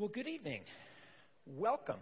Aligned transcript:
Well, 0.00 0.08
good 0.08 0.28
evening. 0.28 0.62
Welcome. 1.44 1.98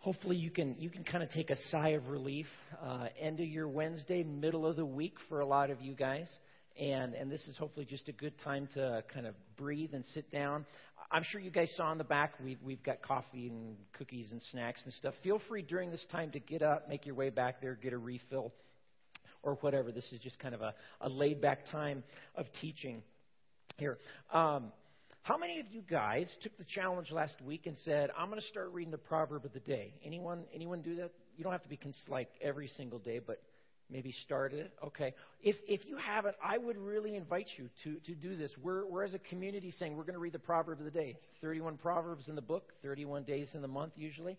Hopefully, 0.00 0.36
you 0.36 0.50
can 0.50 0.76
you 0.78 0.90
can 0.90 1.02
kind 1.02 1.24
of 1.24 1.30
take 1.30 1.48
a 1.48 1.56
sigh 1.70 1.92
of 1.92 2.08
relief. 2.08 2.44
Uh, 2.78 3.06
end 3.18 3.40
of 3.40 3.46
your 3.46 3.66
Wednesday, 3.66 4.22
middle 4.22 4.66
of 4.66 4.76
the 4.76 4.84
week 4.84 5.14
for 5.30 5.40
a 5.40 5.46
lot 5.46 5.70
of 5.70 5.80
you 5.80 5.94
guys, 5.94 6.28
and 6.78 7.14
and 7.14 7.32
this 7.32 7.40
is 7.48 7.56
hopefully 7.56 7.86
just 7.86 8.08
a 8.08 8.12
good 8.12 8.34
time 8.44 8.68
to 8.74 9.02
kind 9.14 9.26
of 9.26 9.34
breathe 9.56 9.94
and 9.94 10.04
sit 10.12 10.30
down. 10.30 10.66
I'm 11.10 11.22
sure 11.22 11.40
you 11.40 11.50
guys 11.50 11.72
saw 11.74 11.90
in 11.92 11.96
the 11.96 12.04
back 12.04 12.34
we've 12.44 12.60
we've 12.62 12.82
got 12.82 13.00
coffee 13.00 13.48
and 13.48 13.74
cookies 13.94 14.30
and 14.30 14.42
snacks 14.50 14.82
and 14.84 14.92
stuff. 14.92 15.14
Feel 15.22 15.40
free 15.48 15.62
during 15.62 15.90
this 15.90 16.04
time 16.12 16.32
to 16.32 16.38
get 16.38 16.60
up, 16.60 16.86
make 16.86 17.06
your 17.06 17.14
way 17.14 17.30
back 17.30 17.62
there, 17.62 17.78
get 17.82 17.94
a 17.94 17.98
refill, 17.98 18.52
or 19.42 19.54
whatever. 19.62 19.90
This 19.90 20.06
is 20.12 20.20
just 20.20 20.38
kind 20.38 20.54
of 20.54 20.60
a, 20.60 20.74
a 21.00 21.08
laid 21.08 21.40
back 21.40 21.70
time 21.70 22.04
of 22.34 22.44
teaching 22.60 23.02
here. 23.78 23.96
Um, 24.34 24.70
how 25.26 25.36
many 25.36 25.58
of 25.58 25.66
you 25.72 25.82
guys 25.82 26.30
took 26.40 26.56
the 26.56 26.64
challenge 26.64 27.10
last 27.10 27.34
week 27.42 27.66
and 27.66 27.76
said, 27.78 28.10
"I'm 28.16 28.28
going 28.28 28.40
to 28.40 28.46
start 28.46 28.70
reading 28.72 28.92
the 28.92 28.98
proverb 28.98 29.44
of 29.44 29.52
the 29.52 29.60
day"? 29.60 29.92
Anyone? 30.04 30.44
Anyone 30.54 30.82
do 30.82 30.94
that? 30.96 31.10
You 31.36 31.42
don't 31.42 31.52
have 31.52 31.64
to 31.64 31.68
be 31.68 31.76
cons- 31.76 32.00
like 32.08 32.28
every 32.40 32.68
single 32.68 33.00
day, 33.00 33.18
but 33.18 33.42
maybe 33.90 34.12
start 34.24 34.52
it. 34.52 34.70
Okay. 34.84 35.14
If 35.42 35.56
if 35.66 35.84
you 35.84 35.96
haven't, 35.96 36.36
I 36.40 36.58
would 36.58 36.78
really 36.78 37.16
invite 37.16 37.48
you 37.56 37.68
to 37.82 37.96
to 38.06 38.14
do 38.14 38.36
this. 38.36 38.52
We're 38.62 38.86
we're 38.86 39.02
as 39.02 39.14
a 39.14 39.18
community 39.18 39.72
saying 39.72 39.96
we're 39.96 40.04
going 40.04 40.14
to 40.14 40.20
read 40.20 40.32
the 40.32 40.38
proverb 40.38 40.78
of 40.78 40.84
the 40.84 40.92
day. 40.92 41.18
31 41.40 41.76
proverbs 41.78 42.28
in 42.28 42.36
the 42.36 42.42
book, 42.42 42.72
31 42.84 43.24
days 43.24 43.48
in 43.54 43.62
the 43.62 43.68
month 43.68 43.94
usually, 43.96 44.38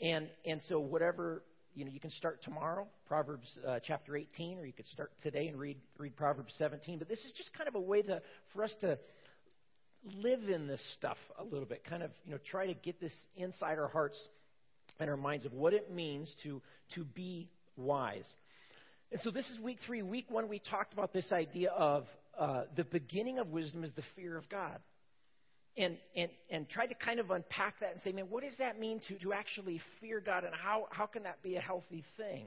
and 0.00 0.28
and 0.46 0.60
so 0.68 0.78
whatever 0.78 1.42
you 1.74 1.84
know, 1.84 1.90
you 1.90 2.00
can 2.00 2.10
start 2.10 2.42
tomorrow, 2.44 2.86
Proverbs 3.06 3.58
uh, 3.66 3.78
chapter 3.84 4.16
18, 4.16 4.58
or 4.58 4.66
you 4.66 4.72
could 4.72 4.86
start 4.86 5.10
today 5.20 5.48
and 5.48 5.58
read 5.58 5.78
read 5.98 6.16
Proverbs 6.16 6.54
17. 6.58 7.00
But 7.00 7.08
this 7.08 7.24
is 7.24 7.32
just 7.36 7.52
kind 7.54 7.66
of 7.66 7.74
a 7.74 7.80
way 7.80 8.02
to 8.02 8.22
for 8.52 8.62
us 8.62 8.72
to 8.82 8.98
live 10.22 10.48
in 10.48 10.66
this 10.66 10.82
stuff 10.94 11.16
a 11.38 11.44
little 11.44 11.66
bit, 11.66 11.84
kind 11.84 12.02
of, 12.02 12.10
you 12.24 12.32
know, 12.32 12.38
try 12.50 12.66
to 12.66 12.74
get 12.74 13.00
this 13.00 13.12
inside 13.36 13.78
our 13.78 13.88
hearts 13.88 14.16
and 15.00 15.10
our 15.10 15.16
minds 15.16 15.44
of 15.44 15.52
what 15.52 15.74
it 15.74 15.92
means 15.92 16.32
to, 16.42 16.60
to 16.94 17.04
be 17.04 17.48
wise. 17.76 18.26
And 19.10 19.20
so 19.22 19.30
this 19.30 19.48
is 19.48 19.58
week 19.60 19.78
three. 19.86 20.02
Week 20.02 20.26
one, 20.28 20.48
we 20.48 20.58
talked 20.58 20.92
about 20.92 21.12
this 21.12 21.32
idea 21.32 21.70
of 21.70 22.06
uh, 22.38 22.62
the 22.76 22.84
beginning 22.84 23.38
of 23.38 23.48
wisdom 23.48 23.84
is 23.84 23.90
the 23.96 24.02
fear 24.14 24.36
of 24.36 24.48
God. 24.48 24.78
And, 25.76 25.96
and, 26.16 26.28
and 26.50 26.68
tried 26.68 26.88
to 26.88 26.94
kind 26.94 27.20
of 27.20 27.30
unpack 27.30 27.78
that 27.80 27.92
and 27.92 28.02
say, 28.02 28.10
man, 28.10 28.26
what 28.28 28.42
does 28.42 28.56
that 28.58 28.80
mean 28.80 29.00
to, 29.06 29.18
to 29.20 29.32
actually 29.32 29.80
fear 30.00 30.20
God 30.20 30.42
and 30.42 30.52
how, 30.52 30.88
how 30.90 31.06
can 31.06 31.22
that 31.22 31.40
be 31.40 31.54
a 31.54 31.60
healthy 31.60 32.04
thing? 32.16 32.46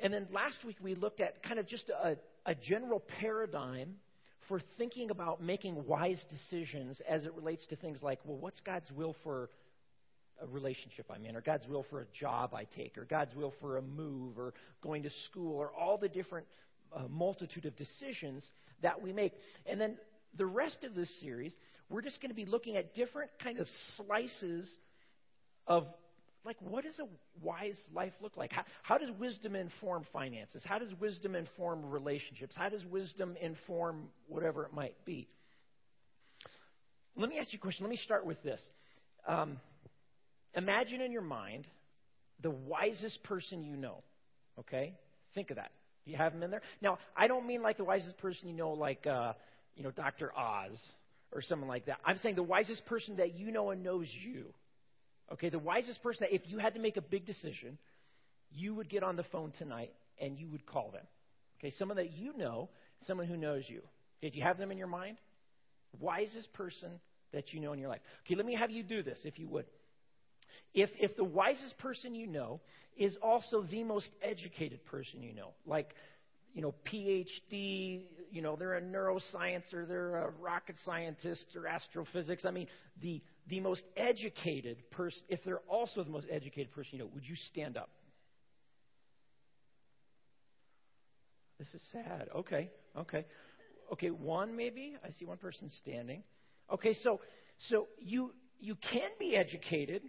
And 0.00 0.12
then 0.12 0.26
last 0.32 0.64
week 0.64 0.76
we 0.82 0.96
looked 0.96 1.20
at 1.20 1.40
kind 1.44 1.60
of 1.60 1.68
just 1.68 1.88
a, 1.88 2.16
a 2.46 2.56
general 2.56 3.00
paradigm 3.20 3.94
for 4.48 4.60
thinking 4.78 5.10
about 5.10 5.42
making 5.42 5.86
wise 5.86 6.22
decisions 6.30 7.00
as 7.08 7.24
it 7.24 7.34
relates 7.34 7.66
to 7.68 7.76
things 7.76 8.02
like, 8.02 8.18
well, 8.24 8.38
what's 8.38 8.60
God's 8.60 8.90
will 8.90 9.14
for 9.22 9.50
a 10.40 10.46
relationship 10.46 11.06
I'm 11.10 11.24
in, 11.24 11.36
or 11.36 11.40
God's 11.40 11.66
will 11.66 11.84
for 11.90 12.00
a 12.00 12.06
job 12.18 12.54
I 12.54 12.64
take, 12.64 12.96
or 12.96 13.04
God's 13.04 13.34
will 13.34 13.52
for 13.60 13.76
a 13.76 13.82
move, 13.82 14.38
or 14.38 14.54
going 14.82 15.02
to 15.02 15.10
school, 15.26 15.56
or 15.56 15.70
all 15.72 15.98
the 15.98 16.08
different 16.08 16.46
uh, 16.94 17.02
multitude 17.08 17.66
of 17.66 17.76
decisions 17.76 18.46
that 18.82 19.02
we 19.02 19.12
make. 19.12 19.32
And 19.66 19.80
then 19.80 19.96
the 20.36 20.46
rest 20.46 20.84
of 20.84 20.94
this 20.94 21.10
series, 21.20 21.54
we're 21.90 22.02
just 22.02 22.20
going 22.20 22.30
to 22.30 22.36
be 22.36 22.44
looking 22.44 22.76
at 22.76 22.94
different 22.94 23.30
kind 23.42 23.58
of 23.58 23.66
slices 23.96 24.72
of 25.66 25.86
like 26.48 26.56
what 26.62 26.84
does 26.84 26.98
a 26.98 27.06
wise 27.44 27.78
life 27.94 28.14
look 28.22 28.38
like? 28.38 28.50
How, 28.52 28.62
how, 28.82 28.96
does 28.96 29.10
wisdom 29.20 29.54
inform 29.54 30.06
finances? 30.14 30.62
How 30.64 30.78
does 30.78 30.88
wisdom 30.98 31.34
inform 31.34 31.84
relationships? 31.84 32.54
How 32.56 32.70
does 32.70 32.82
wisdom 32.86 33.36
inform 33.38 34.08
whatever 34.28 34.64
it 34.64 34.72
might 34.72 34.94
be? 35.04 35.28
Let 37.16 37.28
me 37.28 37.38
ask 37.38 37.52
you 37.52 37.58
a 37.58 37.60
question. 37.60 37.84
Let 37.84 37.90
me 37.90 38.00
start 38.02 38.24
with 38.24 38.42
this. 38.42 38.62
Um, 39.26 39.60
imagine 40.54 41.02
in 41.02 41.12
your 41.12 41.20
mind 41.22 41.66
the 42.42 42.50
wisest 42.50 43.22
person 43.24 43.62
you 43.62 43.76
know 43.76 44.02
okay? 44.58 44.94
Think 45.34 45.50
of 45.50 45.56
that. 45.56 45.70
Do 46.06 46.12
you 46.12 46.16
have 46.16 46.32
them 46.32 46.42
in 46.42 46.50
there? 46.50 46.62
Now 46.80 46.98
i 47.14 47.26
don't 47.26 47.46
mean 47.46 47.60
like 47.60 47.76
the 47.76 47.84
wisest 47.84 48.16
person 48.16 48.48
you 48.48 48.54
know 48.54 48.70
like 48.70 49.06
uh, 49.06 49.34
you 49.76 49.82
know 49.82 49.90
dr 49.90 50.32
oz 50.34 50.80
or 51.30 51.42
someone 51.42 51.68
like 51.68 51.84
that. 51.86 51.98
I'm 52.06 52.16
saying 52.16 52.36
the 52.36 52.42
wisest 52.42 52.86
person 52.86 53.16
that 53.16 53.34
you 53.34 53.52
know 53.52 53.68
and 53.68 53.82
knows 53.82 54.08
you 54.24 54.54
Okay, 55.32 55.48
the 55.50 55.58
wisest 55.58 56.02
person, 56.02 56.26
that 56.28 56.34
if 56.34 56.42
you 56.46 56.58
had 56.58 56.74
to 56.74 56.80
make 56.80 56.96
a 56.96 57.02
big 57.02 57.26
decision, 57.26 57.78
you 58.50 58.74
would 58.74 58.88
get 58.88 59.02
on 59.02 59.16
the 59.16 59.24
phone 59.24 59.52
tonight 59.58 59.92
and 60.18 60.38
you 60.38 60.48
would 60.48 60.66
call 60.66 60.90
them. 60.90 61.04
Okay, 61.58 61.72
someone 61.78 61.96
that 61.96 62.12
you 62.12 62.36
know, 62.36 62.68
someone 63.06 63.26
who 63.26 63.36
knows 63.36 63.64
you. 63.66 63.82
Okay, 64.18 64.30
do 64.30 64.38
you 64.38 64.44
have 64.44 64.58
them 64.58 64.70
in 64.70 64.78
your 64.78 64.86
mind? 64.86 65.18
Wisest 66.00 66.52
person 66.52 66.90
that 67.32 67.52
you 67.52 67.60
know 67.60 67.72
in 67.72 67.78
your 67.78 67.88
life. 67.88 68.00
Okay, 68.24 68.36
let 68.36 68.46
me 68.46 68.54
have 68.54 68.70
you 68.70 68.82
do 68.82 69.02
this, 69.02 69.18
if 69.24 69.38
you 69.38 69.48
would. 69.48 69.66
If, 70.72 70.90
if 70.98 71.16
the 71.16 71.24
wisest 71.24 71.76
person 71.78 72.14
you 72.14 72.26
know 72.26 72.60
is 72.96 73.16
also 73.22 73.62
the 73.62 73.84
most 73.84 74.10
educated 74.22 74.84
person 74.86 75.22
you 75.22 75.34
know, 75.34 75.50
like 75.66 75.94
you 76.54 76.62
know, 76.62 76.74
PhD, 76.90 78.02
you 78.30 78.42
know, 78.42 78.56
they're 78.56 78.74
a 78.76 78.82
neuroscience 78.82 79.72
or 79.72 79.86
they're 79.86 80.16
a 80.16 80.30
rocket 80.40 80.76
scientist 80.84 81.44
or 81.56 81.66
astrophysics. 81.66 82.44
I 82.44 82.50
mean, 82.50 82.66
the, 83.00 83.22
the 83.48 83.60
most 83.60 83.82
educated 83.96 84.78
person, 84.90 85.22
if 85.28 85.40
they're 85.44 85.62
also 85.68 86.02
the 86.04 86.10
most 86.10 86.26
educated 86.30 86.72
person 86.72 86.90
you 86.94 86.98
know, 87.00 87.10
would 87.14 87.24
you 87.24 87.36
stand 87.50 87.76
up? 87.76 87.90
This 91.58 91.74
is 91.74 91.82
sad. 91.92 92.28
Okay, 92.36 92.70
okay. 92.96 93.24
Okay, 93.92 94.10
one 94.10 94.56
maybe? 94.56 94.96
I 95.04 95.10
see 95.18 95.24
one 95.24 95.38
person 95.38 95.70
standing. 95.82 96.22
Okay, 96.72 96.94
so 97.02 97.20
so 97.70 97.88
you 97.98 98.32
you 98.60 98.76
can 98.92 99.10
be 99.18 99.36
educated 99.36 100.02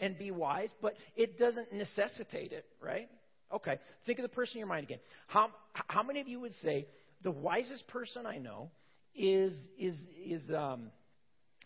and 0.00 0.18
be 0.18 0.30
wise, 0.30 0.70
but 0.80 0.94
it 1.16 1.38
doesn't 1.38 1.72
necessitate 1.72 2.52
it, 2.52 2.64
right? 2.80 3.08
Okay. 3.52 3.78
Think 4.06 4.18
of 4.18 4.22
the 4.22 4.28
person 4.28 4.56
in 4.56 4.58
your 4.60 4.68
mind 4.68 4.84
again. 4.84 5.00
How, 5.26 5.50
how 5.72 6.02
many 6.02 6.20
of 6.20 6.28
you 6.28 6.40
would 6.40 6.54
say 6.62 6.86
the 7.22 7.30
wisest 7.30 7.86
person 7.88 8.26
I 8.26 8.38
know 8.38 8.70
is, 9.14 9.54
is, 9.78 9.96
is, 10.24 10.50
um, 10.50 10.90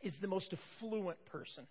is 0.02 0.14
the 0.20 0.28
most 0.28 0.54
affluent 0.78 1.24
person? 1.26 1.66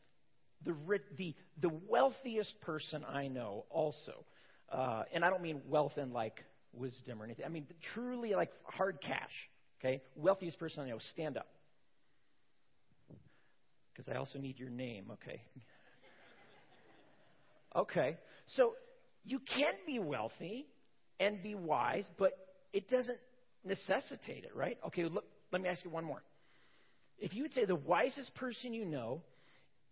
The, 0.66 0.75
the, 1.18 1.35
the 1.62 1.72
wealthiest 1.90 2.59
person 2.62 3.03
I 3.03 3.28
know 3.28 3.66
also. 3.69 4.25
Uh, 4.72 5.03
and 5.13 5.25
I 5.25 5.29
don't 5.29 5.41
mean 5.41 5.62
wealth 5.68 5.97
in 5.97 6.13
like 6.13 6.44
wisdom 6.73 7.22
or 7.22 7.25
anything. 7.25 7.46
I 7.46 7.50
mean 7.50 7.66
truly 7.94 8.34
like 8.34 8.52
hard 8.63 9.00
cash. 9.02 9.31
Okay? 9.79 10.02
Wealthiest 10.16 10.59
person 10.59 10.84
I 10.84 10.90
know. 10.90 11.00
Stand 11.12 11.38
up. 11.38 11.47
Because 13.91 14.07
I 14.07 14.18
also 14.18 14.40
need 14.40 14.59
your 14.59 14.69
name. 14.69 15.12
Okay. 15.13 15.41
Okay. 17.75 18.18
So 18.56 18.73
you 19.25 19.39
can 19.39 19.73
be 19.85 20.00
wealthy 20.00 20.66
and 21.19 21.41
be 21.41 21.56
wise, 21.56 22.07
but 22.17 22.31
it 22.73 22.89
doesn't 22.89 23.17
necessitate 23.63 24.44
it, 24.44 24.56
right? 24.56 24.78
Okay, 24.88 25.06
look, 25.06 25.25
let 25.51 25.61
me 25.61 25.69
ask 25.69 25.84
you 25.84 25.89
one 25.89 26.03
more. 26.03 26.22
If 27.19 27.34
you 27.34 27.44
would 27.44 27.53
say 27.53 27.66
the 27.66 27.75
wisest 27.75 28.34
person 28.35 28.73
you 28.73 28.85
know 28.85 29.22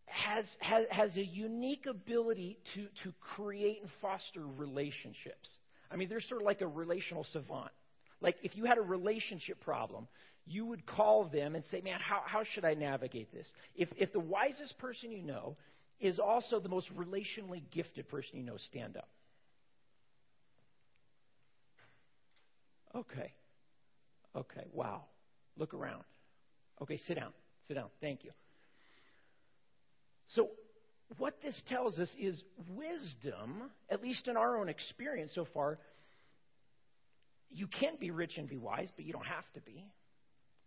has, 0.06 0.46
has, 0.60 0.86
has 0.90 1.16
a 1.16 1.24
unique 1.24 1.86
ability 1.90 2.58
to, 2.76 2.88
to 3.04 3.14
create 3.36 3.82
and 3.82 3.90
foster 4.02 4.42
relationships. 4.46 5.48
I 5.90 5.96
mean, 5.96 6.10
they're 6.10 6.22
sort 6.22 6.42
of 6.42 6.46
like 6.46 6.62
a 6.62 6.68
relational 6.68 7.26
savant. 7.32 7.72
Like, 8.20 8.36
if 8.44 8.56
you 8.56 8.66
had 8.66 8.78
a 8.78 8.82
relationship 8.82 9.62
problem, 9.62 10.08
you 10.46 10.66
would 10.66 10.86
call 10.86 11.26
them 11.26 11.56
and 11.56 11.64
say, 11.72 11.82
Man, 11.82 12.00
how, 12.00 12.22
how 12.26 12.44
should 12.54 12.66
I 12.66 12.74
navigate 12.74 13.32
this? 13.34 13.48
If, 13.76 13.90
if 13.98 14.12
the 14.12 14.20
wisest 14.20 14.78
person 14.80 15.12
you 15.12 15.22
know 15.22 15.56
is 16.00 16.20
also 16.20 16.60
the 16.60 16.70
most 16.70 16.94
relationally 16.96 17.64
gifted 17.72 18.10
person 18.10 18.38
you 18.38 18.44
know, 18.44 18.58
stand 18.70 18.98
up. 18.98 19.08
Okay. 22.96 23.34
Okay. 24.36 24.66
Wow. 24.74 25.04
Look 25.58 25.74
around. 25.74 26.04
Okay, 26.82 26.98
sit 26.98 27.16
down. 27.16 27.32
Sit 27.68 27.76
down. 27.76 27.90
Thank 28.02 28.24
you. 28.24 28.32
So, 30.30 30.50
what 31.18 31.42
this 31.44 31.60
tells 31.68 32.00
us 32.00 32.10
is 32.18 32.42
wisdom, 32.70 33.64
at 33.90 34.02
least 34.02 34.28
in 34.28 34.38
our 34.38 34.58
own 34.58 34.70
experience 34.70 35.32
so 35.36 35.46
far, 35.54 35.78
you 37.50 37.68
can 37.68 37.94
be 38.00 38.12
rich 38.12 38.38
and 38.38 38.48
be 38.48 38.58
wise, 38.58 38.88
but 38.96 39.06
you 39.06 39.12
don't 39.12 39.26
have 39.26 39.44
to 39.56 39.62
be. 39.62 39.86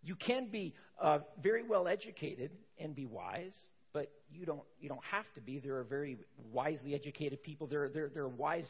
You 0.03 0.15
can 0.15 0.49
be 0.51 0.75
uh, 1.01 1.19
very 1.41 1.63
well 1.63 1.87
educated 1.87 2.51
and 2.77 2.95
be 2.95 3.07
wise, 3.07 3.55
but 3.91 4.11
you 4.31 4.45
don't 4.45 4.61
you 4.79 4.87
don't 4.87 5.03
have 5.11 5.25
to 5.33 5.41
be. 5.41 5.57
There 5.57 5.77
are 5.77 5.83
very 5.83 6.17
wisely 6.51 6.93
educated 6.93 7.41
people. 7.41 7.65
There 7.65 7.85
are, 7.85 7.89
there, 7.89 8.09
there 8.13 8.23
are 8.23 8.29
wise 8.29 8.69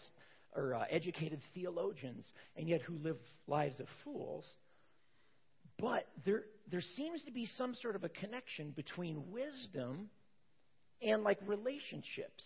or 0.56 0.76
uh, 0.76 0.84
educated 0.90 1.42
theologians, 1.54 2.28
and 2.56 2.68
yet 2.68 2.82
who 2.82 2.98
live 2.98 3.18
lives 3.48 3.80
of 3.80 3.88
fools. 4.04 4.46
But 5.78 6.08
there, 6.26 6.44
there 6.72 6.84
seems 6.96 7.22
to 7.24 7.32
be 7.32 7.46
some 7.58 7.76
sort 7.76 7.96
of 7.96 8.04
a 8.04 8.10
connection 8.10 8.72
between 8.72 9.32
wisdom 9.32 10.10
and 11.02 11.24
like 11.24 11.38
relationships, 11.46 12.44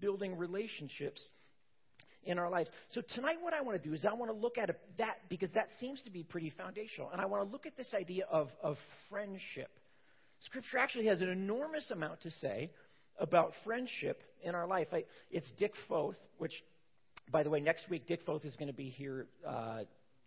building 0.00 0.36
relationships 0.36 1.20
in 2.24 2.38
our 2.38 2.50
lives. 2.50 2.70
So 2.90 3.02
tonight, 3.14 3.36
what 3.40 3.54
I 3.54 3.62
want 3.62 3.80
to 3.80 3.88
do 3.88 3.94
is 3.94 4.04
I 4.04 4.14
want 4.14 4.30
to 4.30 4.36
look 4.36 4.58
at 4.58 4.70
that 4.98 5.18
because 5.28 5.50
that 5.52 5.68
seems 5.80 6.02
to 6.02 6.10
be 6.10 6.22
pretty 6.22 6.50
foundational, 6.50 7.10
and 7.10 7.20
I 7.20 7.26
want 7.26 7.46
to 7.46 7.50
look 7.50 7.66
at 7.66 7.76
this 7.76 7.94
idea 7.94 8.24
of, 8.30 8.48
of 8.62 8.76
friendship. 9.08 9.70
Scripture 10.40 10.78
actually 10.78 11.06
has 11.06 11.20
an 11.20 11.28
enormous 11.28 11.90
amount 11.90 12.22
to 12.22 12.30
say 12.30 12.70
about 13.18 13.52
friendship 13.64 14.22
in 14.42 14.54
our 14.54 14.66
life. 14.66 14.88
I, 14.92 15.04
it's 15.30 15.50
Dick 15.58 15.72
Foth, 15.88 16.16
which, 16.38 16.52
by 17.30 17.42
the 17.42 17.50
way, 17.50 17.60
next 17.60 17.88
week 17.88 18.06
Dick 18.06 18.20
Foth 18.26 18.44
is 18.44 18.56
going 18.56 18.68
to 18.68 18.74
be 18.74 18.90
here 18.90 19.26
uh, 19.46 19.80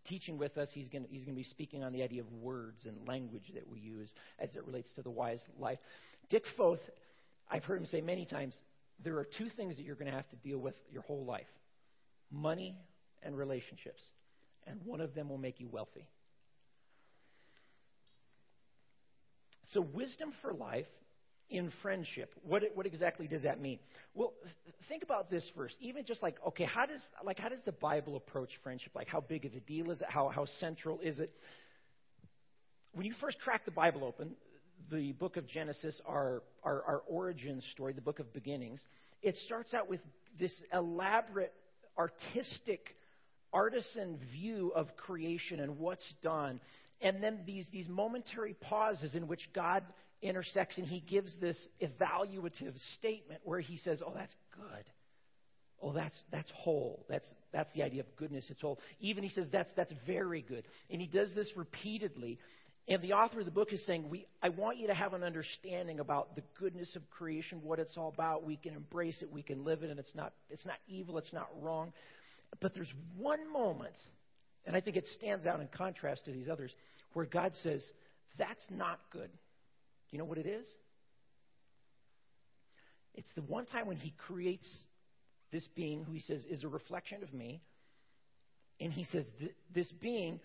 teaching 0.07 0.37
with 0.37 0.57
us. 0.57 0.69
He's 0.73 0.89
going 0.89 1.05
he's 1.09 1.25
to 1.25 1.31
be 1.31 1.43
speaking 1.43 1.83
on 1.83 1.91
the 1.91 2.03
idea 2.03 2.21
of 2.21 2.31
words 2.31 2.85
and 2.85 3.07
language 3.07 3.51
that 3.53 3.67
we 3.67 3.79
use 3.79 4.11
as 4.39 4.55
it 4.55 4.65
relates 4.65 4.91
to 4.93 5.01
the 5.01 5.11
wise 5.11 5.39
life. 5.59 5.79
Dick 6.29 6.43
Foth, 6.57 6.79
I've 7.49 7.63
heard 7.63 7.79
him 7.79 7.85
say 7.85 8.01
many 8.01 8.25
times, 8.25 8.55
there 9.03 9.17
are 9.17 9.27
two 9.37 9.49
things 9.49 9.77
that 9.77 9.83
you're 9.83 9.95
going 9.95 10.09
to 10.09 10.15
have 10.15 10.29
to 10.29 10.35
deal 10.37 10.57
with 10.57 10.75
your 10.91 11.01
whole 11.03 11.25
life 11.25 11.47
money 12.31 12.75
and 13.23 13.37
relationships. 13.37 14.01
And 14.67 14.79
one 14.83 14.99
of 14.99 15.13
them 15.13 15.29
will 15.29 15.37
make 15.37 15.59
you 15.59 15.67
wealthy. 15.67 16.07
So, 19.73 19.81
wisdom 19.81 20.31
for 20.41 20.53
life 20.53 20.87
in 21.49 21.71
friendship. 21.81 22.33
What, 22.43 22.63
what 22.73 22.85
exactly 22.85 23.27
does 23.27 23.43
that 23.43 23.61
mean? 23.61 23.79
Well, 24.13 24.33
think 24.89 25.03
about 25.03 25.29
this 25.29 25.49
first. 25.55 25.75
Even 25.79 26.05
just 26.05 26.23
like, 26.23 26.35
okay, 26.47 26.65
how 26.65 26.85
does, 26.85 27.01
like, 27.23 27.39
how 27.39 27.49
does 27.49 27.61
the 27.65 27.71
Bible 27.71 28.15
approach 28.15 28.49
friendship? 28.63 28.93
Like, 28.95 29.07
how 29.07 29.21
big 29.21 29.45
of 29.45 29.53
a 29.53 29.59
deal 29.59 29.91
is 29.91 30.01
it? 30.01 30.07
How, 30.09 30.29
how 30.29 30.45
central 30.59 30.99
is 31.01 31.19
it? 31.19 31.31
When 32.93 33.05
you 33.05 33.13
first 33.21 33.39
crack 33.39 33.65
the 33.65 33.71
Bible 33.71 34.03
open, 34.03 34.31
the 34.91 35.11
book 35.13 35.37
of 35.37 35.47
Genesis, 35.47 35.99
our, 36.05 36.43
our, 36.63 36.83
our 36.83 37.03
origin 37.07 37.61
story, 37.71 37.93
the 37.93 38.01
book 38.01 38.19
of 38.19 38.33
beginnings, 38.33 38.81
it 39.21 39.37
starts 39.45 39.73
out 39.73 39.89
with 39.89 40.01
this 40.39 40.51
elaborate, 40.73 41.53
artistic, 41.97 42.95
artisan 43.53 44.19
view 44.31 44.71
of 44.75 44.95
creation 44.97 45.59
and 45.59 45.77
what's 45.77 46.03
done. 46.21 46.59
And 47.01 47.21
then 47.21 47.41
these, 47.45 47.67
these 47.71 47.87
momentary 47.87 48.53
pauses 48.53 49.15
in 49.15 49.27
which 49.27 49.49
God 49.53 49.83
intersects 50.25 50.77
and 50.77 50.87
he 50.87 50.99
gives 50.99 51.31
this 51.39 51.57
evaluative 51.81 52.73
statement 52.97 53.41
where 53.43 53.59
he 53.59 53.77
says, 53.77 54.01
Oh, 54.05 54.13
that's 54.15 54.35
good. 54.55 54.85
Oh, 55.81 55.93
that's 55.93 56.15
that's 56.31 56.49
whole. 56.55 57.05
That's 57.09 57.25
that's 57.51 57.73
the 57.75 57.83
idea 57.83 58.01
of 58.01 58.15
goodness. 58.15 58.45
It's 58.49 58.61
whole. 58.61 58.79
Even 58.99 59.23
he 59.23 59.29
says 59.29 59.45
that's 59.51 59.69
that's 59.75 59.93
very 60.07 60.41
good. 60.41 60.63
And 60.89 60.99
he 61.01 61.07
does 61.07 61.33
this 61.35 61.51
repeatedly. 61.55 62.39
And 62.87 63.01
the 63.01 63.13
author 63.13 63.39
of 63.39 63.45
the 63.45 63.51
book 63.51 63.73
is 63.73 63.83
saying, 63.87 64.09
we, 64.11 64.27
I 64.43 64.49
want 64.49 64.77
you 64.77 64.87
to 64.87 64.93
have 64.93 65.13
an 65.13 65.23
understanding 65.23 65.99
about 65.99 66.35
the 66.35 66.43
goodness 66.59 66.95
of 66.95 67.09
creation, 67.09 67.61
what 67.63 67.79
it's 67.79 67.97
all 67.97 68.09
about. 68.09 68.45
We 68.45 68.57
can 68.57 68.75
embrace 68.75 69.23
it, 69.23 69.31
we 69.31 69.41
can 69.41 69.65
live 69.65 69.81
it, 69.81 69.89
and 69.89 69.99
it's 69.99 70.13
not, 70.13 70.33
it's 70.51 70.65
not 70.67 70.75
evil, 70.87 71.17
it's 71.17 71.33
not 71.33 71.47
wrong. 71.59 71.93
But 72.61 72.75
there's 72.75 72.91
one 73.17 73.51
moment, 73.51 73.95
and 74.67 74.75
I 74.75 74.81
think 74.81 74.97
it 74.97 75.07
stands 75.17 75.47
out 75.47 75.59
in 75.61 75.67
contrast 75.75 76.25
to 76.25 76.31
these 76.31 76.47
others, 76.47 76.71
where 77.13 77.25
God 77.25 77.53
says, 77.63 77.83
That's 78.37 78.63
not 78.69 78.99
good. 79.11 79.31
You 80.15 80.19
know 80.19 80.25
what 80.25 80.37
it 80.37 80.45
is? 80.45 80.65
It's 83.15 83.27
the 83.35 83.41
one 83.41 83.65
time 83.65 83.85
when 83.85 83.97
He 83.97 84.13
creates 84.17 84.65
this 85.51 85.67
being 85.75 86.05
who 86.05 86.13
He 86.13 86.21
says 86.21 86.39
is 86.49 86.63
a 86.63 86.69
reflection 86.69 87.21
of 87.21 87.33
me. 87.33 87.61
And 88.79 88.93
He 88.93 89.03
says, 89.03 89.25
This 89.73 89.91
being 89.99 90.39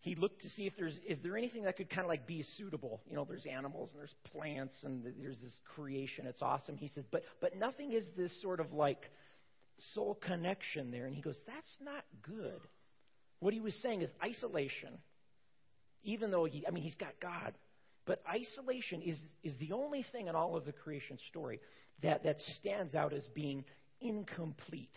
he 0.00 0.16
looked 0.16 0.42
to 0.42 0.50
see 0.50 0.66
if 0.66 0.72
there's 0.76 0.98
is 1.06 1.18
there 1.22 1.36
anything 1.36 1.62
that 1.62 1.76
could 1.76 1.88
kind 1.88 2.02
of 2.02 2.08
like 2.08 2.26
be 2.26 2.44
suitable. 2.56 3.00
You 3.08 3.14
know, 3.14 3.24
there's 3.24 3.46
animals 3.46 3.90
and 3.92 4.00
there's 4.00 4.14
plants 4.32 4.74
and 4.82 5.04
there's 5.04 5.40
this 5.40 5.54
creation. 5.76 6.26
It's 6.26 6.42
awesome. 6.42 6.76
He 6.76 6.88
says, 6.88 7.04
but 7.12 7.22
but 7.40 7.56
nothing 7.56 7.92
is 7.92 8.04
this 8.16 8.32
sort 8.42 8.58
of 8.58 8.72
like 8.72 9.08
soul 9.94 10.18
connection 10.26 10.90
there. 10.90 11.06
And 11.06 11.14
he 11.14 11.22
goes, 11.22 11.38
that's 11.46 11.76
not 11.80 12.02
good. 12.22 12.60
What 13.38 13.54
he 13.54 13.60
was 13.60 13.74
saying 13.82 14.02
is 14.02 14.10
isolation. 14.20 14.98
Even 16.02 16.32
though 16.32 16.46
he, 16.46 16.66
I 16.66 16.72
mean, 16.72 16.82
he's 16.82 16.96
got 16.96 17.12
God, 17.20 17.54
but 18.06 18.22
isolation 18.28 19.02
is 19.02 19.16
is 19.42 19.54
the 19.58 19.72
only 19.72 20.04
thing 20.12 20.28
in 20.28 20.34
all 20.34 20.56
of 20.56 20.64
the 20.64 20.72
creation 20.72 21.18
story 21.28 21.60
that 22.02 22.24
that 22.24 22.40
stands 22.58 22.94
out 22.94 23.12
as 23.12 23.26
being 23.34 23.64
incomplete, 24.00 24.96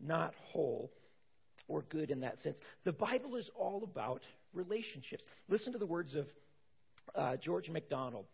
not 0.00 0.34
whole 0.52 0.90
or 1.68 1.82
good 1.88 2.10
in 2.10 2.20
that 2.20 2.38
sense. 2.40 2.58
The 2.84 2.92
Bible 2.92 3.36
is 3.36 3.48
all 3.54 3.84
about 3.84 4.22
relationships. 4.52 5.22
Listen 5.48 5.72
to 5.72 5.78
the 5.78 5.86
words 5.86 6.14
of 6.14 6.26
uh, 7.14 7.36
George 7.36 7.68
MacDonald. 7.68 8.26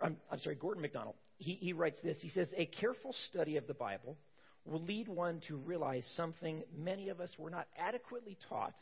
I'm, 0.00 0.16
I'm 0.30 0.38
sorry, 0.38 0.56
Gordon 0.56 0.82
MacDonald. 0.82 1.16
He, 1.36 1.54
he 1.54 1.72
writes 1.72 1.98
this. 2.02 2.16
He 2.20 2.30
says, 2.30 2.48
A 2.56 2.66
careful 2.66 3.14
study 3.28 3.56
of 3.56 3.66
the 3.66 3.74
Bible 3.74 4.16
will 4.64 4.82
lead 4.82 5.08
one 5.08 5.40
to 5.48 5.56
realize 5.56 6.06
something 6.16 6.62
many 6.76 7.08
of 7.08 7.20
us 7.20 7.30
were 7.38 7.50
not 7.50 7.66
adequately 7.78 8.36
taught 8.48 8.74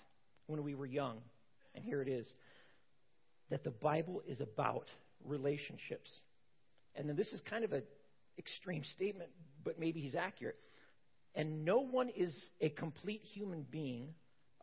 when 0.47 0.63
we 0.63 0.75
were 0.75 0.87
young. 0.87 1.19
And 1.75 1.85
here 1.85 2.03
it 2.03 2.09
is 2.09 2.27
that 3.51 3.65
the 3.65 3.71
Bible 3.71 4.23
is 4.27 4.41
about 4.41 4.87
relationships. 5.25 6.11
And 6.95 7.09
then 7.09 7.17
this 7.17 7.33
is 7.33 7.41
kind 7.49 7.65
of 7.65 7.73
an 7.73 7.83
extreme 8.39 8.83
statement, 8.95 9.31
but 9.65 9.79
maybe 9.79 10.01
he's 10.01 10.15
accurate. 10.15 10.57
And 11.35 11.65
no 11.65 11.81
one 11.81 12.09
is 12.09 12.35
a 12.61 12.69
complete 12.71 13.23
human 13.33 13.65
being 13.71 14.09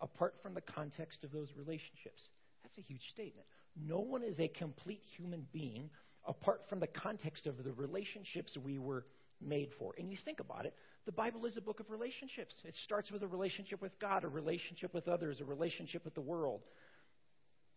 apart 0.01 0.35
from 0.41 0.53
the 0.53 0.61
context 0.61 1.23
of 1.23 1.31
those 1.31 1.47
relationships. 1.55 2.21
That's 2.63 2.77
a 2.77 2.81
huge 2.81 3.01
statement. 3.13 3.47
No 3.81 3.99
one 3.99 4.23
is 4.23 4.39
a 4.39 4.47
complete 4.47 5.01
human 5.15 5.47
being 5.53 5.89
apart 6.27 6.61
from 6.69 6.79
the 6.79 6.87
context 6.87 7.47
of 7.47 7.63
the 7.63 7.71
relationships 7.73 8.57
we 8.63 8.79
were 8.79 9.05
made 9.41 9.69
for. 9.77 9.93
And 9.97 10.09
you 10.11 10.17
think 10.23 10.39
about 10.39 10.65
it, 10.65 10.73
the 11.05 11.11
Bible 11.11 11.45
is 11.45 11.55
a 11.57 11.61
book 11.61 11.79
of 11.79 11.89
relationships. 11.89 12.53
It 12.63 12.75
starts 12.83 13.11
with 13.11 13.21
a 13.21 13.27
relationship 13.27 13.81
with 13.81 13.97
God, 13.99 14.23
a 14.23 14.27
relationship 14.27 14.93
with 14.93 15.07
others, 15.07 15.39
a 15.39 15.45
relationship 15.45 16.03
with 16.03 16.15
the 16.15 16.21
world. 16.21 16.61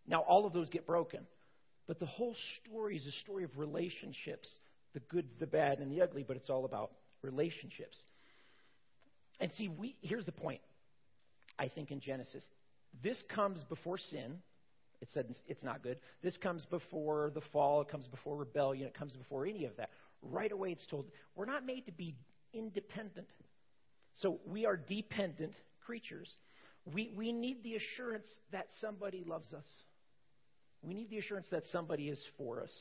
Now, 0.07 0.21
all 0.21 0.45
of 0.45 0.53
those 0.53 0.69
get 0.69 0.85
broken. 0.85 1.21
But 1.87 1.99
the 1.99 2.05
whole 2.05 2.35
story 2.61 2.97
is 2.97 3.05
a 3.05 3.11
story 3.23 3.43
of 3.43 3.57
relationships 3.57 4.47
the 4.93 4.99
good, 5.01 5.25
the 5.39 5.47
bad, 5.47 5.79
and 5.79 5.91
the 5.91 6.01
ugly, 6.01 6.23
but 6.27 6.35
it's 6.35 6.49
all 6.49 6.65
about 6.65 6.91
relationships. 7.21 7.95
And 9.39 9.51
see, 9.53 9.67
we, 9.67 9.95
here's 10.01 10.25
the 10.25 10.31
point, 10.31 10.61
I 11.57 11.67
think, 11.67 11.91
in 11.91 11.99
Genesis. 11.99 12.43
This 13.03 13.21
comes 13.33 13.63
before 13.69 13.97
sin. 13.97 14.39
It 15.01 15.09
said 15.13 15.27
it's 15.47 15.63
not 15.63 15.83
good. 15.83 15.97
This 16.21 16.35
comes 16.37 16.65
before 16.65 17.31
the 17.33 17.41
fall. 17.53 17.81
It 17.81 17.89
comes 17.89 18.05
before 18.07 18.35
rebellion. 18.35 18.87
It 18.87 18.93
comes 18.93 19.13
before 19.13 19.45
any 19.45 19.65
of 19.65 19.77
that. 19.77 19.89
Right 20.21 20.51
away, 20.51 20.71
it's 20.71 20.85
told 20.87 21.05
we're 21.35 21.45
not 21.45 21.65
made 21.65 21.85
to 21.85 21.93
be 21.93 22.15
independent. 22.53 23.27
So 24.15 24.39
we 24.45 24.65
are 24.65 24.75
dependent 24.75 25.53
creatures. 25.85 26.29
We, 26.93 27.11
we 27.15 27.31
need 27.31 27.63
the 27.63 27.75
assurance 27.75 28.27
that 28.51 28.67
somebody 28.81 29.23
loves 29.25 29.53
us. 29.53 29.63
We 30.81 30.93
need 30.93 31.09
the 31.09 31.17
assurance 31.17 31.47
that 31.51 31.63
somebody 31.71 32.09
is 32.09 32.19
for 32.37 32.61
us. 32.61 32.71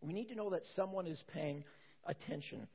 We 0.00 0.12
need 0.12 0.28
to 0.28 0.34
know 0.34 0.50
that 0.50 0.62
someone 0.76 1.06
is 1.06 1.22
paying 1.32 1.64
attention 2.06 2.66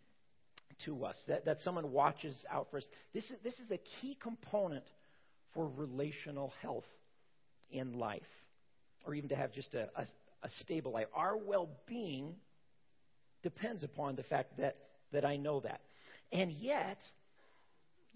to 0.86 1.06
us, 1.06 1.16
that, 1.28 1.46
that 1.46 1.58
someone 1.64 1.92
watches 1.92 2.36
out 2.52 2.68
for 2.72 2.78
us. 2.78 2.86
This 3.14 3.26
is, 3.26 3.36
this 3.44 3.54
is 3.54 3.72
a 3.72 3.80
key 4.02 4.18
component 4.22 4.86
for 5.54 5.70
relational 5.78 6.54
health 6.62 6.86
in 7.72 7.94
life, 7.94 8.22
or 9.06 9.14
even 9.14 9.30
to 9.30 9.36
have 9.36 9.52
just 9.54 9.74
a, 9.74 9.90
a, 9.96 10.06
a 10.44 10.50
stable 10.62 10.92
life. 10.92 11.08
Our 11.14 11.38
well 11.38 11.70
being 11.88 12.36
depends 13.44 13.84
upon 13.84 14.16
the 14.16 14.24
fact 14.24 14.58
that, 14.58 14.76
that 15.12 15.26
I 15.26 15.38
know 15.38 15.60
that. 15.62 15.82
And 16.32 16.52
yet, 16.52 16.98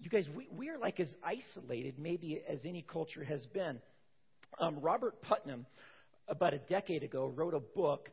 you 0.00 0.10
guys, 0.10 0.26
we, 0.34 0.48
we 0.54 0.68
are 0.70 0.78
like 0.78 1.00
as 1.00 1.12
isolated, 1.22 1.98
maybe, 1.98 2.42
as 2.48 2.60
any 2.64 2.82
culture 2.82 3.24
has 3.24 3.44
been. 3.46 3.80
Um, 4.58 4.80
Robert 4.80 5.20
Putnam, 5.22 5.66
about 6.28 6.54
a 6.54 6.58
decade 6.58 7.02
ago, 7.02 7.32
wrote 7.34 7.54
a 7.54 7.60
book 7.60 8.08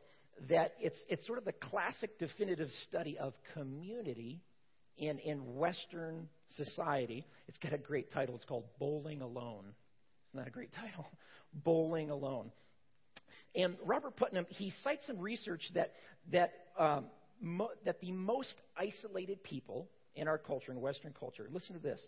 that 0.48 0.74
it's, 0.80 0.98
it's 1.08 1.26
sort 1.26 1.38
of 1.38 1.44
the 1.44 1.52
classic 1.52 2.18
definitive 2.18 2.68
study 2.88 3.18
of 3.18 3.34
community 3.54 4.40
in, 4.96 5.18
in 5.18 5.56
Western 5.56 6.28
society. 6.56 7.26
It's 7.48 7.58
got 7.58 7.72
a 7.72 7.78
great 7.78 8.12
title. 8.12 8.34
It's 8.34 8.44
called 8.44 8.64
Bowling 8.78 9.22
Alone. 9.22 9.64
Isn't 10.30 10.44
that 10.44 10.48
a 10.48 10.50
great 10.50 10.72
title? 10.80 11.06
Bowling 11.52 12.10
Alone. 12.10 12.50
And 13.54 13.76
Robert 13.84 14.16
Putnam, 14.16 14.46
he 14.48 14.72
cites 14.82 15.06
some 15.06 15.18
research 15.18 15.62
that, 15.74 15.92
that, 16.32 16.52
um, 16.78 17.06
mo- 17.40 17.70
that 17.84 18.00
the 18.00 18.12
most 18.12 18.54
isolated 18.76 19.42
people 19.42 19.88
in 20.14 20.28
our 20.28 20.38
culture, 20.38 20.72
in 20.72 20.80
Western 20.80 21.14
culture, 21.18 21.48
listen 21.50 21.74
to 21.74 21.82
this. 21.82 22.00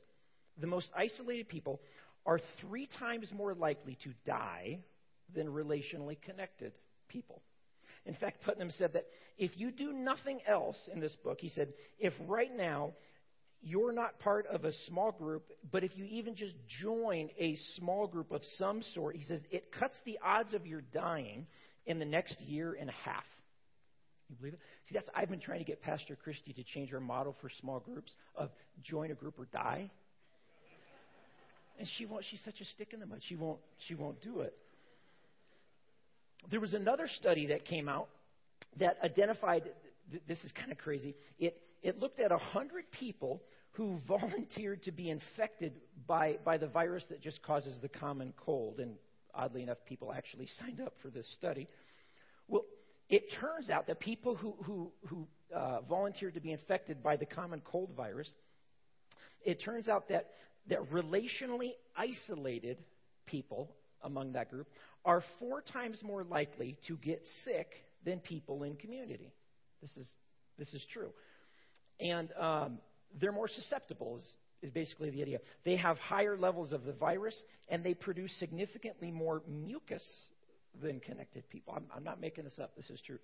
The 0.61 0.67
most 0.67 0.89
isolated 0.97 1.49
people 1.49 1.81
are 2.25 2.41
three 2.61 2.89
times 2.99 3.29
more 3.35 3.55
likely 3.55 3.99
to 4.05 4.11
die 4.27 4.79
than 5.35 5.47
relationally 5.47 6.21
connected 6.21 6.73
people. 7.09 7.43
In 8.07 8.15
fact, 8.15 8.43
Putnam 8.43 8.71
said 8.71 8.93
that 8.95 9.07
if 9.39 9.53
you 9.57 9.71
do 9.71 9.93
nothing 9.93 10.41
else 10.47 10.77
in 10.93 11.01
this 11.01 11.17
book, 11.25 11.39
he 11.41 11.49
said, 11.49 11.73
if 11.99 12.13
right 12.27 12.55
now 12.55 12.93
you're 13.63 13.93
not 13.93 14.19
part 14.19 14.47
of 14.47 14.65
a 14.65 14.73
small 14.87 15.11
group, 15.11 15.45
but 15.73 15.85
if 15.85 15.97
you 15.97 16.05
even 16.05 16.35
just 16.35 16.55
join 16.83 17.31
a 17.39 17.57
small 17.77 18.07
group 18.07 18.31
of 18.31 18.43
some 18.59 18.83
sort, 18.95 19.17
he 19.17 19.25
says, 19.25 19.41
it 19.51 19.73
cuts 19.73 19.97
the 20.05 20.19
odds 20.23 20.53
of 20.53 20.67
your 20.67 20.83
dying 20.93 21.47
in 21.87 21.99
the 21.99 22.05
next 22.05 22.39
year 22.43 22.77
and 22.79 22.91
a 22.91 22.95
half. 23.05 23.25
You 24.29 24.37
believe 24.37 24.55
it? 24.55 24.61
See, 24.89 24.95
that's 24.95 25.09
I've 25.15 25.31
been 25.31 25.41
trying 25.41 25.59
to 25.59 25.65
get 25.65 25.83
Pastor 25.83 26.17
Christie 26.17 26.53
to 26.55 26.63
change 26.63 26.93
our 26.93 27.01
model 27.01 27.37
for 27.41 27.51
small 27.61 27.81
groups 27.81 28.13
of 28.35 28.51
join 28.83 29.11
a 29.11 29.15
group 29.15 29.39
or 29.39 29.47
die. 29.53 29.91
And 31.79 31.89
she 31.99 32.07
won't 32.07 32.25
she's 32.31 32.41
such 32.45 32.61
a 32.61 32.65
stick 32.65 32.93
in 32.93 33.01
the 33.01 33.07
mud. 33.07 33.21
She 33.29 33.37
won't 33.37 33.59
she 33.87 33.95
won't 33.95 34.23
do 34.23 34.41
it. 34.41 34.57
There 36.51 36.61
was 36.61 36.75
another 36.75 37.09
study 37.19 37.47
that 37.47 37.65
came 37.65 37.89
out 37.89 38.09
that 38.79 38.99
identified 39.03 39.71
this 40.29 40.43
is 40.45 40.53
kind 40.53 40.71
of 40.71 40.79
crazy. 40.79 41.15
It, 41.39 41.61
it 41.83 41.99
looked 41.99 42.21
at 42.21 42.31
100 42.31 42.91
people 42.93 43.43
who 43.73 44.01
volunteered 44.09 44.83
to 44.85 44.93
be 44.93 45.11
infected 45.11 45.75
by, 46.07 46.39
by 46.45 46.59
the 46.59 46.67
virus 46.67 47.05
that 47.11 47.21
just 47.21 47.43
causes 47.43 47.79
the 47.81 47.89
common 47.89 48.33
cold. 48.37 48.81
And 48.81 48.95
oddly 49.35 49.63
enough, 49.63 49.79
people 49.87 50.13
actually 50.13 50.49
signed 50.59 50.81
up 50.81 50.95
for 51.03 51.09
this 51.09 51.27
study. 51.39 51.69
Well, 52.49 52.65
it 53.09 53.33
turns 53.41 53.71
out 53.71 53.87
that 53.89 54.01
people 54.01 54.35
who, 54.35 54.55
who, 54.63 54.93
who 55.09 55.27
uh, 55.55 55.81
volunteered 55.83 56.35
to 56.35 56.41
be 56.41 56.53
infected 56.53 57.03
by 57.03 57.17
the 57.17 57.27
common 57.27 57.61
cold 57.65 57.91
virus, 57.97 58.29
it 59.45 59.63
turns 59.63 59.89
out 59.89 60.09
that, 60.09 60.31
that 60.69 60.91
relationally 60.91 61.73
isolated 61.95 62.83
people 63.27 63.71
among 64.03 64.33
that 64.33 64.51
group 64.51 64.69
are 65.05 65.23
four 65.39 65.63
times 65.63 66.03
more 66.03 66.25
likely 66.25 66.77
to 66.89 66.97
get 66.97 67.23
sick 67.45 67.69
than 68.05 68.21
people 68.21 68.63
in 68.63 68.77
community. 68.77 69.33
This 69.83 69.97
is, 69.97 70.11
this 70.59 70.73
is 70.73 70.83
true. 70.93 71.11
And 72.01 72.31
um, 72.41 72.79
they're 73.21 73.33
more 73.33 73.49
susceptible, 73.49 74.19
is, 74.19 74.25
is 74.63 74.71
basically 74.71 75.11
the 75.11 75.23
idea. 75.23 75.39
They 75.65 75.77
have 75.77 75.99
higher 75.99 76.37
levels 76.37 76.73
of 76.73 76.85
the 76.85 76.93
virus, 76.93 77.35
and 77.69 77.85
they 77.85 77.95
produce 77.95 78.33
significantly 78.39 79.11
more 79.11 79.43
mucus 79.49 80.05
than 80.83 81.01
connected 81.01 81.49
people. 81.51 81.75
I'm, 81.77 81.85
I'm 81.95 82.05
not 82.05 82.21
making 82.21 82.45
this 82.45 82.59
up, 82.61 82.75
this 82.77 82.91
is 82.91 83.01
true. 83.07 83.19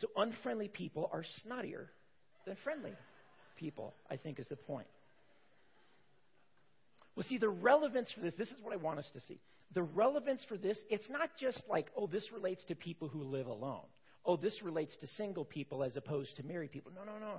So, 0.00 0.08
unfriendly 0.16 0.68
people 0.68 1.10
are 1.12 1.24
snottier 1.44 1.86
than 2.46 2.56
friendly 2.62 2.92
people, 3.56 3.94
I 4.08 4.16
think 4.16 4.38
is 4.38 4.46
the 4.48 4.56
point. 4.56 4.86
Well, 7.18 7.26
see, 7.28 7.38
the 7.38 7.48
relevance 7.48 8.08
for 8.14 8.20
this, 8.20 8.34
this 8.38 8.52
is 8.52 8.62
what 8.62 8.72
I 8.72 8.76
want 8.76 9.00
us 9.00 9.10
to 9.12 9.20
see. 9.22 9.40
The 9.74 9.82
relevance 9.82 10.40
for 10.48 10.56
this, 10.56 10.78
it's 10.88 11.10
not 11.10 11.30
just 11.40 11.60
like, 11.68 11.88
oh, 11.96 12.06
this 12.06 12.24
relates 12.32 12.64
to 12.66 12.76
people 12.76 13.08
who 13.08 13.24
live 13.24 13.48
alone. 13.48 13.86
Oh, 14.24 14.36
this 14.36 14.62
relates 14.62 14.96
to 15.00 15.08
single 15.08 15.44
people 15.44 15.82
as 15.82 15.96
opposed 15.96 16.36
to 16.36 16.44
married 16.44 16.70
people. 16.70 16.92
No, 16.94 17.02
no, 17.02 17.18
no. 17.18 17.38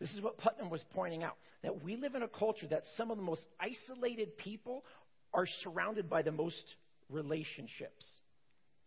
This 0.00 0.10
is 0.14 0.22
what 0.22 0.38
Putnam 0.38 0.70
was 0.70 0.82
pointing 0.94 1.22
out 1.22 1.36
that 1.62 1.84
we 1.84 1.96
live 1.96 2.14
in 2.14 2.22
a 2.22 2.28
culture 2.28 2.66
that 2.68 2.84
some 2.96 3.10
of 3.10 3.18
the 3.18 3.22
most 3.22 3.44
isolated 3.60 4.38
people 4.38 4.86
are 5.34 5.46
surrounded 5.62 6.08
by 6.08 6.22
the 6.22 6.32
most 6.32 6.64
relationships. 7.10 8.06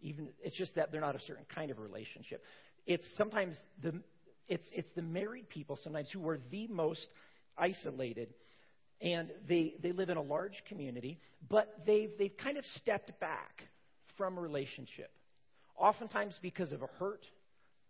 Even 0.01 0.29
it's 0.43 0.57
just 0.57 0.73
that 0.73 0.91
they're 0.91 0.99
not 0.99 1.15
a 1.15 1.21
certain 1.27 1.45
kind 1.53 1.69
of 1.69 1.77
relationship. 1.77 2.43
It's 2.87 3.05
sometimes 3.17 3.55
the 3.83 3.93
it's 4.47 4.65
it's 4.73 4.89
the 4.95 5.03
married 5.03 5.47
people 5.47 5.77
sometimes 5.83 6.09
who 6.09 6.27
are 6.27 6.39
the 6.49 6.67
most 6.69 7.05
isolated 7.55 8.33
and 9.01 9.29
they, 9.47 9.75
they 9.81 9.91
live 9.91 10.09
in 10.09 10.17
a 10.17 10.21
large 10.21 10.63
community, 10.67 11.19
but 11.49 11.73
they've, 11.85 12.11
they've 12.17 12.35
kind 12.37 12.57
of 12.57 12.65
stepped 12.75 13.19
back 13.19 13.63
from 14.17 14.37
a 14.37 14.41
relationship. 14.41 15.11
Oftentimes 15.77 16.37
because 16.41 16.71
of 16.71 16.81
a 16.81 16.87
hurt, 16.99 17.25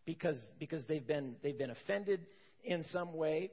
because, 0.06 0.38
because 0.60 0.84
they've, 0.88 1.06
been, 1.06 1.36
they've 1.42 1.58
been 1.58 1.72
offended 1.72 2.26
in 2.64 2.84
some 2.86 3.14
way. 3.14 3.52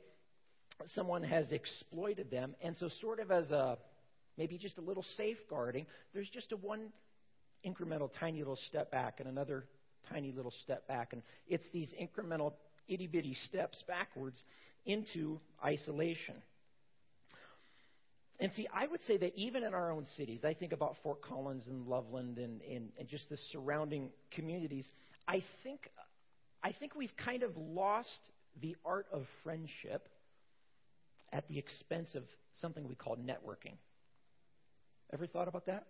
Someone 0.94 1.22
has 1.22 1.52
exploited 1.52 2.30
them. 2.30 2.56
And 2.60 2.76
so, 2.76 2.88
sort 3.00 3.20
of 3.20 3.30
as 3.30 3.50
a 3.52 3.78
maybe 4.36 4.58
just 4.58 4.76
a 4.78 4.80
little 4.80 5.04
safeguarding, 5.16 5.86
there's 6.12 6.28
just 6.28 6.50
a 6.50 6.56
one 6.56 6.88
incremental 7.64 8.10
tiny 8.18 8.38
little 8.40 8.58
step 8.68 8.90
back 8.90 9.20
and 9.20 9.28
another 9.28 9.64
tiny 10.10 10.32
little 10.32 10.52
step 10.64 10.86
back. 10.88 11.12
And 11.12 11.22
it's 11.46 11.64
these 11.72 11.92
incremental 12.00 12.54
itty 12.88 13.06
bitty 13.06 13.36
steps 13.46 13.82
backwards 13.86 14.36
into 14.84 15.38
isolation. 15.64 16.34
And 18.40 18.52
see, 18.52 18.66
I 18.74 18.86
would 18.86 19.02
say 19.04 19.16
that 19.18 19.34
even 19.36 19.62
in 19.62 19.74
our 19.74 19.92
own 19.92 20.06
cities, 20.16 20.44
I 20.44 20.54
think 20.54 20.72
about 20.72 20.96
Fort 21.02 21.22
Collins 21.22 21.66
and 21.66 21.86
Loveland 21.86 22.38
and, 22.38 22.60
and, 22.62 22.88
and 22.98 23.08
just 23.08 23.28
the 23.28 23.38
surrounding 23.52 24.10
communities, 24.32 24.88
I 25.28 25.42
think, 25.62 25.88
I 26.62 26.72
think 26.72 26.96
we've 26.96 27.16
kind 27.16 27.42
of 27.42 27.56
lost 27.56 28.08
the 28.60 28.76
art 28.84 29.06
of 29.12 29.24
friendship 29.44 30.08
at 31.32 31.46
the 31.48 31.58
expense 31.58 32.14
of 32.14 32.24
something 32.60 32.88
we 32.88 32.94
call 32.94 33.16
networking. 33.16 33.76
Ever 35.12 35.26
thought 35.26 35.48
about 35.48 35.66
that? 35.66 35.86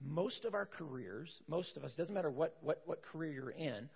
Most 0.00 0.44
of 0.44 0.54
our 0.54 0.66
careers, 0.66 1.30
most 1.48 1.76
of 1.76 1.84
us, 1.84 1.92
doesn't 1.96 2.14
matter 2.14 2.30
what, 2.30 2.56
what, 2.60 2.82
what 2.84 3.02
career 3.02 3.32
you're 3.32 3.50
in, 3.50 3.88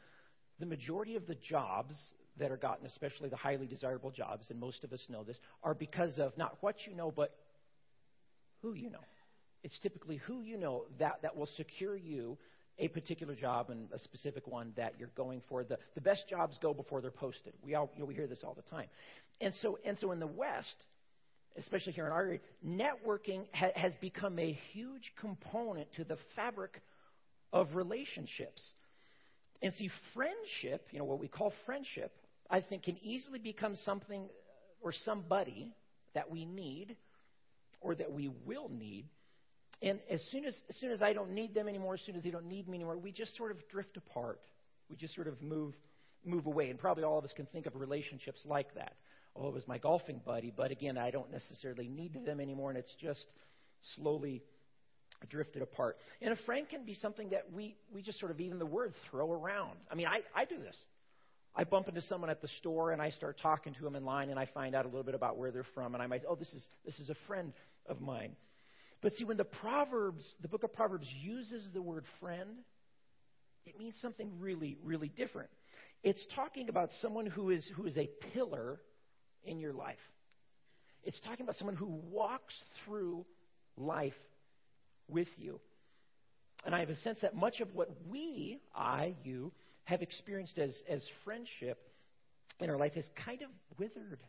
the 0.59 0.66
majority 0.66 1.16
of 1.16 1.26
the 1.26 1.35
jobs 1.37 1.95
that 2.38 2.50
are 2.50 2.57
gotten, 2.57 2.87
especially 2.87 3.28
the 3.28 3.37
highly 3.37 3.66
desirable 3.66 4.11
jobs, 4.11 4.47
and 4.50 4.59
most 4.59 4.85
of 4.85 4.92
us 4.92 5.00
know 5.09 5.25
this, 5.25 5.38
are 5.62 5.75
because 5.75 6.18
of 6.18 6.37
not 6.37 6.57
what 6.61 6.76
you 6.87 6.95
know, 6.95 7.12
but 7.14 7.35
who 8.62 8.73
you 8.75 8.90
know. 8.90 8.99
It's 9.62 9.78
typically 9.80 10.16
who 10.16 10.42
you 10.42 10.57
know 10.57 10.85
that, 10.99 11.21
that 11.23 11.37
will 11.37 11.49
secure 11.57 11.97
you 11.97 12.38
a 12.78 12.88
particular 12.88 13.35
job 13.35 13.71
and 13.71 13.88
a 13.92 13.99
specific 13.99 14.47
one 14.47 14.73
that 14.76 14.95
you're 14.99 15.11
going 15.16 15.42
for. 15.49 15.64
The, 15.64 15.78
the 15.95 16.00
best 16.00 16.28
jobs 16.28 16.57
go 16.62 16.73
before 16.73 17.00
they're 17.00 17.11
posted. 17.11 17.52
We, 17.64 17.75
all, 17.75 17.90
you 17.95 18.00
know, 18.00 18.07
we 18.07 18.14
hear 18.14 18.28
this 18.28 18.40
all 18.45 18.54
the 18.54 18.62
time. 18.71 18.87
And 19.40 19.52
so, 19.62 19.78
and 19.85 19.99
so 19.99 20.12
in 20.12 20.21
the 20.21 20.26
West, 20.26 20.76
especially 21.57 21.92
here 21.92 22.07
in 22.07 22.12
our 22.12 22.21
area, 22.21 22.38
networking 22.64 23.47
ha- 23.52 23.73
has 23.75 23.92
become 24.00 24.38
a 24.38 24.59
huge 24.73 25.12
component 25.21 25.92
to 25.95 26.04
the 26.04 26.16
fabric 26.37 26.80
of 27.52 27.75
relationships. 27.75 28.62
And 29.61 29.75
see, 29.75 29.90
friendship, 30.14 30.87
you 30.92 31.00
know, 31.00 31.04
what 31.04 31.18
we 31.18 31.26
call 31.26 31.52
friendship, 31.66 32.14
I 32.50 32.61
think, 32.61 32.85
can 32.85 32.97
easily 33.02 33.38
become 33.38 33.76
something 33.85 34.23
uh, 34.23 34.26
or 34.81 34.93
somebody 35.05 35.73
that 36.14 36.31
we 36.31 36.45
need 36.45 36.97
or 37.81 37.95
that 37.95 38.12
we 38.12 38.31
will 38.47 38.69
need. 38.69 39.07
And 39.81 40.00
as 40.11 40.21
soon 40.33 40.45
as, 40.45 40.57
as 40.69 40.76
soon 40.76 40.90
as 40.90 41.02
I 41.02 41.12
don't 41.12 41.31
need 41.31 41.55
them 41.55 41.69
anymore, 41.69 41.95
as 41.95 42.00
soon 42.05 42.17
as 42.17 42.25
they 42.25 42.31
don't 42.31 42.47
need 42.49 42.69
me 42.69 42.76
anymore, 42.76 42.97
we 42.97 43.12
just 43.12 43.37
sort 43.37 43.50
of 43.50 43.59
drift 43.69 43.97
apart. 43.97 44.40
We 44.90 44.97
just 44.97 45.14
sort 45.14 45.28
of 45.28 45.40
move, 45.40 45.75
move 46.25 46.47
away. 46.47 46.71
And 46.71 46.78
probably 46.78 47.05
all 47.05 47.19
of 47.19 47.25
us 47.25 47.33
can 47.37 47.47
think 47.47 47.67
of 47.67 47.76
relationships 47.76 48.40
like 48.45 48.75
that. 48.75 48.95
Oh, 49.37 49.49
it 49.49 49.55
was 49.55 49.69
my 49.69 49.78
golfing 49.78 50.21
buddy, 50.25 50.52
but 50.55 50.73
again, 50.73 50.99
I 50.99 51.11
don't 51.11 51.31
necessarily 51.31 51.87
need 51.87 52.25
them 52.26 52.40
anymore, 52.40 52.71
and 52.71 52.78
it's 52.78 52.95
just 53.00 53.25
slowly 53.95 54.43
drifted 55.28 55.62
apart. 55.62 55.97
And 56.21 56.33
a 56.33 56.37
friend 56.45 56.69
can 56.69 56.85
be 56.85 56.95
something 56.95 57.31
that 57.31 57.52
we, 57.52 57.76
we 57.93 58.02
just 58.02 58.19
sort 58.19 58.33
of 58.33 58.40
even 58.40 58.59
the 58.59 58.67
word 58.67 58.93
throw 59.11 59.31
around. 59.31 59.78
I 59.90 59.95
mean, 59.95 60.07
I, 60.07 60.23
I 60.35 60.45
do 60.45 60.59
this. 60.59 60.76
I 61.55 61.64
bump 61.64 61.88
into 61.88 62.02
someone 62.02 62.31
at 62.31 62.40
the 62.40 62.49
store 62.59 62.93
and 62.93 63.02
I 63.02 63.11
start 63.11 63.38
talking 63.43 63.75
to 63.75 63.83
them 63.83 63.97
in 63.97 64.05
line 64.05 64.31
and 64.31 64.38
I 64.38 64.47
find 64.47 64.75
out 64.75 64.85
a 64.85 64.88
little 64.88 65.02
bit 65.02 65.14
about 65.14 65.37
where 65.37 65.50
they're 65.50 65.67
from 65.75 65.95
and 65.95 66.02
I 66.02 66.07
might, 66.07 66.23
oh, 66.28 66.37
this 66.37 66.52
is, 66.52 66.64
this 66.85 66.99
is 66.99 67.09
a 67.09 67.17
friend 67.26 67.52
of 67.87 68.00
mine. 68.00 68.37
But 69.00 69.14
see, 69.14 69.25
when 69.25 69.37
the 69.37 69.45
Proverbs, 69.45 70.25
the 70.40 70.49
book 70.49 70.64
of 70.64 70.73
Proverbs 70.73 71.07
uses 71.21 71.62
the 71.73 71.83
word 71.83 72.05
friend, 72.21 72.59
it 73.67 73.78
means 73.78 73.97
something 74.00 74.31
really, 74.40 74.78
really 74.83 75.09
different. 75.09 75.50
It's 76.02 76.25
talking 76.35 76.69
about 76.69 76.90
someone 77.00 77.26
who 77.26 77.50
is, 77.50 77.69
who 77.76 77.87
is 77.87 77.97
a 77.97 78.09
pillar 78.33 78.81
in 79.45 79.59
your 79.59 79.73
life. 79.73 79.99
It's 81.05 81.21
talking 81.21 81.45
about 81.45 81.57
someone 81.57 81.76
who 81.76 82.00
walks 82.11 82.55
through 82.85 83.25
life 83.76 84.14
with 85.09 85.28
you. 85.37 85.61
And 86.64 86.75
I 86.75 86.81
have 86.81 86.88
a 86.88 86.97
sense 86.97 87.19
that 87.23 87.35
much 87.35 87.61
of 87.61 87.75
what 87.75 87.88
we, 88.09 88.59
I, 88.75 89.14
you, 89.23 89.52
have 89.88 90.02
experienced 90.02 90.59
as, 90.59 90.76
as 90.87 91.02
friendship 91.25 91.78
in 92.61 92.68
our 92.68 92.76
life 92.76 92.92
has 92.92 93.09
kind 93.25 93.40
of 93.40 93.49
withered. 93.78 94.21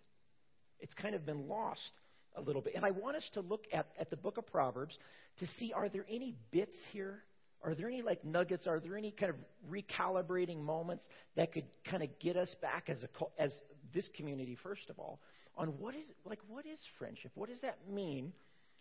It's 0.79 0.93
kind 0.93 1.13
of 1.13 1.25
been 1.25 1.49
lost 1.49 1.91
a 2.37 2.41
little 2.41 2.61
bit. 2.61 2.75
And 2.75 2.85
I 2.85 2.91
want 2.91 3.17
us 3.17 3.29
to 3.33 3.41
look 3.41 3.65
at, 3.73 3.87
at 3.99 4.09
the 4.09 4.15
book 4.15 4.37
of 4.37 4.47
Proverbs 4.47 4.97
to 5.39 5.47
see 5.59 5.73
are 5.73 5.89
there 5.89 6.05
any 6.09 6.33
bits 6.51 6.77
here? 6.93 7.23
Are 7.61 7.75
there 7.75 7.89
any 7.89 8.01
like 8.01 8.23
nuggets? 8.23 8.67
Are 8.67 8.79
there 8.79 8.95
any 8.95 9.11
kind 9.11 9.31
of 9.31 9.35
recalibrating 9.69 10.63
moments 10.63 11.03
that 11.35 11.51
could 11.51 11.65
kind 11.89 12.03
of 12.03 12.09
get 12.19 12.37
us 12.37 12.55
back 12.61 12.85
as 12.87 13.03
a 13.03 13.41
as 13.41 13.51
this 13.93 14.07
community 14.15 14.57
first 14.63 14.89
of 14.89 14.97
all 14.97 15.19
on 15.57 15.67
what 15.79 15.93
is 15.93 16.05
like 16.23 16.39
what 16.47 16.65
is 16.65 16.79
friendship? 16.97 17.31
What 17.35 17.49
does 17.49 17.59
that 17.61 17.79
mean 17.91 18.31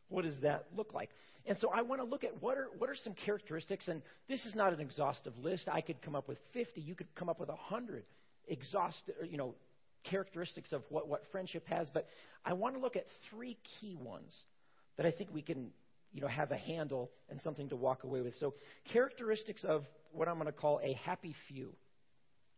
what 0.08 0.24
does 0.24 0.38
that 0.42 0.66
look 0.76 0.94
like? 0.94 1.10
And 1.46 1.56
so 1.58 1.70
I 1.70 1.82
want 1.82 2.00
to 2.00 2.06
look 2.06 2.24
at 2.24 2.42
what 2.42 2.58
are, 2.58 2.68
what 2.76 2.90
are 2.90 2.96
some 3.02 3.14
characteristics, 3.24 3.88
and 3.88 4.02
this 4.28 4.44
is 4.44 4.54
not 4.54 4.72
an 4.72 4.80
exhaustive 4.80 5.32
list. 5.38 5.68
I 5.70 5.80
could 5.80 6.00
come 6.02 6.14
up 6.14 6.28
with 6.28 6.38
50. 6.52 6.80
You 6.80 6.94
could 6.94 7.14
come 7.14 7.28
up 7.28 7.40
with 7.40 7.48
100 7.48 8.04
exhaustive, 8.48 9.14
uh, 9.20 9.24
you 9.24 9.38
know, 9.38 9.54
characteristics 10.04 10.72
of 10.72 10.82
what, 10.90 11.08
what 11.08 11.22
friendship 11.32 11.66
has. 11.68 11.88
But 11.92 12.06
I 12.44 12.52
want 12.52 12.74
to 12.74 12.80
look 12.80 12.96
at 12.96 13.06
three 13.30 13.56
key 13.80 13.96
ones 13.96 14.34
that 14.96 15.06
I 15.06 15.10
think 15.10 15.30
we 15.32 15.42
can, 15.42 15.70
you 16.12 16.20
know, 16.20 16.28
have 16.28 16.50
a 16.50 16.56
handle 16.56 17.10
and 17.30 17.40
something 17.40 17.68
to 17.70 17.76
walk 17.76 18.04
away 18.04 18.20
with. 18.20 18.34
So 18.36 18.54
characteristics 18.92 19.64
of 19.64 19.84
what 20.12 20.28
I'm 20.28 20.34
going 20.34 20.46
to 20.46 20.52
call 20.52 20.80
a 20.82 20.94
happy 21.04 21.34
few. 21.48 21.72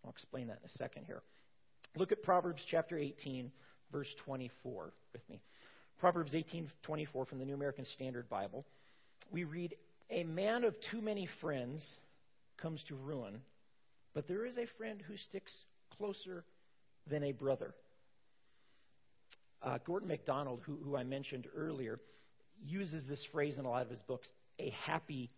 I'll 0.05 0.11
explain 0.11 0.49
that 0.49 0.59
in 0.63 0.69
a 0.69 0.79
second 0.79 1.05
here. 1.07 1.23
Look 1.97 2.13
at 2.13 2.23
Proverbs 2.23 2.63
chapter 2.71 2.97
18, 2.97 3.51
verse 3.93 4.09
24 4.25 4.93
with 5.13 5.29
me. 5.29 5.41
Proverbs 6.01 6.35
18:24 6.35 7.27
from 7.27 7.39
the 7.39 7.45
New 7.45 7.55
American 7.55 7.85
Standard 7.85 8.29
Bible, 8.31 8.65
we 9.31 9.45
read, 9.45 9.77
"A 10.09 10.25
man 10.25 10.65
of 10.65 10.75
too 10.91 11.03
many 11.03 11.27
friends 11.27 11.97
comes 12.57 12.83
to 12.85 12.97
ruin, 12.97 13.45
but 14.15 14.27
there 14.27 14.47
is 14.47 14.57
a 14.57 14.65
friend 14.79 15.03
who 15.03 15.17
sticks 15.19 15.55
closer 15.91 16.43
than 17.07 17.23
a 17.23 17.33
brother." 17.33 17.75
Uh, 19.61 19.77
Gordon 19.85 20.09
MacDonald, 20.09 20.63
who, 20.63 20.77
who 20.77 20.97
I 20.97 21.05
mentioned 21.05 21.47
earlier, 21.55 22.01
uses 22.65 23.07
this 23.07 23.23
phrase 23.27 23.59
in 23.59 23.67
a 23.67 23.69
lot 23.69 23.83
of 23.83 23.91
his 23.91 24.01
books, 24.03 24.33
"a 24.59 24.71
happy 24.71 25.31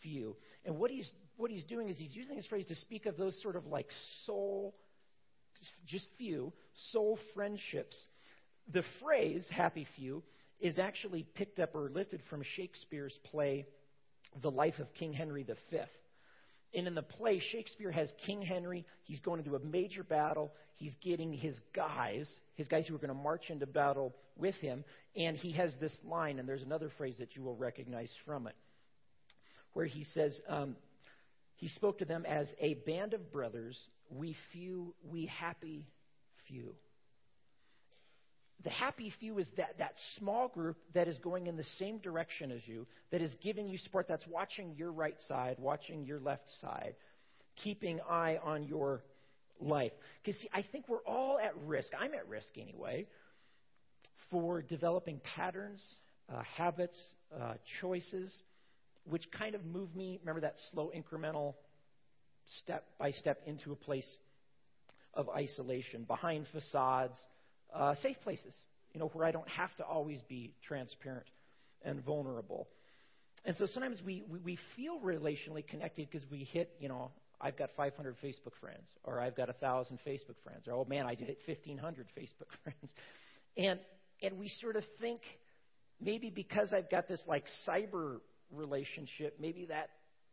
few. 0.00 0.34
And 0.64 0.78
what 0.78 0.90
he's, 0.90 1.12
what 1.36 1.50
he's 1.50 1.64
doing 1.64 1.90
is 1.90 1.98
he's 1.98 2.16
using 2.16 2.36
this 2.36 2.46
phrase 2.46 2.66
to 2.66 2.74
speak 2.74 3.04
of 3.04 3.18
those 3.18 3.38
sort 3.42 3.54
of 3.54 3.66
like 3.66 3.90
soul, 4.24 4.74
just 5.84 6.08
few, 6.16 6.54
soul 6.90 7.18
friendships. 7.34 7.96
The 8.72 8.82
phrase 9.02 9.46
happy 9.50 9.86
few 9.96 10.22
is 10.60 10.78
actually 10.78 11.24
picked 11.34 11.58
up 11.58 11.74
or 11.74 11.90
lifted 11.90 12.20
from 12.28 12.42
Shakespeare's 12.56 13.16
play, 13.30 13.66
The 14.42 14.50
Life 14.50 14.78
of 14.78 14.92
King 14.94 15.12
Henry 15.12 15.44
V. 15.44 15.78
And 16.74 16.86
in 16.86 16.94
the 16.94 17.02
play, 17.02 17.40
Shakespeare 17.52 17.92
has 17.92 18.12
King 18.26 18.42
Henry. 18.42 18.84
He's 19.04 19.20
going 19.20 19.38
into 19.38 19.54
a 19.54 19.60
major 19.60 20.02
battle. 20.02 20.52
He's 20.74 20.94
getting 21.02 21.32
his 21.32 21.58
guys, 21.74 22.28
his 22.54 22.68
guys 22.68 22.86
who 22.86 22.94
are 22.94 22.98
going 22.98 23.08
to 23.08 23.14
march 23.14 23.50
into 23.50 23.66
battle 23.66 24.14
with 24.36 24.56
him. 24.56 24.84
And 25.14 25.36
he 25.36 25.52
has 25.52 25.72
this 25.80 25.92
line, 26.04 26.38
and 26.38 26.48
there's 26.48 26.62
another 26.62 26.90
phrase 26.98 27.16
that 27.18 27.36
you 27.36 27.42
will 27.42 27.56
recognize 27.56 28.10
from 28.26 28.46
it, 28.46 28.56
where 29.72 29.86
he 29.86 30.04
says, 30.12 30.38
um, 30.48 30.76
He 31.56 31.68
spoke 31.68 31.98
to 31.98 32.04
them 32.04 32.26
as 32.26 32.52
a 32.60 32.74
band 32.74 33.14
of 33.14 33.32
brothers, 33.32 33.78
we 34.10 34.36
few, 34.52 34.94
we 35.08 35.26
happy 35.26 35.86
few. 36.46 36.74
The 38.64 38.70
happy 38.70 39.12
few 39.20 39.38
is 39.38 39.46
that, 39.56 39.78
that 39.78 39.92
small 40.18 40.48
group 40.48 40.76
that 40.94 41.08
is 41.08 41.18
going 41.18 41.46
in 41.46 41.56
the 41.56 41.66
same 41.78 41.98
direction 41.98 42.50
as 42.50 42.60
you, 42.66 42.86
that 43.10 43.20
is 43.20 43.34
giving 43.42 43.68
you 43.68 43.78
support, 43.78 44.06
that's 44.08 44.26
watching 44.26 44.74
your 44.76 44.92
right 44.92 45.16
side, 45.28 45.56
watching 45.58 46.04
your 46.04 46.20
left 46.20 46.48
side, 46.60 46.94
keeping 47.62 48.00
eye 48.08 48.38
on 48.42 48.64
your 48.64 49.02
life. 49.60 49.92
Because, 50.24 50.40
see, 50.40 50.48
I 50.52 50.64
think 50.72 50.88
we're 50.88 51.04
all 51.06 51.38
at 51.38 51.52
risk, 51.66 51.88
I'm 51.98 52.14
at 52.14 52.26
risk 52.28 52.48
anyway, 52.60 53.06
for 54.30 54.62
developing 54.62 55.20
patterns, 55.36 55.82
uh, 56.32 56.42
habits, 56.56 56.98
uh, 57.38 57.54
choices, 57.80 58.34
which 59.04 59.30
kind 59.30 59.54
of 59.54 59.64
move 59.64 59.94
me, 59.94 60.18
remember 60.22 60.40
that 60.40 60.56
slow 60.72 60.90
incremental 60.96 61.54
step 62.62 62.84
by 62.98 63.10
step 63.12 63.40
into 63.46 63.72
a 63.72 63.76
place 63.76 64.08
of 65.14 65.28
isolation, 65.28 66.04
behind 66.04 66.46
facades 66.52 67.14
uh, 67.74 67.94
safe 68.02 68.16
places, 68.22 68.54
you 68.92 69.00
know, 69.00 69.08
where 69.08 69.26
I 69.26 69.32
don't 69.32 69.48
have 69.48 69.74
to 69.76 69.84
always 69.84 70.20
be 70.28 70.54
transparent 70.66 71.26
and 71.84 72.04
vulnerable. 72.04 72.68
And 73.44 73.56
so 73.56 73.66
sometimes 73.66 74.00
we, 74.04 74.24
we, 74.28 74.38
we 74.40 74.58
feel 74.74 74.98
relationally 75.00 75.66
connected 75.66 76.08
because 76.10 76.28
we 76.30 76.44
hit, 76.44 76.72
you 76.80 76.88
know, 76.88 77.10
I've 77.40 77.56
got 77.56 77.70
500 77.76 78.16
Facebook 78.22 78.54
friends, 78.60 78.88
or 79.04 79.20
I've 79.20 79.36
got 79.36 79.48
1,000 79.48 79.98
Facebook 80.06 80.36
friends, 80.42 80.66
or 80.66 80.74
oh 80.74 80.86
man, 80.88 81.06
I 81.06 81.14
hit 81.14 81.38
1,500 81.46 82.06
Facebook 82.18 82.48
friends. 82.62 82.92
And, 83.56 83.78
and 84.22 84.38
we 84.38 84.50
sort 84.60 84.76
of 84.76 84.84
think 85.00 85.20
maybe 86.00 86.30
because 86.30 86.72
I've 86.72 86.90
got 86.90 87.08
this 87.08 87.22
like 87.26 87.44
cyber 87.68 88.20
relationship, 88.50 89.36
maybe 89.38 89.66
that, 89.66 89.90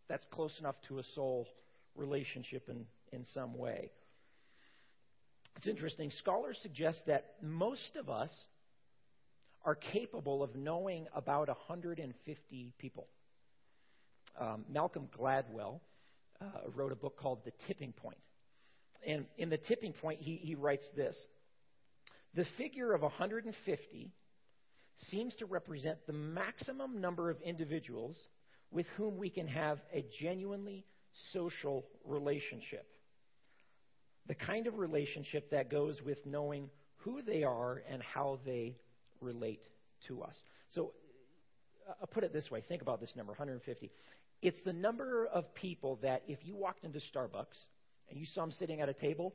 that's 0.07 0.25
close 0.31 0.53
enough 0.59 0.75
to 0.87 0.99
a 0.99 1.03
soul 1.15 1.47
relationship 1.95 2.69
in, 2.69 2.85
in 3.11 3.25
some 3.33 3.57
way. 3.57 3.91
It's 5.57 5.67
interesting. 5.67 6.11
Scholars 6.19 6.57
suggest 6.61 7.03
that 7.07 7.35
most 7.41 7.95
of 7.95 8.09
us 8.09 8.31
are 9.63 9.75
capable 9.75 10.43
of 10.43 10.55
knowing 10.55 11.07
about 11.15 11.47
150 11.47 12.73
people. 12.77 13.07
Um, 14.39 14.65
Malcolm 14.69 15.07
Gladwell 15.17 15.79
uh, 16.41 16.45
wrote 16.75 16.91
a 16.91 16.95
book 16.95 17.17
called 17.17 17.39
The 17.45 17.51
Tipping 17.67 17.93
Point. 17.93 18.17
And 19.05 19.25
in 19.37 19.49
The 19.49 19.57
Tipping 19.57 19.93
Point, 19.93 20.19
he, 20.21 20.35
he 20.35 20.55
writes 20.55 20.87
this 20.95 21.15
The 22.33 22.45
figure 22.57 22.93
of 22.93 23.01
150 23.01 24.11
seems 25.09 25.35
to 25.37 25.45
represent 25.45 25.97
the 26.07 26.13
maximum 26.13 26.99
number 26.99 27.29
of 27.29 27.41
individuals 27.41 28.17
with 28.71 28.85
whom 28.97 29.17
we 29.17 29.29
can 29.29 29.47
have 29.47 29.79
a 29.93 30.05
genuinely 30.19 30.85
social 31.31 31.85
relationship 32.05 32.87
the 34.27 34.35
kind 34.35 34.67
of 34.67 34.77
relationship 34.77 35.51
that 35.51 35.69
goes 35.69 36.01
with 36.01 36.17
knowing 36.25 36.69
who 36.97 37.21
they 37.21 37.43
are 37.43 37.83
and 37.89 38.01
how 38.01 38.39
they 38.45 38.75
relate 39.21 39.61
to 40.07 40.21
us. 40.21 40.35
So 40.71 40.91
uh, 41.87 41.93
I'll 42.01 42.07
put 42.07 42.23
it 42.23 42.33
this 42.33 42.49
way 42.49 42.61
think 42.61 42.81
about 42.81 42.99
this 42.99 43.11
number 43.15 43.31
150. 43.31 43.91
It's 44.41 44.57
the 44.65 44.73
number 44.73 45.25
of 45.27 45.53
people 45.55 45.99
that 46.01 46.23
if 46.27 46.39
you 46.43 46.55
walked 46.55 46.83
into 46.83 46.99
Starbucks 47.13 47.57
and 48.09 48.19
you 48.19 48.25
saw 48.33 48.41
them 48.41 48.51
sitting 48.51 48.81
at 48.81 48.89
a 48.89 48.93
table, 48.93 49.33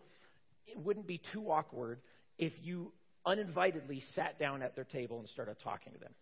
it 0.67 0.79
wouldn't 0.79 1.07
be 1.07 1.21
too 1.33 1.51
awkward 1.51 2.01
if 2.39 2.53
you 2.63 2.93
uninvitedly 3.27 4.03
sat 4.15 4.39
down 4.39 4.63
at 4.63 4.75
their 4.75 4.85
table 4.85 5.19
and 5.19 5.29
started 5.29 5.57
talking 5.63 5.93
to 5.93 5.99
them. 5.99 6.13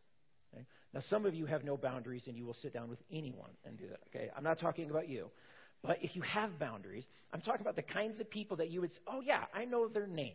Okay? 0.55 0.65
Now, 0.95 1.01
some 1.09 1.27
of 1.27 1.35
you 1.35 1.47
have 1.47 1.65
no 1.65 1.77
boundaries 1.77 2.23
and 2.27 2.37
you 2.37 2.47
will 2.47 2.57
sit 2.63 2.73
down 2.73 2.89
with 2.89 2.99
anyone 3.13 3.51
and 3.65 3.77
do 3.77 3.89
that. 3.89 4.01
Okay? 4.09 4.31
I'm 4.37 4.45
not 4.45 4.59
talking 4.59 4.91
about 4.91 5.09
you. 5.09 5.31
But 5.83 5.99
if 6.03 6.17
you 6.17 6.23
have 6.23 6.59
boundaries, 6.59 7.05
I'm 7.33 7.41
talking 7.41 7.61
about 7.61 7.77
the 7.77 7.83
kinds 7.83 8.21
of 8.21 8.29
people 8.31 8.57
that 8.59 8.71
you 8.71 8.81
would 8.81 8.93
say, 8.93 9.01
oh, 9.07 9.21
yeah, 9.21 9.45
I 9.55 9.65
know 9.65 9.89
their 9.89 10.07
name. 10.07 10.35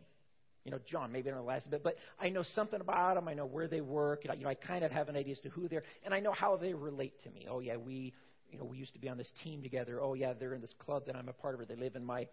You 0.64 0.72
know, 0.72 0.80
John, 0.90 1.12
maybe 1.12 1.30
I 1.30 1.32
don't 1.32 1.40
know 1.40 1.46
the 1.46 1.50
last 1.50 1.70
bit, 1.70 1.84
but 1.84 1.96
I 2.20 2.30
know 2.30 2.44
something 2.56 2.80
about 2.80 3.16
them. 3.16 3.28
I 3.28 3.34
know 3.34 3.48
where 3.48 3.68
they 3.68 3.82
work. 3.82 4.24
You 4.24 4.30
know, 4.44 4.50
I 4.50 4.54
kind 4.54 4.86
of 4.86 4.92
have 4.92 5.10
an 5.10 5.16
idea 5.16 5.34
as 5.34 5.40
to 5.40 5.50
who 5.50 5.68
they're, 5.68 5.84
and 6.06 6.14
I 6.14 6.20
know 6.20 6.32
how 6.32 6.56
they 6.56 6.74
relate 6.74 7.22
to 7.24 7.32
me. 7.32 7.48
Oh, 7.50 7.60
yeah, 7.60 7.78
we, 7.78 8.14
you 8.52 8.60
know, 8.60 8.66
we 8.66 8.78
used 8.78 8.94
to 8.94 9.00
be 9.00 9.10
on 9.10 9.18
this 9.18 9.32
team 9.44 9.64
together. 9.64 10.00
Oh, 10.02 10.14
yeah, 10.14 10.34
they're 10.34 10.54
in 10.54 10.62
this 10.62 10.74
club 10.86 11.08
that 11.08 11.16
I'm 11.16 11.30
a 11.30 11.34
part 11.34 11.56
of, 11.56 11.62
or 11.62 11.66
they 11.66 11.76
live 11.76 11.96
in 11.96 12.06
my 12.06 12.28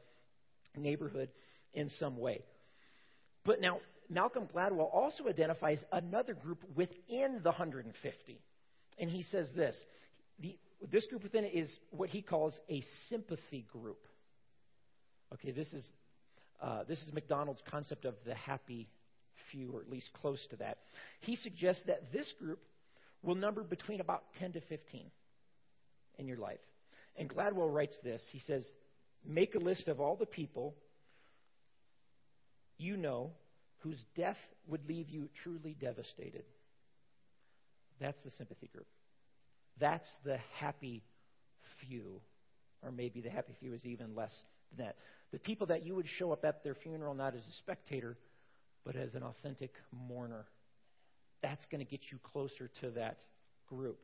neighborhood 0.77 1.31
in 1.73 1.89
some 1.99 2.19
way. 2.19 2.45
But 3.45 3.61
now, 3.63 3.79
Malcolm 4.11 4.47
Gladwell 4.55 4.93
also 4.93 5.27
identifies 5.29 5.83
another 5.93 6.35
group 6.35 6.59
within 6.77 7.41
the 7.43 7.51
150. 7.51 8.41
And 8.99 9.11
he 9.11 9.23
says 9.23 9.49
this 9.55 9.77
the, 10.41 10.57
this 10.93 11.07
group 11.07 11.23
within 11.23 11.45
it 11.45 11.55
is 11.55 11.79
what 11.91 12.09
he 12.09 12.23
calls 12.23 12.59
a 12.71 12.83
sympathy 13.09 13.67
group. 13.73 13.99
Okay, 15.35 15.51
this 15.51 15.73
is, 15.73 15.85
uh, 16.63 16.85
this 16.89 16.99
is 17.03 17.13
MacDonald's 17.13 17.63
concept 17.69 18.05
of 18.05 18.15
the 18.25 18.35
happy 18.35 18.89
few, 19.51 19.73
or 19.73 19.81
at 19.81 19.91
least 19.91 20.11
close 20.13 20.41
to 20.51 20.57
that. 20.57 20.79
He 21.21 21.37
suggests 21.37 21.83
that 21.87 22.13
this 22.13 22.33
group 22.39 22.61
will 23.23 23.35
number 23.35 23.63
between 23.63 24.01
about 24.01 24.25
10 24.39 24.53
to 24.53 24.61
15 24.63 25.11
in 26.19 26.29
your 26.29 26.39
life. 26.39 26.61
And 27.17 27.29
Gladwell 27.29 27.73
writes 27.73 27.97
this. 28.03 28.23
He 28.31 28.41
says, 28.41 28.65
Make 29.27 29.57
a 29.57 29.59
list 29.59 29.89
of 29.89 30.01
all 30.01 30.17
the 30.17 30.27
people 30.27 30.77
you 32.79 32.97
know 32.97 33.33
whose 33.79 34.03
death 34.17 34.37
would 34.69 34.89
leave 34.89 35.09
you 35.09 35.29
truly 35.43 35.77
devastated. 35.81 36.45
That's 38.01 38.21
the 38.25 38.31
sympathy 38.31 38.69
group. 38.73 38.87
That's 39.81 40.09
the 40.25 40.39
happy 40.59 41.03
few. 41.87 42.21
Or 42.83 42.93
maybe 42.93 43.21
the 43.21 43.31
happy 43.31 43.55
few 43.61 43.73
is 43.73 43.85
even 43.85 44.15
less 44.15 44.33
than 44.77 44.87
that. 44.87 44.97
The 45.33 45.39
people 45.39 45.67
that 45.69 45.85
you 45.85 45.95
would 45.95 46.07
show 46.19 46.33
up 46.33 46.45
at 46.45 46.63
their 46.65 46.75
funeral 46.75 47.15
not 47.15 47.35
as 47.35 47.41
a 47.41 47.53
spectator, 47.59 48.17
but 48.85 48.97
as 48.97 49.15
an 49.15 49.23
authentic 49.23 49.73
mourner. 50.09 50.47
That's 51.43 51.65
going 51.71 51.85
to 51.85 51.91
get 51.91 52.01
you 52.11 52.19
closer 52.33 52.71
to 52.81 52.91
that 52.93 53.19
group. 53.69 53.99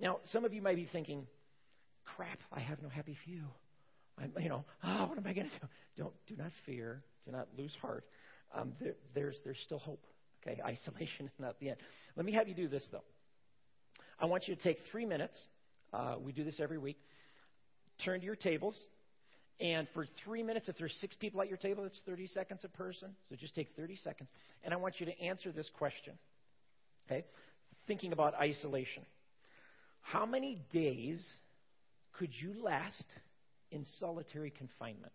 Now, 0.00 0.18
some 0.24 0.44
of 0.44 0.52
you 0.52 0.62
might 0.62 0.76
be 0.76 0.88
thinking, 0.90 1.26
crap, 2.04 2.38
I 2.52 2.60
have 2.60 2.82
no 2.82 2.88
happy 2.88 3.16
few. 3.24 3.42
I'm, 4.18 4.32
you 4.40 4.48
know, 4.48 4.64
oh, 4.82 5.06
what 5.06 5.18
am 5.18 5.26
I 5.26 5.32
going 5.32 5.48
to 5.48 5.58
do? 5.60 5.66
Don't, 5.96 6.14
do 6.26 6.36
not 6.36 6.50
fear. 6.64 7.02
Do 7.24 7.32
not 7.32 7.48
lose 7.58 7.74
heart. 7.80 8.04
Um, 8.54 8.72
there, 8.80 8.94
there's, 9.14 9.36
there's 9.44 9.58
still 9.64 9.78
hope. 9.78 10.04
Okay, 10.46 10.60
isolation 10.66 11.26
is 11.26 11.32
not 11.38 11.58
the 11.60 11.70
end. 11.70 11.78
Let 12.16 12.24
me 12.24 12.32
have 12.32 12.48
you 12.48 12.54
do 12.54 12.68
this, 12.68 12.84
though. 12.90 13.04
I 14.18 14.26
want 14.26 14.48
you 14.48 14.54
to 14.54 14.62
take 14.62 14.78
three 14.90 15.04
minutes. 15.04 15.36
Uh, 15.92 16.16
we 16.22 16.32
do 16.32 16.44
this 16.44 16.58
every 16.60 16.78
week. 16.78 16.96
Turn 18.04 18.20
to 18.20 18.26
your 18.26 18.36
tables. 18.36 18.76
And 19.60 19.86
for 19.94 20.06
three 20.24 20.42
minutes, 20.42 20.68
if 20.68 20.76
there's 20.78 20.94
six 21.00 21.16
people 21.16 21.40
at 21.40 21.48
your 21.48 21.56
table, 21.56 21.84
it's 21.84 21.98
30 22.04 22.26
seconds 22.28 22.60
a 22.64 22.68
person. 22.68 23.10
So 23.28 23.36
just 23.36 23.54
take 23.54 23.68
30 23.76 23.96
seconds. 23.96 24.28
And 24.64 24.74
I 24.74 24.76
want 24.76 25.00
you 25.00 25.06
to 25.06 25.20
answer 25.20 25.50
this 25.50 25.70
question. 25.78 26.14
Okay? 27.06 27.24
Thinking 27.86 28.12
about 28.12 28.34
isolation. 28.34 29.02
How 30.02 30.26
many 30.26 30.60
days 30.72 31.24
could 32.18 32.30
you 32.40 32.54
last 32.62 33.04
in 33.70 33.84
solitary 33.98 34.50
confinement? 34.50 35.12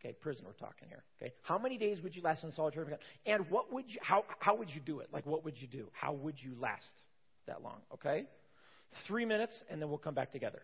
Okay, 0.00 0.12
prison 0.12 0.44
we're 0.46 0.52
talking 0.52 0.88
here. 0.88 1.02
Okay, 1.20 1.32
how 1.42 1.58
many 1.58 1.76
days 1.76 2.00
would 2.02 2.14
you 2.14 2.22
last 2.22 2.44
in 2.44 2.52
solitary 2.52 2.84
confinement? 2.84 3.02
And 3.26 3.50
what 3.50 3.72
would 3.72 3.84
you? 3.88 3.98
How 4.00 4.24
how 4.38 4.54
would 4.56 4.70
you 4.70 4.80
do 4.80 5.00
it? 5.00 5.08
Like, 5.12 5.26
what 5.26 5.44
would 5.44 5.60
you 5.60 5.66
do? 5.66 5.88
How 5.92 6.12
would 6.12 6.36
you 6.40 6.54
last? 6.60 6.84
That 7.48 7.62
long, 7.62 7.80
okay? 7.92 8.24
Three 9.06 9.24
minutes, 9.24 9.64
and 9.68 9.82
then 9.82 9.88
we'll 9.88 9.98
come 9.98 10.14
back 10.14 10.32
together. 10.32 10.62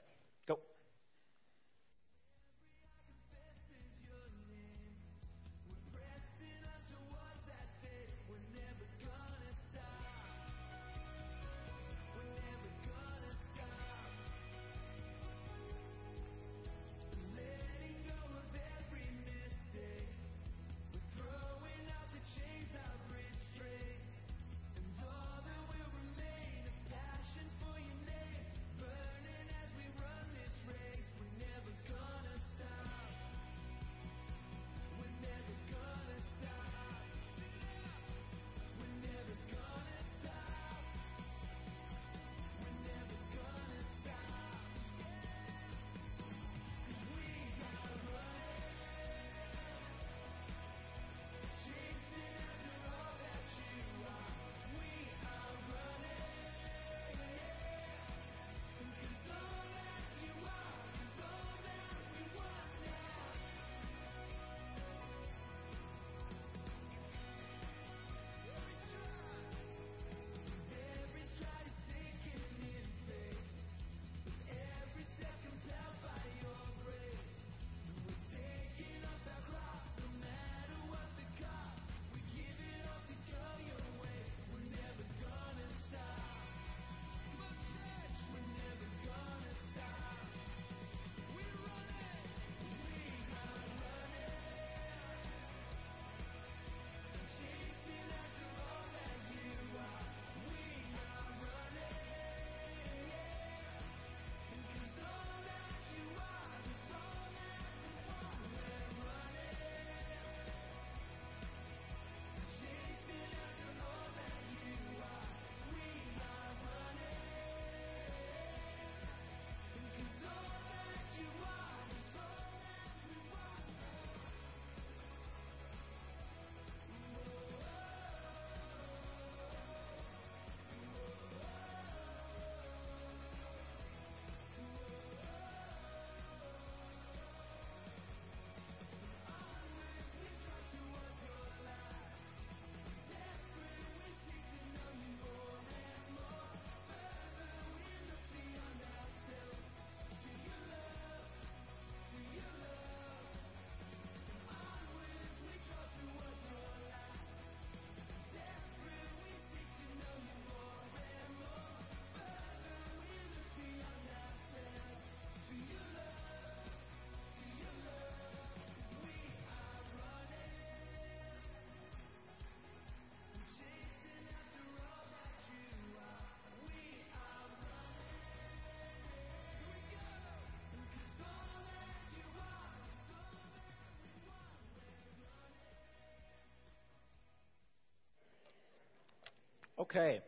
Okay. 189.79 190.21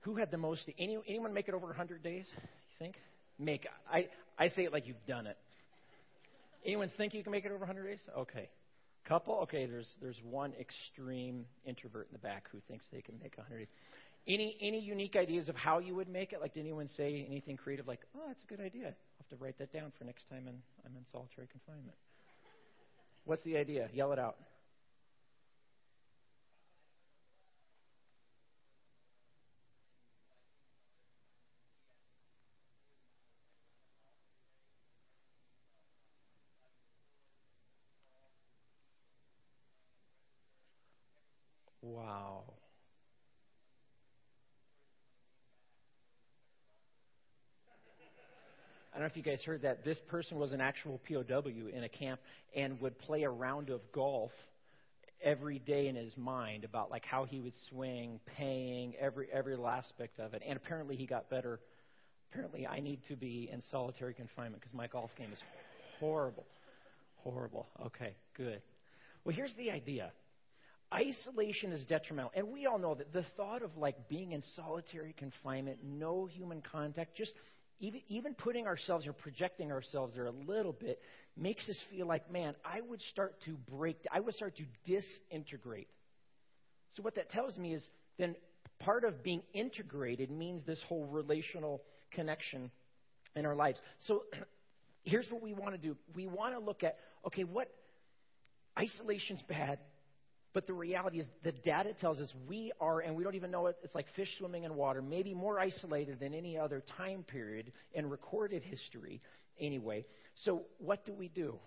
Who 0.00 0.16
had 0.16 0.30
the 0.30 0.38
most? 0.38 0.68
Any, 0.78 0.98
anyone 1.06 1.32
make 1.32 1.48
it 1.48 1.54
over 1.54 1.66
100 1.66 2.02
days? 2.02 2.26
You 2.34 2.78
think? 2.78 2.96
Make. 3.38 3.66
I 3.90 4.08
I 4.38 4.48
say 4.48 4.64
it 4.64 4.72
like 4.72 4.86
you've 4.86 5.06
done 5.06 5.26
it. 5.26 5.36
Anyone 6.64 6.90
think 6.96 7.14
you 7.14 7.22
can 7.22 7.32
make 7.32 7.44
it 7.44 7.50
over 7.50 7.60
100 7.60 7.84
days? 7.84 8.00
Okay. 8.16 8.48
Couple? 9.04 9.34
Okay, 9.42 9.66
there's 9.66 9.88
there's 10.02 10.20
one 10.22 10.52
extreme 10.60 11.46
introvert 11.64 12.08
in 12.08 12.12
the 12.12 12.18
back 12.18 12.44
who 12.52 12.58
thinks 12.68 12.84
they 12.92 13.00
can 13.00 13.14
make 13.22 13.36
100 13.36 13.58
days. 13.58 13.68
Any 14.26 14.56
any 14.60 14.80
unique 14.80 15.16
ideas 15.16 15.48
of 15.48 15.56
how 15.56 15.78
you 15.78 15.94
would 15.94 16.08
make 16.08 16.32
it? 16.32 16.40
Like, 16.40 16.54
did 16.54 16.60
anyone 16.60 16.88
say 16.88 17.24
anything 17.28 17.56
creative 17.56 17.88
like, 17.88 18.00
"Oh, 18.14 18.24
that's 18.26 18.42
a 18.42 18.46
good 18.46 18.60
idea. 18.60 18.88
I'll 18.88 18.94
have 19.18 19.38
to 19.38 19.42
write 19.42 19.58
that 19.58 19.72
down 19.72 19.92
for 19.98 20.04
next 20.04 20.28
time 20.28 20.46
in, 20.46 20.62
I'm 20.84 20.96
in 20.96 21.04
solitary 21.10 21.46
confinement." 21.46 21.96
What's 23.24 23.42
the 23.44 23.56
idea? 23.56 23.88
Yell 23.92 24.12
it 24.12 24.18
out. 24.18 24.36
Wow. 41.82 42.44
I 48.89 48.89
don't 49.00 49.08
know 49.08 49.18
if 49.18 49.26
you 49.26 49.32
guys 49.32 49.42
heard 49.42 49.62
that. 49.62 49.82
This 49.82 49.98
person 50.08 50.38
was 50.38 50.52
an 50.52 50.60
actual 50.60 51.00
POW 51.08 51.68
in 51.74 51.84
a 51.84 51.88
camp 51.88 52.20
and 52.54 52.78
would 52.82 52.98
play 52.98 53.22
a 53.22 53.30
round 53.30 53.70
of 53.70 53.80
golf 53.92 54.30
every 55.22 55.58
day 55.58 55.88
in 55.88 55.96
his 55.96 56.14
mind 56.18 56.64
about 56.64 56.90
like 56.90 57.06
how 57.06 57.24
he 57.24 57.40
would 57.40 57.54
swing, 57.70 58.20
paying 58.36 58.94
every 59.00 59.28
every 59.32 59.56
aspect 59.66 60.20
of 60.20 60.34
it. 60.34 60.42
And 60.46 60.54
apparently 60.54 60.96
he 60.96 61.06
got 61.06 61.30
better. 61.30 61.60
Apparently 62.30 62.66
I 62.66 62.80
need 62.80 63.00
to 63.08 63.16
be 63.16 63.48
in 63.50 63.62
solitary 63.70 64.12
confinement 64.12 64.60
because 64.60 64.74
my 64.74 64.86
golf 64.86 65.10
game 65.16 65.32
is 65.32 65.38
horrible. 65.98 66.44
Horrible. 67.24 67.66
Okay, 67.86 68.14
good. 68.36 68.60
Well, 69.24 69.34
here's 69.34 69.54
the 69.56 69.70
idea. 69.70 70.12
Isolation 70.92 71.72
is 71.72 71.86
detrimental. 71.86 72.32
And 72.34 72.48
we 72.48 72.66
all 72.66 72.78
know 72.78 72.96
that 72.96 73.14
the 73.14 73.24
thought 73.36 73.62
of 73.62 73.76
like 73.78 74.08
being 74.10 74.32
in 74.32 74.42
solitary 74.56 75.14
confinement, 75.16 75.78
no 75.84 76.26
human 76.26 76.60
contact, 76.60 77.16
just 77.16 77.32
even, 77.80 78.00
even 78.08 78.34
putting 78.34 78.66
ourselves 78.66 79.06
or 79.06 79.12
projecting 79.12 79.72
ourselves 79.72 80.14
there 80.14 80.26
a 80.26 80.30
little 80.30 80.72
bit 80.72 81.00
makes 81.36 81.68
us 81.68 81.76
feel 81.90 82.06
like, 82.06 82.30
man, 82.30 82.54
I 82.64 82.80
would 82.82 83.00
start 83.10 83.36
to 83.46 83.56
break, 83.70 83.96
I 84.12 84.20
would 84.20 84.34
start 84.34 84.56
to 84.58 84.64
disintegrate. 84.86 85.88
So, 86.96 87.02
what 87.02 87.14
that 87.14 87.30
tells 87.30 87.56
me 87.56 87.74
is 87.74 87.88
then 88.18 88.36
part 88.80 89.04
of 89.04 89.22
being 89.22 89.42
integrated 89.54 90.30
means 90.30 90.62
this 90.66 90.80
whole 90.88 91.06
relational 91.06 91.82
connection 92.10 92.70
in 93.34 93.46
our 93.46 93.54
lives. 93.54 93.80
So, 94.06 94.24
here's 95.02 95.30
what 95.30 95.42
we 95.42 95.54
want 95.54 95.72
to 95.72 95.78
do 95.78 95.96
we 96.14 96.26
want 96.26 96.54
to 96.54 96.60
look 96.60 96.84
at, 96.84 96.98
okay, 97.26 97.44
what 97.44 97.68
isolation's 98.78 99.42
bad, 99.48 99.78
but 100.52 100.66
the 100.66 100.72
reality 100.72 101.20
is, 101.20 101.26
the 101.44 101.52
data 101.52 101.92
tells 101.92 102.18
us 102.18 102.32
we 102.48 102.72
are, 102.80 103.00
and 103.00 103.14
we 103.14 103.22
don't 103.22 103.36
even 103.36 103.50
know 103.50 103.66
it, 103.68 103.76
it's 103.84 103.94
like 103.94 104.06
fish 104.16 104.28
swimming 104.38 104.64
in 104.64 104.74
water, 104.74 105.00
maybe 105.00 105.32
more 105.32 105.60
isolated 105.60 106.18
than 106.18 106.34
any 106.34 106.58
other 106.58 106.82
time 106.96 107.22
period 107.22 107.72
in 107.92 108.08
recorded 108.08 108.62
history, 108.62 109.20
anyway. 109.60 110.04
So, 110.44 110.62
what 110.78 111.04
do 111.04 111.12
we 111.12 111.28
do? 111.28 111.58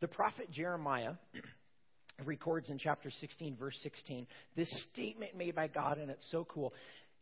The 0.00 0.08
prophet 0.08 0.50
Jeremiah 0.52 1.14
records 2.24 2.68
in 2.68 2.78
chapter 2.78 3.10
16, 3.10 3.56
verse 3.56 3.76
16, 3.82 4.26
this 4.54 4.70
statement 4.92 5.36
made 5.36 5.56
by 5.56 5.66
God, 5.66 5.98
and 5.98 6.10
it's 6.10 6.26
so 6.30 6.44
cool. 6.44 6.74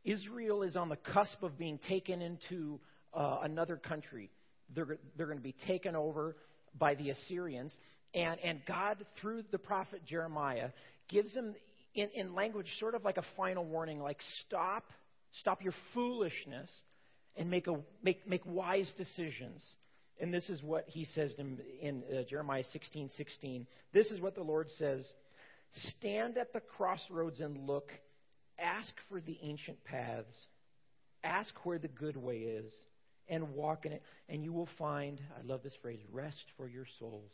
Israel 0.05 0.63
is 0.63 0.77
on 0.77 0.91
the 0.91 0.97
cusp 0.97 1.43
of 1.43 1.57
being 1.57 1.79
taken 1.89 2.21
into 2.21 2.79
uh, 3.15 3.39
another 3.43 3.77
country. 3.77 4.31
They're, 4.75 4.99
they're 5.17 5.27
going 5.27 5.39
to 5.39 5.43
be 5.43 5.57
taken 5.67 5.97
over 5.97 6.37
by 6.79 6.95
the 6.95 7.11
Assyrians. 7.11 7.75
And, 8.15 8.39
and 8.41 8.61
God, 8.67 9.05
through 9.21 9.43
the 9.51 9.59
prophet 9.59 10.03
Jeremiah, 10.07 10.71
gives 11.09 11.35
him 11.35 11.55
in, 11.95 12.09
in 12.15 12.35
language 12.35 12.69
sort 12.79 12.95
of 12.95 13.05
like 13.05 13.17
a 13.17 13.25
final 13.37 13.65
warning, 13.65 14.01
like 14.01 14.19
stop, 14.47 14.85
stop 15.41 15.63
your 15.63 15.75
foolishness 15.93 16.71
and 17.37 17.51
make, 17.51 17.67
a, 17.67 17.77
make, 18.03 18.29
make 18.29 18.43
wise 18.47 18.91
decisions. 18.97 19.63
And 20.21 20.33
this 20.33 20.49
is 20.49 20.63
what 20.63 20.85
he 20.87 21.07
says 21.07 21.33
in, 21.39 21.59
in 21.81 22.03
uh, 22.05 22.23
Jeremiah 22.29 22.63
16 22.73 23.11
16. 23.17 23.67
This 23.93 24.07
is 24.11 24.21
what 24.21 24.35
the 24.35 24.43
Lord 24.43 24.69
says 24.79 25.05
Stand 25.99 26.39
at 26.39 26.53
the 26.53 26.61
crossroads 26.61 27.41
and 27.41 27.67
look, 27.67 27.91
ask 28.59 28.93
for 29.09 29.21
the 29.21 29.37
ancient 29.43 29.83
paths, 29.85 30.33
ask 31.25 31.53
where 31.65 31.79
the 31.79 31.89
good 31.89 32.17
way 32.17 32.37
is, 32.37 32.71
and 33.29 33.55
walk 33.55 33.87
in 33.87 33.93
it, 33.93 34.03
and 34.29 34.45
you 34.45 34.53
will 34.53 34.69
find, 34.79 35.21
I 35.37 35.45
love 35.45 35.63
this 35.65 35.75
phrase, 35.83 35.99
rest 36.13 36.45
for 36.57 36.69
your 36.69 36.87
souls. 37.01 37.31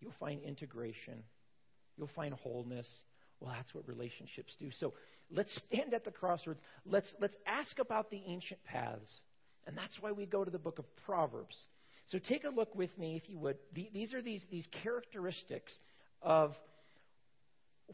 You'll 0.00 0.14
find 0.18 0.42
integration. 0.42 1.22
You'll 1.96 2.10
find 2.14 2.34
wholeness. 2.34 2.86
Well, 3.40 3.52
that's 3.54 3.72
what 3.74 3.86
relationships 3.88 4.54
do. 4.58 4.70
So 4.80 4.94
let's 5.30 5.54
stand 5.68 5.94
at 5.94 6.04
the 6.04 6.10
crossroads. 6.10 6.60
Let's, 6.84 7.12
let's 7.20 7.36
ask 7.46 7.78
about 7.78 8.10
the 8.10 8.22
ancient 8.26 8.62
paths. 8.64 9.10
And 9.66 9.76
that's 9.76 9.96
why 10.00 10.12
we 10.12 10.26
go 10.26 10.44
to 10.44 10.50
the 10.50 10.58
book 10.58 10.78
of 10.78 10.84
Proverbs. 11.04 11.56
So 12.10 12.18
take 12.18 12.44
a 12.44 12.48
look 12.48 12.74
with 12.74 12.96
me, 12.98 13.16
if 13.16 13.28
you 13.28 13.38
would. 13.38 13.58
The, 13.74 13.90
these 13.92 14.14
are 14.14 14.22
these, 14.22 14.42
these 14.50 14.66
characteristics 14.82 15.72
of 16.22 16.54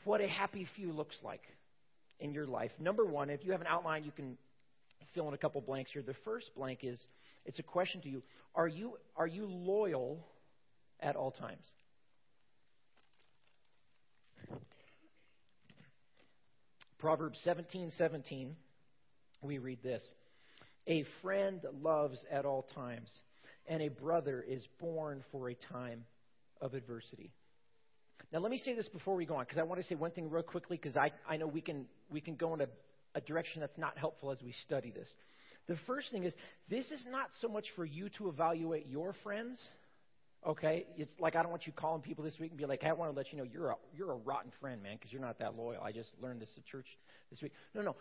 what 0.04 0.20
a 0.20 0.28
happy 0.28 0.66
few 0.76 0.92
looks 0.92 1.16
like 1.22 1.42
in 2.20 2.32
your 2.32 2.46
life. 2.46 2.70
Number 2.78 3.04
one, 3.04 3.28
if 3.28 3.44
you 3.44 3.52
have 3.52 3.60
an 3.60 3.66
outline, 3.66 4.04
you 4.04 4.12
can 4.12 4.38
fill 5.14 5.28
in 5.28 5.34
a 5.34 5.38
couple 5.38 5.60
blanks 5.60 5.90
here. 5.92 6.02
The 6.02 6.14
first 6.24 6.50
blank 6.56 6.80
is 6.82 7.00
it's 7.44 7.58
a 7.58 7.62
question 7.62 8.00
to 8.02 8.08
you 8.08 8.22
Are 8.54 8.68
you, 8.68 8.98
are 9.16 9.26
you 9.26 9.46
loyal 9.46 10.24
at 11.00 11.16
all 11.16 11.32
times? 11.32 11.64
Proverbs 17.04 17.38
17 17.44 17.92
17, 17.98 18.56
we 19.42 19.58
read 19.58 19.82
this 19.82 20.02
A 20.86 21.04
friend 21.20 21.60
loves 21.82 22.16
at 22.32 22.46
all 22.46 22.66
times, 22.74 23.10
and 23.66 23.82
a 23.82 23.88
brother 23.88 24.42
is 24.48 24.62
born 24.80 25.22
for 25.30 25.50
a 25.50 25.54
time 25.70 26.06
of 26.62 26.72
adversity. 26.72 27.30
Now, 28.32 28.38
let 28.38 28.50
me 28.50 28.56
say 28.56 28.74
this 28.74 28.88
before 28.88 29.16
we 29.16 29.26
go 29.26 29.36
on, 29.36 29.44
because 29.44 29.58
I 29.58 29.64
want 29.64 29.82
to 29.82 29.86
say 29.86 29.96
one 29.96 30.12
thing 30.12 30.30
real 30.30 30.42
quickly, 30.42 30.78
because 30.78 30.96
I, 30.96 31.10
I 31.28 31.36
know 31.36 31.46
we 31.46 31.60
can, 31.60 31.84
we 32.10 32.22
can 32.22 32.36
go 32.36 32.54
in 32.54 32.62
a, 32.62 32.68
a 33.14 33.20
direction 33.20 33.60
that's 33.60 33.76
not 33.76 33.98
helpful 33.98 34.30
as 34.30 34.38
we 34.42 34.54
study 34.64 34.90
this. 34.90 35.10
The 35.68 35.76
first 35.86 36.10
thing 36.10 36.24
is, 36.24 36.32
this 36.70 36.90
is 36.90 37.04
not 37.10 37.28
so 37.42 37.48
much 37.48 37.66
for 37.76 37.84
you 37.84 38.08
to 38.16 38.30
evaluate 38.30 38.86
your 38.88 39.14
friends 39.22 39.58
Okay, 40.46 40.86
it's 40.98 41.12
like 41.18 41.36
I 41.36 41.42
don't 41.42 41.50
want 41.50 41.66
you 41.66 41.72
calling 41.72 42.02
people 42.02 42.22
this 42.22 42.38
week 42.38 42.50
and 42.50 42.58
be 42.58 42.66
like, 42.66 42.82
hey, 42.82 42.90
I 42.90 42.92
want 42.92 43.10
to 43.10 43.16
let 43.16 43.32
you 43.32 43.38
know 43.38 43.44
you're 43.44 43.70
a 43.70 43.76
you're 43.96 44.12
a 44.12 44.16
rotten 44.16 44.52
friend, 44.60 44.82
man, 44.82 44.96
because 44.96 45.10
you're 45.10 45.22
not 45.22 45.38
that 45.38 45.56
loyal. 45.56 45.82
I 45.82 45.92
just 45.92 46.10
learned 46.20 46.42
this 46.42 46.50
at 46.56 46.64
church 46.66 46.86
this 47.30 47.40
week. 47.40 47.52
No, 47.74 47.80
no, 47.80 47.96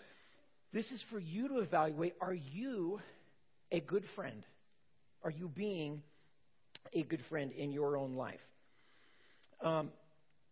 this 0.73 0.91
is 0.91 1.01
for 1.09 1.19
you 1.19 1.47
to 1.47 1.59
evaluate: 1.59 2.15
Are 2.19 2.33
you 2.33 2.99
a 3.71 3.79
good 3.79 4.03
friend? 4.15 4.43
Are 5.23 5.31
you 5.31 5.47
being 5.47 6.01
a 6.91 7.03
good 7.03 7.21
friend 7.29 7.51
in 7.53 7.71
your 7.71 7.95
own 7.95 8.15
life? 8.15 8.41
Um, 9.61 9.91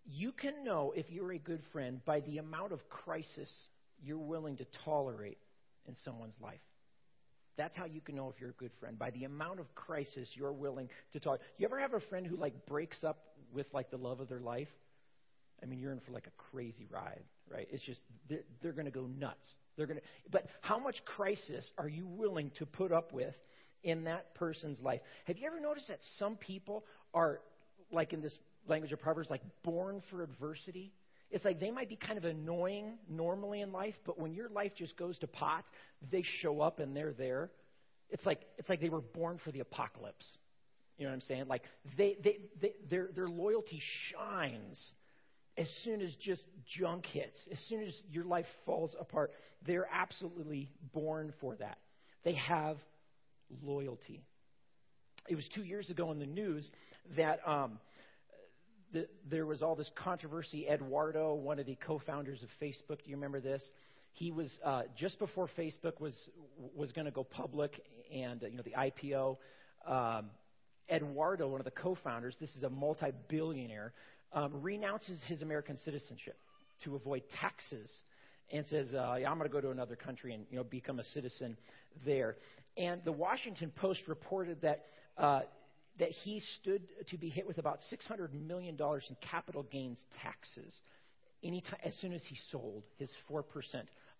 you 0.05 0.31
can 0.31 0.63
know 0.63 0.93
if 0.95 1.09
you're 1.09 1.33
a 1.33 1.37
good 1.37 1.61
friend 1.73 1.99
by 2.05 2.21
the 2.21 2.37
amount 2.37 2.71
of 2.71 2.79
crisis 2.89 3.51
you're 4.01 4.17
willing 4.17 4.57
to 4.57 4.65
tolerate 4.85 5.37
in 5.87 5.95
someone's 6.05 6.35
life. 6.41 6.61
That's 7.61 7.77
how 7.77 7.85
you 7.85 8.01
can 8.01 8.15
know 8.15 8.33
if 8.33 8.41
you're 8.41 8.49
a 8.49 8.53
good 8.53 8.71
friend 8.79 8.97
by 8.97 9.11
the 9.11 9.25
amount 9.25 9.59
of 9.59 9.75
crisis 9.75 10.27
you're 10.33 10.51
willing 10.51 10.89
to 11.13 11.19
talk. 11.19 11.41
You 11.59 11.67
ever 11.67 11.79
have 11.79 11.93
a 11.93 11.99
friend 11.99 12.25
who 12.25 12.35
like 12.35 12.65
breaks 12.65 13.03
up 13.03 13.19
with 13.53 13.67
like 13.71 13.91
the 13.91 13.97
love 13.97 14.19
of 14.19 14.29
their 14.29 14.39
life? 14.39 14.67
I 15.61 15.67
mean, 15.67 15.77
you're 15.77 15.91
in 15.91 15.99
for 15.99 16.11
like 16.11 16.25
a 16.25 16.31
crazy 16.51 16.87
ride, 16.89 17.21
right? 17.47 17.67
It's 17.71 17.83
just 17.83 18.01
they're, 18.27 18.39
they're 18.63 18.71
going 18.71 18.85
to 18.85 18.91
go 18.91 19.05
nuts. 19.05 19.45
They're 19.77 19.85
going 19.85 19.99
to. 19.99 20.05
But 20.31 20.47
how 20.61 20.79
much 20.79 21.05
crisis 21.05 21.69
are 21.77 21.87
you 21.87 22.07
willing 22.07 22.49
to 22.57 22.65
put 22.65 22.91
up 22.91 23.13
with 23.13 23.35
in 23.83 24.05
that 24.05 24.33
person's 24.33 24.81
life? 24.81 25.01
Have 25.25 25.37
you 25.37 25.45
ever 25.45 25.59
noticed 25.59 25.89
that 25.89 25.99
some 26.17 26.37
people 26.37 26.83
are 27.13 27.41
like 27.91 28.11
in 28.11 28.23
this 28.23 28.35
language 28.67 28.91
of 28.91 28.99
Proverbs, 29.01 29.29
like 29.29 29.43
born 29.61 30.01
for 30.09 30.23
adversity? 30.23 30.93
It's 31.31 31.45
like 31.45 31.59
they 31.59 31.71
might 31.71 31.89
be 31.89 31.95
kind 31.95 32.17
of 32.17 32.25
annoying 32.25 32.97
normally 33.09 33.61
in 33.61 33.71
life, 33.71 33.95
but 34.05 34.19
when 34.19 34.33
your 34.33 34.49
life 34.49 34.73
just 34.77 34.97
goes 34.97 35.17
to 35.19 35.27
pot, 35.27 35.63
they 36.11 36.23
show 36.41 36.61
up 36.61 36.79
and 36.79 36.95
they're 36.95 37.13
there. 37.13 37.49
It's 38.09 38.25
like 38.25 38.41
it's 38.57 38.69
like 38.69 38.81
they 38.81 38.89
were 38.89 39.01
born 39.01 39.39
for 39.43 39.51
the 39.51 39.61
apocalypse. 39.61 40.25
You 40.97 41.05
know 41.05 41.11
what 41.11 41.15
I'm 41.15 41.21
saying? 41.21 41.47
Like 41.47 41.63
they, 41.97 42.17
they, 42.23 42.37
they 42.61 42.73
their 42.89 43.09
their 43.15 43.29
loyalty 43.29 43.81
shines 44.11 44.79
as 45.57 45.67
soon 45.83 46.01
as 46.01 46.13
just 46.15 46.43
junk 46.77 47.05
hits, 47.05 47.37
as 47.51 47.59
soon 47.69 47.83
as 47.83 47.93
your 48.11 48.25
life 48.25 48.45
falls 48.65 48.95
apart. 48.99 49.31
They're 49.65 49.87
absolutely 49.91 50.69
born 50.93 51.33
for 51.39 51.55
that. 51.55 51.77
They 52.23 52.33
have 52.33 52.77
loyalty. 53.63 54.21
It 55.29 55.35
was 55.35 55.47
two 55.53 55.63
years 55.63 55.89
ago 55.89 56.11
in 56.11 56.19
the 56.19 56.25
news 56.25 56.69
that 57.15 57.39
um, 57.47 57.79
the, 58.93 59.07
there 59.29 59.45
was 59.45 59.61
all 59.61 59.75
this 59.75 59.89
controversy. 59.95 60.67
Eduardo, 60.67 61.33
one 61.33 61.59
of 61.59 61.65
the 61.65 61.77
co-founders 61.85 62.43
of 62.43 62.49
Facebook, 62.61 63.03
do 63.03 63.09
you 63.09 63.15
remember 63.15 63.39
this? 63.39 63.63
He 64.13 64.31
was 64.31 64.51
uh, 64.63 64.83
just 64.97 65.19
before 65.19 65.49
Facebook 65.57 65.99
was 66.01 66.15
was 66.75 66.91
going 66.91 67.05
to 67.05 67.11
go 67.11 67.23
public, 67.23 67.81
and 68.13 68.43
uh, 68.43 68.47
you 68.47 68.57
know 68.57 68.63
the 68.63 68.71
IPO. 68.71 69.37
Um, 69.87 70.25
Eduardo, 70.89 71.47
one 71.47 71.61
of 71.61 71.65
the 71.65 71.71
co-founders, 71.71 72.35
this 72.39 72.53
is 72.57 72.63
a 72.63 72.69
multi-billionaire, 72.69 73.93
um, 74.33 74.61
renounces 74.61 75.21
his 75.27 75.41
American 75.41 75.77
citizenship 75.77 76.37
to 76.83 76.95
avoid 76.95 77.23
taxes, 77.39 77.89
and 78.51 78.65
says, 78.67 78.93
uh, 78.93 79.15
yeah, 79.17 79.31
"I'm 79.31 79.37
going 79.37 79.49
to 79.49 79.53
go 79.53 79.61
to 79.61 79.71
another 79.71 79.95
country 79.95 80.33
and 80.33 80.45
you 80.51 80.57
know 80.57 80.65
become 80.65 80.99
a 80.99 81.05
citizen 81.05 81.55
there." 82.05 82.35
And 82.75 83.01
the 83.05 83.13
Washington 83.13 83.71
Post 83.73 84.01
reported 84.07 84.61
that 84.61 84.85
uh, 85.17 85.41
that 86.01 86.09
he 86.09 86.41
stood 86.59 86.81
to 87.09 87.17
be 87.17 87.29
hit 87.29 87.47
with 87.47 87.59
about 87.59 87.77
$600 87.93 88.33
million 88.33 88.75
in 88.75 89.15
capital 89.29 89.63
gains 89.71 89.99
taxes 90.23 90.73
anytime, 91.43 91.77
as 91.85 91.93
soon 92.01 92.11
as 92.11 92.23
he 92.27 92.35
sold 92.51 92.81
his 92.97 93.11
4% 93.29 93.43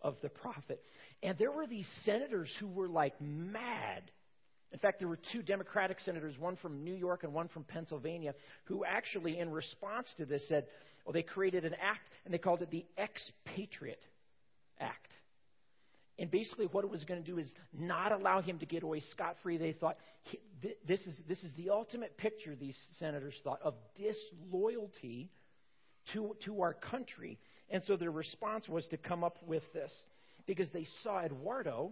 of 0.04 0.16
the 0.22 0.30
profit. 0.30 0.80
And 1.24 1.36
there 1.40 1.52
were 1.52 1.66
these 1.66 1.88
senators 2.06 2.52
who 2.60 2.68
were 2.68 2.88
like 2.88 3.20
mad. 3.20 4.04
In 4.72 4.78
fact, 4.78 5.00
there 5.00 5.08
were 5.08 5.18
two 5.34 5.42
Democratic 5.42 6.00
senators, 6.02 6.36
one 6.38 6.56
from 6.56 6.84
New 6.84 6.94
York 6.94 7.24
and 7.24 7.34
one 7.34 7.48
from 7.48 7.64
Pennsylvania, 7.64 8.36
who 8.66 8.86
actually, 8.86 9.40
in 9.40 9.50
response 9.50 10.08
to 10.18 10.26
this, 10.26 10.48
said, 10.48 10.68
well, 11.04 11.14
they 11.14 11.24
created 11.24 11.66
an 11.66 11.74
act 11.82 12.08
and 12.26 12.34
they 12.34 12.38
called 12.38 12.62
it 12.62 12.70
the 12.70 12.86
Expatriate 12.96 14.06
Act. 14.80 15.12
And 16.22 16.30
basically, 16.30 16.68
what 16.68 16.84
it 16.84 16.92
was 16.92 17.04
going 17.04 17.20
to 17.20 17.26
do 17.26 17.40
is 17.40 17.48
not 17.74 18.12
allow 18.12 18.42
him 18.42 18.60
to 18.60 18.66
get 18.68 18.84
away 18.84 19.00
scot 19.00 19.38
free. 19.42 19.58
They 19.58 19.72
thought 19.72 19.98
this 20.88 21.00
is, 21.02 21.20
this 21.28 21.44
is 21.44 21.52
the 21.58 21.72
ultimate 21.72 22.16
picture, 22.16 22.56
these 22.56 22.78
senators 23.00 23.34
thought, 23.44 23.60
of 23.64 23.74
disloyalty 23.98 25.32
to, 26.14 26.36
to 26.46 26.62
our 26.62 26.76
country. 26.76 27.40
And 27.72 27.82
so 27.88 27.98
their 27.98 28.12
response 28.12 28.70
was 28.70 28.88
to 28.90 28.98
come 28.98 29.24
up 29.24 29.38
with 29.48 29.64
this 29.74 29.92
because 30.46 30.68
they 30.72 30.86
saw 31.02 31.22
Eduardo 31.22 31.90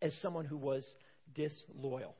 as 0.00 0.14
someone 0.22 0.46
who 0.46 0.56
was 0.56 0.86
disloyal. 1.34 2.14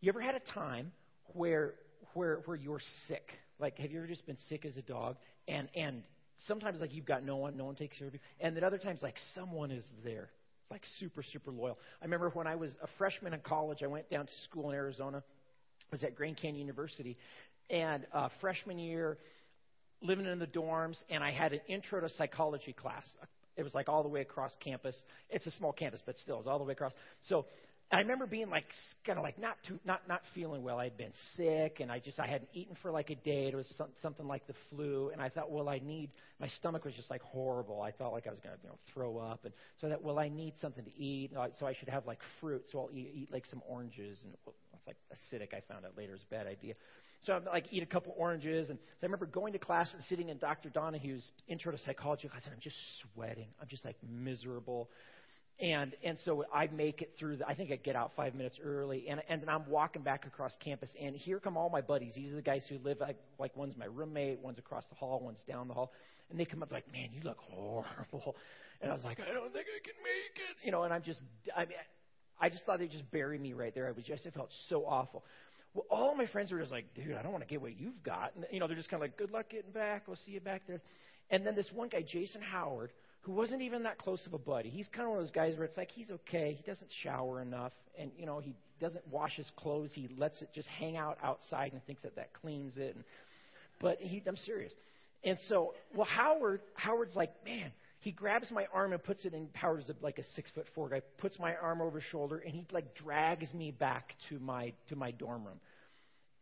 You 0.00 0.08
ever 0.08 0.20
had 0.20 0.34
a 0.34 0.52
time 0.52 0.90
where, 1.26 1.74
where, 2.14 2.40
where 2.44 2.56
you're 2.56 2.80
sick? 3.06 3.28
Like, 3.60 3.78
have 3.78 3.92
you 3.92 3.98
ever 3.98 4.08
just 4.08 4.26
been 4.26 4.38
sick 4.48 4.64
as 4.64 4.76
a 4.76 4.82
dog 4.82 5.14
and, 5.46 5.68
and 5.76 6.02
sometimes 6.46 6.80
like 6.80 6.92
you've 6.94 7.06
got 7.06 7.24
no 7.24 7.36
one, 7.36 7.56
no 7.56 7.64
one 7.64 7.74
takes 7.74 7.96
care 7.98 8.08
of 8.08 8.14
you, 8.14 8.20
and 8.40 8.56
then 8.56 8.64
other 8.64 8.78
times 8.78 9.00
like 9.02 9.16
someone 9.34 9.70
is 9.70 9.84
there, 10.04 10.30
like 10.70 10.82
super, 10.98 11.22
super 11.22 11.50
loyal. 11.50 11.78
I 12.00 12.04
remember 12.04 12.30
when 12.30 12.46
I 12.46 12.56
was 12.56 12.70
a 12.82 12.88
freshman 12.98 13.34
in 13.34 13.40
college, 13.40 13.82
I 13.82 13.86
went 13.86 14.10
down 14.10 14.26
to 14.26 14.32
school 14.44 14.70
in 14.70 14.76
Arizona. 14.76 15.18
I 15.18 15.94
was 15.94 16.04
at 16.04 16.14
Grand 16.14 16.36
Canyon 16.36 16.60
University, 16.60 17.16
and 17.70 18.06
uh, 18.12 18.28
freshman 18.40 18.78
year, 18.78 19.18
living 20.00 20.26
in 20.26 20.38
the 20.38 20.46
dorms, 20.46 20.96
and 21.10 21.22
I 21.22 21.30
had 21.30 21.52
an 21.52 21.60
intro 21.68 22.00
to 22.00 22.08
psychology 22.08 22.72
class. 22.72 23.04
It 23.56 23.62
was 23.62 23.74
like 23.74 23.88
all 23.88 24.02
the 24.02 24.08
way 24.08 24.22
across 24.22 24.52
campus. 24.60 24.96
It's 25.28 25.46
a 25.46 25.50
small 25.52 25.72
campus, 25.72 26.02
but 26.04 26.16
still, 26.22 26.38
it's 26.38 26.48
all 26.48 26.58
the 26.58 26.64
way 26.64 26.72
across. 26.72 26.92
So 27.28 27.46
I 27.92 27.98
remember 27.98 28.26
being 28.26 28.48
like 28.48 28.64
kind 29.04 29.18
of 29.18 29.22
like 29.22 29.38
not 29.38 29.58
too 29.68 29.78
not 29.84 30.00
not 30.08 30.22
feeling 30.34 30.62
well. 30.62 30.78
I'd 30.78 30.96
been 30.96 31.12
sick 31.36 31.80
and 31.80 31.92
I 31.92 31.98
just 31.98 32.18
I 32.18 32.26
hadn't 32.26 32.48
eaten 32.54 32.74
for 32.80 32.90
like 32.90 33.10
a 33.10 33.16
day. 33.16 33.48
It 33.48 33.54
was 33.54 33.66
some, 33.76 33.88
something 34.00 34.26
like 34.26 34.46
the 34.46 34.54
flu, 34.70 35.10
and 35.12 35.20
I 35.20 35.28
thought, 35.28 35.50
well, 35.50 35.68
I 35.68 35.78
need. 35.78 36.10
My 36.40 36.48
stomach 36.48 36.86
was 36.86 36.94
just 36.94 37.10
like 37.10 37.20
horrible. 37.20 37.82
I 37.82 37.90
thought 37.92 38.14
like 38.14 38.26
I 38.26 38.30
was 38.30 38.40
going 38.42 38.56
to 38.56 38.62
you 38.62 38.70
know 38.70 38.78
throw 38.94 39.18
up, 39.18 39.44
and 39.44 39.52
so 39.78 39.86
I 39.86 39.90
thought, 39.90 40.02
well, 40.02 40.18
I 40.18 40.30
need 40.30 40.54
something 40.60 40.84
to 40.84 40.98
eat. 40.98 41.32
Uh, 41.36 41.48
so 41.60 41.66
I 41.66 41.74
should 41.74 41.90
have 41.90 42.06
like 42.06 42.18
fruit. 42.40 42.64
So 42.72 42.78
I'll 42.78 42.90
eat, 42.94 43.10
eat 43.14 43.28
like 43.30 43.44
some 43.44 43.60
oranges, 43.68 44.18
and 44.24 44.32
well, 44.46 44.54
it's 44.72 44.86
like 44.86 44.96
acidic. 45.12 45.54
I 45.54 45.60
found 45.70 45.84
out 45.84 45.92
later 45.94 46.14
is 46.14 46.20
a 46.26 46.34
bad 46.34 46.46
idea. 46.46 46.74
So 47.26 47.34
I'm 47.34 47.44
like 47.44 47.66
eat 47.70 47.82
a 47.82 47.86
couple 47.86 48.14
oranges, 48.16 48.70
and 48.70 48.78
so 48.78 49.04
I 49.04 49.06
remember 49.06 49.26
going 49.26 49.52
to 49.52 49.58
class 49.58 49.92
and 49.92 50.02
sitting 50.04 50.30
in 50.30 50.38
Dr. 50.38 50.70
Donahue's 50.70 51.30
intro 51.46 51.72
to 51.72 51.78
psychology 51.78 52.26
class, 52.28 52.42
and 52.46 52.54
I'm 52.54 52.60
just 52.60 52.76
sweating. 53.14 53.48
I'm 53.60 53.68
just 53.68 53.84
like 53.84 53.96
miserable. 54.10 54.88
And 55.62 55.94
and 56.02 56.18
so 56.24 56.44
I 56.52 56.66
make 56.66 57.02
it 57.02 57.12
through. 57.18 57.36
The, 57.36 57.46
I 57.46 57.54
think 57.54 57.70
I 57.70 57.76
get 57.76 57.94
out 57.94 58.10
five 58.16 58.34
minutes 58.34 58.58
early, 58.62 59.08
and 59.08 59.22
and 59.28 59.40
then 59.40 59.48
I'm 59.48 59.70
walking 59.70 60.02
back 60.02 60.26
across 60.26 60.52
campus, 60.58 60.90
and 61.00 61.14
here 61.14 61.38
come 61.38 61.56
all 61.56 61.70
my 61.70 61.80
buddies. 61.80 62.14
These 62.16 62.32
are 62.32 62.36
the 62.36 62.42
guys 62.42 62.64
who 62.68 62.78
live 62.82 62.98
like 63.00 63.16
like 63.38 63.56
one's 63.56 63.76
my 63.76 63.84
roommate, 63.84 64.40
one's 64.40 64.58
across 64.58 64.84
the 64.88 64.96
hall, 64.96 65.20
one's 65.22 65.42
down 65.46 65.68
the 65.68 65.74
hall, 65.74 65.92
and 66.30 66.40
they 66.40 66.44
come 66.44 66.64
up 66.64 66.72
like, 66.72 66.90
man, 66.92 67.10
you 67.12 67.20
look 67.22 67.38
horrible. 67.38 68.34
And 68.80 68.90
I 68.90 68.94
was 68.94 69.04
like, 69.04 69.20
I 69.20 69.32
don't 69.32 69.52
think 69.52 69.66
I 69.66 69.80
can 69.84 69.94
make 70.02 70.34
it, 70.34 70.66
you 70.66 70.72
know. 70.72 70.82
And 70.82 70.92
I'm 70.92 71.04
just, 71.04 71.20
I 71.56 71.60
mean, 71.60 71.78
I 72.40 72.48
just 72.48 72.64
thought 72.66 72.80
they'd 72.80 72.90
just 72.90 73.08
bury 73.12 73.38
me 73.38 73.52
right 73.52 73.72
there. 73.72 73.86
I 73.86 73.92
was 73.92 74.04
just, 74.04 74.26
I 74.26 74.30
felt 74.30 74.50
so 74.68 74.84
awful. 74.84 75.22
Well, 75.74 75.86
all 75.88 76.16
my 76.16 76.26
friends 76.26 76.50
were 76.50 76.58
just 76.58 76.72
like, 76.72 76.92
dude, 76.96 77.14
I 77.14 77.22
don't 77.22 77.30
want 77.30 77.44
to 77.44 77.48
get 77.48 77.62
what 77.62 77.78
you've 77.78 78.02
got. 78.02 78.32
And, 78.34 78.44
you 78.50 78.58
know, 78.58 78.66
they're 78.66 78.76
just 78.76 78.90
kind 78.90 79.00
of 79.00 79.08
like, 79.08 79.16
good 79.16 79.30
luck 79.30 79.50
getting 79.50 79.70
back. 79.70 80.08
We'll 80.08 80.18
see 80.26 80.32
you 80.32 80.40
back 80.40 80.62
there. 80.66 80.80
And 81.30 81.46
then 81.46 81.54
this 81.54 81.70
one 81.72 81.88
guy, 81.88 82.02
Jason 82.02 82.42
Howard, 82.42 82.90
who 83.22 83.32
wasn't 83.32 83.62
even 83.62 83.84
that 83.84 83.98
close 83.98 84.20
of 84.26 84.34
a 84.34 84.38
buddy. 84.38 84.68
He's 84.68 84.88
kind 84.88 85.04
of 85.04 85.10
one 85.10 85.18
of 85.18 85.24
those 85.24 85.32
guys 85.32 85.54
where 85.56 85.64
it's 85.64 85.76
like 85.76 85.90
he's 85.90 86.10
okay. 86.10 86.56
He 86.58 86.62
doesn't 86.68 86.90
shower 87.02 87.40
enough, 87.40 87.72
and 87.98 88.10
you 88.16 88.26
know 88.26 88.40
he 88.40 88.54
doesn't 88.80 89.06
wash 89.08 89.36
his 89.36 89.50
clothes. 89.56 89.90
He 89.94 90.08
lets 90.16 90.42
it 90.42 90.50
just 90.54 90.68
hang 90.68 90.96
out 90.96 91.18
outside 91.22 91.72
and 91.72 91.84
thinks 91.86 92.02
that 92.02 92.16
that 92.16 92.32
cleans 92.34 92.76
it. 92.76 92.94
And, 92.96 93.04
but 93.80 93.98
he, 94.00 94.22
I'm 94.26 94.36
serious. 94.36 94.72
And 95.24 95.38
so, 95.48 95.74
well, 95.94 96.06
Howard, 96.06 96.60
Howard's 96.74 97.14
like, 97.16 97.32
man. 97.44 97.72
He 98.00 98.10
grabs 98.10 98.50
my 98.50 98.66
arm 98.74 98.92
and 98.92 99.00
puts 99.00 99.24
it 99.24 99.32
in. 99.32 99.46
Howard's 99.52 99.88
like 100.00 100.18
a 100.18 100.24
six 100.34 100.50
foot 100.50 100.66
four 100.74 100.88
guy. 100.88 101.02
Puts 101.18 101.38
my 101.38 101.54
arm 101.54 101.80
over 101.80 102.00
his 102.00 102.08
shoulder 102.10 102.42
and 102.44 102.52
he 102.52 102.66
like 102.72 102.96
drags 102.96 103.54
me 103.54 103.70
back 103.70 104.14
to 104.28 104.40
my 104.40 104.72
to 104.88 104.96
my 104.96 105.12
dorm 105.12 105.44
room. 105.44 105.60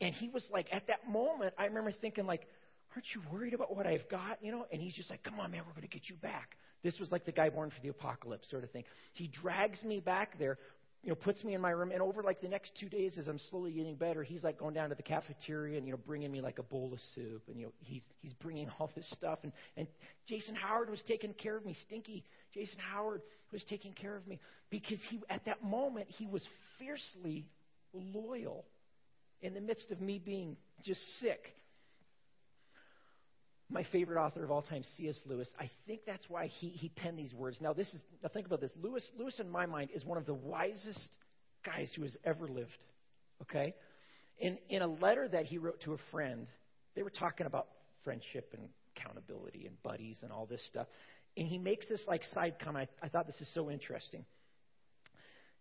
And 0.01 0.15
he 0.15 0.31
was 0.31 0.43
like, 0.51 0.67
at 0.73 0.87
that 0.87 1.07
moment, 1.07 1.53
I 1.59 1.67
remember 1.67 1.93
thinking 1.93 2.25
like, 2.25 2.47
aren't 2.95 3.05
you 3.15 3.21
worried 3.31 3.53
about 3.53 3.77
what 3.77 3.87
I've 3.87 4.09
got? 4.09 4.39
You 4.41 4.53
know? 4.53 4.67
And 4.73 4.81
he's 4.81 4.95
just 4.95 5.11
like, 5.11 5.23
come 5.23 5.39
on, 5.39 5.51
man, 5.51 5.63
we're 5.67 5.75
going 5.75 5.87
to 5.87 5.95
get 5.95 6.09
you 6.09 6.17
back. 6.17 6.57
This 6.83 6.99
was 6.99 7.13
like 7.13 7.25
the 7.25 7.33
guy 7.33 7.51
born 7.51 7.71
for 7.71 7.81
the 7.83 7.89
apocalypse 7.89 8.49
sort 8.51 8.65
of 8.65 8.71
thing. 8.71 8.85
He 9.15 9.29
drags 9.29 9.83
me 9.85 10.01
back 10.01 10.39
there, 10.39 10.59
you 11.03 11.09
know, 11.11 11.15
puts 11.15 11.43
me 11.45 11.55
in 11.55 11.61
my 11.61 11.71
room, 11.71 11.93
and 11.93 12.03
over 12.03 12.23
like 12.23 12.41
the 12.41 12.49
next 12.49 12.73
two 12.79 12.89
days, 12.89 13.17
as 13.19 13.27
I'm 13.27 13.41
slowly 13.51 13.73
getting 13.73 13.97
better, 13.97 14.23
he's 14.23 14.45
like 14.45 14.59
going 14.59 14.75
down 14.75 14.91
to 14.91 14.95
the 14.95 15.03
cafeteria 15.03 15.79
and 15.79 15.87
you 15.87 15.93
know 15.93 16.01
bringing 16.07 16.31
me 16.31 16.41
like 16.41 16.59
a 16.59 16.63
bowl 16.63 16.93
of 16.93 17.01
soup, 17.15 17.43
and 17.49 17.59
you 17.59 17.67
know 17.67 17.73
he's 17.81 18.03
he's 18.21 18.33
bringing 18.35 18.69
all 18.79 18.91
this 18.95 19.09
stuff, 19.11 19.39
and 19.43 19.53
and 19.77 19.87
Jason 20.29 20.55
Howard 20.55 20.91
was 20.91 21.03
taking 21.07 21.33
care 21.35 21.57
of 21.57 21.65
me, 21.65 21.75
Stinky. 21.87 22.25
Jason 22.55 22.79
Howard 22.93 23.23
was 23.53 23.65
taking 23.69 23.93
care 23.93 24.17
of 24.17 24.27
me 24.27 24.39
because 24.71 24.99
he 25.09 25.21
at 25.29 25.45
that 25.47 25.63
moment 25.63 26.07
he 26.09 26.27
was 26.27 26.47
fiercely 26.79 27.47
loyal 27.93 28.65
in 29.43 29.55
the 29.55 29.61
midst 29.61 29.91
of 29.91 30.01
me 30.01 30.19
being 30.19 30.57
just 30.85 31.01
sick 31.21 31.55
my 33.71 33.85
favorite 33.93 34.21
author 34.21 34.45
of 34.45 34.51
all 34.51 34.63
time, 34.63 34.83
C.S. 34.97 35.17
Lewis. 35.27 35.49
I 35.59 35.71
think 35.87 36.01
that's 36.07 36.25
why 36.29 36.49
he, 36.49 36.69
he 36.69 36.89
penned 36.89 37.19
these 37.19 37.33
words. 37.33 37.59
Now, 37.61 37.73
this 37.73 37.89
is 37.95 38.03
now 38.23 38.29
think 38.29 38.47
about 38.47 38.61
this. 38.61 38.73
Lewis, 38.81 39.09
Lewis, 39.17 39.39
in 39.39 39.49
my 39.49 39.67
mind, 39.67 39.91
is 39.95 40.05
one 40.05 40.19
of 40.19 40.27
the 40.27 40.35
wisest 40.35 41.09
guys 41.65 41.91
who 41.95 42.03
has 42.03 42.17
ever 42.25 42.49
lived. 42.49 42.71
Okay, 43.43 43.75
in 44.39 44.59
in 44.69 44.83
a 44.83 44.87
letter 44.87 45.29
that 45.29 45.47
he 45.47 45.59
wrote 45.59 45.81
to 45.83 45.95
a 45.95 45.99
friend, 46.11 46.47
they 46.97 47.03
were 47.03 47.11
talking 47.11 47.47
about 47.47 47.69
friendship 48.05 48.53
and 48.53 48.69
accountability 48.97 49.67
and 49.67 49.81
buddies 49.83 50.17
and 50.23 50.33
all 50.33 50.47
this 50.47 50.61
stuff, 50.69 50.89
and 51.37 51.47
he 51.47 51.57
makes 51.57 51.87
this 51.89 52.03
like 52.09 52.25
side 52.33 52.57
comment. 52.63 52.89
I, 53.01 53.07
I 53.07 53.09
thought 53.09 53.27
this 53.27 53.41
is 53.41 53.51
so 53.55 53.71
interesting. 53.71 54.25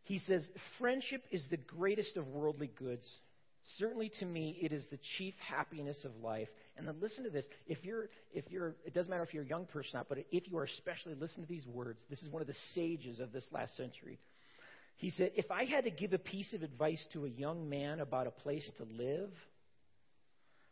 He 0.04 0.20
says, 0.20 0.46
"Friendship 0.80 1.24
is 1.32 1.44
the 1.50 1.58
greatest 1.58 2.18
of 2.18 2.28
worldly 2.28 2.72
goods." 2.76 3.08
Certainly 3.78 4.12
to 4.20 4.26
me, 4.26 4.58
it 4.62 4.72
is 4.72 4.86
the 4.90 5.00
chief 5.18 5.36
happiness 5.48 6.04
of 6.04 6.12
life. 6.24 6.48
And 6.80 6.88
then 6.88 6.96
listen 7.02 7.26
to 7.26 7.30
this. 7.30 7.46
If 7.68 7.84
you're, 7.84 8.08
if 8.34 8.50
you're, 8.50 8.74
it 8.86 8.94
doesn't 8.94 9.10
matter 9.10 9.24
if 9.24 9.34
you're 9.34 9.44
a 9.44 9.48
young 9.48 9.66
person 9.66 9.92
or 9.96 10.00
not, 10.00 10.08
but 10.08 10.20
if 10.32 10.48
you 10.50 10.58
are 10.58 10.64
especially, 10.64 11.14
listen 11.14 11.44
to 11.44 11.50
these 11.50 11.68
words. 11.68 12.00
This 12.10 12.22
is 12.24 12.30
one 12.30 12.42
of 12.42 12.48
the 12.48 12.56
sages 12.74 13.20
of 13.20 13.34
this 13.34 13.44
last 13.52 13.76
century. 13.76 14.18
He 14.96 15.10
said, 15.10 15.32
If 15.36 15.52
I 15.52 15.66
had 15.66 15.84
to 15.84 15.92
give 15.92 16.14
a 16.14 16.18
piece 16.18 16.54
of 16.54 16.64
advice 16.64 17.06
to 17.12 17.26
a 17.26 17.30
young 17.30 17.70
man 17.70 18.00
about 18.00 18.28
a 18.28 18.32
place 18.32 18.64
to 18.78 18.86
live, 18.86 19.30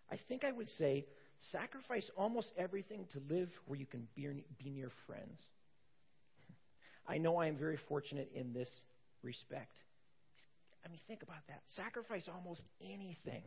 I 0.09 0.17
think 0.29 0.45
I 0.45 0.53
would 0.53 0.69
say, 0.77 1.05
sacrifice 1.51 2.09
almost 2.15 2.53
everything 2.57 3.05
to 3.11 3.21
live 3.33 3.49
where 3.65 3.77
you 3.77 3.85
can 3.85 4.07
be, 4.15 4.45
be 4.63 4.69
near 4.69 4.91
friends. 5.07 5.41
I 7.05 7.17
know 7.17 7.35
I 7.35 7.47
am 7.47 7.57
very 7.57 7.77
fortunate 7.89 8.31
in 8.33 8.53
this 8.53 8.69
respect. 9.23 9.75
I 10.85 10.87
mean, 10.87 10.99
think 11.05 11.21
about 11.21 11.45
that. 11.49 11.59
Sacrifice 11.75 12.23
almost 12.33 12.61
anything 12.81 13.43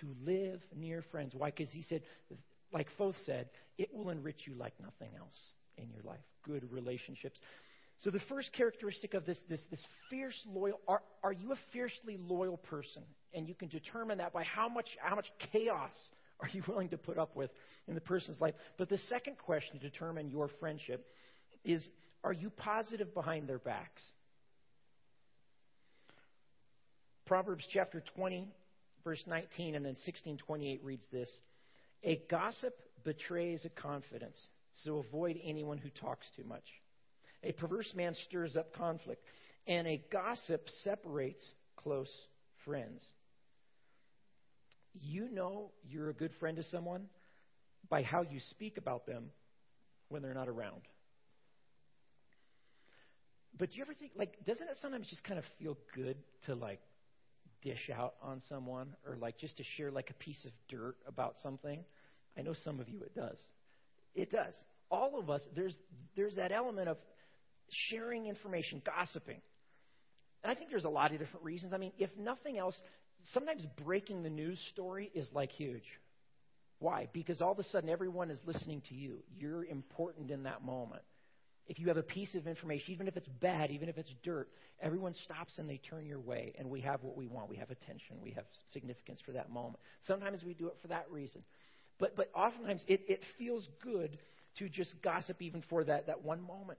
to 0.00 0.14
live 0.24 0.60
near 0.74 1.02
friends. 1.10 1.34
Why? 1.34 1.50
Because 1.50 1.70
he 1.72 1.82
said, 1.82 2.02
like 2.72 2.88
Foth 2.98 3.16
said, 3.24 3.48
it 3.78 3.92
will 3.92 4.10
enrich 4.10 4.42
you 4.46 4.54
like 4.54 4.74
nothing 4.80 5.14
else 5.18 5.36
in 5.76 5.90
your 5.90 6.02
life. 6.04 6.20
Good 6.44 6.70
relationships. 6.72 7.38
So 8.00 8.10
the 8.10 8.20
first 8.28 8.52
characteristic 8.52 9.14
of 9.14 9.24
this, 9.24 9.38
this, 9.48 9.60
this 9.70 9.84
fierce 10.10 10.38
loyal, 10.46 10.80
are, 10.86 11.00
are 11.22 11.32
you 11.32 11.52
a 11.52 11.56
fiercely 11.72 12.18
loyal 12.18 12.58
person? 12.58 13.02
And 13.32 13.48
you 13.48 13.54
can 13.54 13.68
determine 13.68 14.18
that 14.18 14.32
by 14.32 14.44
how 14.44 14.68
much, 14.68 14.88
how 15.00 15.16
much 15.16 15.26
chaos 15.52 15.94
are 16.40 16.48
you 16.52 16.62
willing 16.68 16.90
to 16.90 16.98
put 16.98 17.18
up 17.18 17.34
with 17.34 17.50
in 17.88 17.94
the 17.94 18.00
person's 18.00 18.40
life. 18.40 18.54
But 18.76 18.88
the 18.88 18.98
second 19.08 19.38
question 19.38 19.78
to 19.78 19.90
determine 19.90 20.30
your 20.30 20.50
friendship 20.60 21.06
is, 21.64 21.86
are 22.22 22.32
you 22.32 22.50
positive 22.50 23.14
behind 23.14 23.48
their 23.48 23.58
backs? 23.58 24.02
Proverbs 27.24 27.66
chapter 27.72 28.02
20, 28.14 28.46
verse 29.06 29.22
19, 29.28 29.76
and 29.76 29.84
then 29.84 29.92
1628 29.92 30.82
reads 30.82 31.06
this 31.12 31.30
A 32.02 32.20
gossip 32.28 32.74
betrays 33.04 33.64
a 33.64 33.68
confidence, 33.68 34.36
so 34.82 34.98
avoid 34.98 35.38
anyone 35.44 35.78
who 35.78 35.88
talks 35.90 36.26
too 36.36 36.42
much. 36.42 36.64
A 37.44 37.52
perverse 37.52 37.92
man 37.94 38.16
stirs 38.26 38.56
up 38.56 38.74
conflict, 38.74 39.22
and 39.68 39.86
a 39.86 40.02
gossip 40.12 40.66
separates 40.82 41.40
close 41.76 42.10
friends. 42.64 43.00
You 45.00 45.30
know 45.30 45.70
you're 45.88 46.10
a 46.10 46.14
good 46.14 46.32
friend 46.40 46.56
to 46.56 46.64
someone 46.64 47.06
by 47.88 48.02
how 48.02 48.22
you 48.22 48.40
speak 48.50 48.76
about 48.76 49.06
them 49.06 49.26
when 50.08 50.20
they're 50.20 50.34
not 50.34 50.48
around. 50.48 50.82
But 53.56 53.70
do 53.70 53.76
you 53.76 53.82
ever 53.82 53.94
think, 53.94 54.12
like, 54.16 54.44
doesn't 54.44 54.68
it 54.68 54.76
sometimes 54.82 55.06
just 55.06 55.22
kind 55.22 55.38
of 55.38 55.44
feel 55.60 55.78
good 55.94 56.16
to, 56.46 56.56
like, 56.56 56.80
dish 57.66 57.90
out 57.92 58.14
on 58.22 58.40
someone 58.48 58.94
or, 59.06 59.16
like, 59.16 59.38
just 59.38 59.56
to 59.56 59.64
share, 59.76 59.90
like, 59.90 60.10
a 60.10 60.14
piece 60.14 60.42
of 60.44 60.52
dirt 60.68 60.96
about 61.06 61.34
something? 61.42 61.84
I 62.38 62.42
know 62.42 62.54
some 62.64 62.80
of 62.80 62.88
you 62.88 63.00
it 63.02 63.14
does. 63.14 63.38
It 64.14 64.30
does. 64.30 64.54
All 64.90 65.18
of 65.18 65.30
us, 65.30 65.42
there's, 65.54 65.76
there's 66.14 66.36
that 66.36 66.52
element 66.52 66.88
of 66.88 66.96
sharing 67.88 68.26
information, 68.26 68.80
gossiping. 68.84 69.40
And 70.42 70.52
I 70.52 70.54
think 70.54 70.70
there's 70.70 70.84
a 70.84 70.88
lot 70.88 71.12
of 71.12 71.18
different 71.18 71.44
reasons. 71.44 71.72
I 71.72 71.78
mean, 71.78 71.92
if 71.98 72.10
nothing 72.18 72.56
else, 72.56 72.76
sometimes 73.32 73.62
breaking 73.84 74.22
the 74.22 74.30
news 74.30 74.60
story 74.72 75.10
is 75.14 75.28
like 75.32 75.50
huge. 75.50 75.82
Why? 76.78 77.08
Because 77.12 77.40
all 77.40 77.52
of 77.52 77.58
a 77.58 77.64
sudden 77.64 77.88
everyone 77.88 78.30
is 78.30 78.40
listening 78.46 78.82
to 78.88 78.94
you. 78.94 79.24
You're 79.36 79.64
important 79.64 80.30
in 80.30 80.44
that 80.44 80.62
moment. 80.62 81.02
If 81.68 81.78
you 81.80 81.88
have 81.88 81.96
a 81.96 82.02
piece 82.02 82.34
of 82.34 82.46
information, 82.46 82.92
even 82.92 83.08
if 83.08 83.16
it's 83.16 83.28
bad, 83.40 83.70
even 83.70 83.88
if 83.88 83.98
it's 83.98 84.12
dirt, 84.22 84.48
everyone 84.80 85.14
stops 85.24 85.58
and 85.58 85.68
they 85.68 85.78
turn 85.78 86.06
your 86.06 86.20
way, 86.20 86.54
and 86.58 86.70
we 86.70 86.80
have 86.82 87.02
what 87.02 87.16
we 87.16 87.26
want. 87.26 87.48
We 87.48 87.56
have 87.56 87.70
attention. 87.70 88.16
We 88.22 88.30
have 88.32 88.44
significance 88.72 89.20
for 89.24 89.32
that 89.32 89.50
moment. 89.50 89.78
Sometimes 90.06 90.44
we 90.44 90.54
do 90.54 90.68
it 90.68 90.76
for 90.80 90.88
that 90.88 91.06
reason. 91.10 91.42
But, 91.98 92.14
but 92.14 92.30
oftentimes 92.34 92.82
it, 92.86 93.00
it 93.08 93.20
feels 93.38 93.66
good 93.82 94.18
to 94.58 94.68
just 94.68 94.94
gossip 95.02 95.42
even 95.42 95.62
for 95.68 95.84
that, 95.84 96.06
that 96.06 96.22
one 96.22 96.40
moment. 96.40 96.78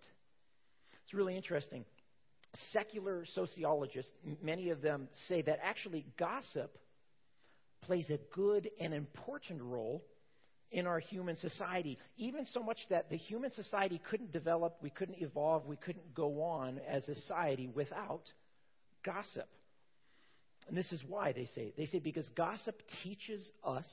It's 1.04 1.14
really 1.14 1.36
interesting. 1.36 1.86
Secular 2.72 3.26
sociologists, 3.36 4.12
many 4.42 4.70
of 4.70 4.82
them 4.82 5.10
say 5.28 5.42
that 5.42 5.60
actually 5.62 6.06
gossip 6.18 6.78
plays 7.82 8.10
a 8.10 8.20
good 8.34 8.70
and 8.80 8.94
important 8.94 9.62
role 9.62 10.04
in 10.72 10.86
our 10.86 11.00
human 11.00 11.36
society, 11.38 11.98
even 12.18 12.46
so 12.48 12.62
much 12.62 12.78
that 12.90 13.10
the 13.10 13.18
human 13.18 13.52
society 13.52 14.02
couldn't 14.10 14.32
develop, 14.32 14.78
we 14.82 14.90
couldn't 14.90 15.22
evolve, 15.22 15.66
we 15.66 15.78
couldn't 15.78 16.14
go 16.14 16.42
on 16.42 16.80
as 16.90 17.08
a 17.08 17.16
society 17.16 17.70
without 17.74 18.24
gossip. 19.06 19.48
And 20.68 20.76
this 20.76 20.92
is 20.92 21.02
why 21.08 21.32
they 21.32 21.48
say 21.56 21.74
they 21.78 21.86
say 21.86 22.00
because 22.00 22.28
gossip 22.36 22.82
teaches 23.04 23.50
us, 23.64 23.86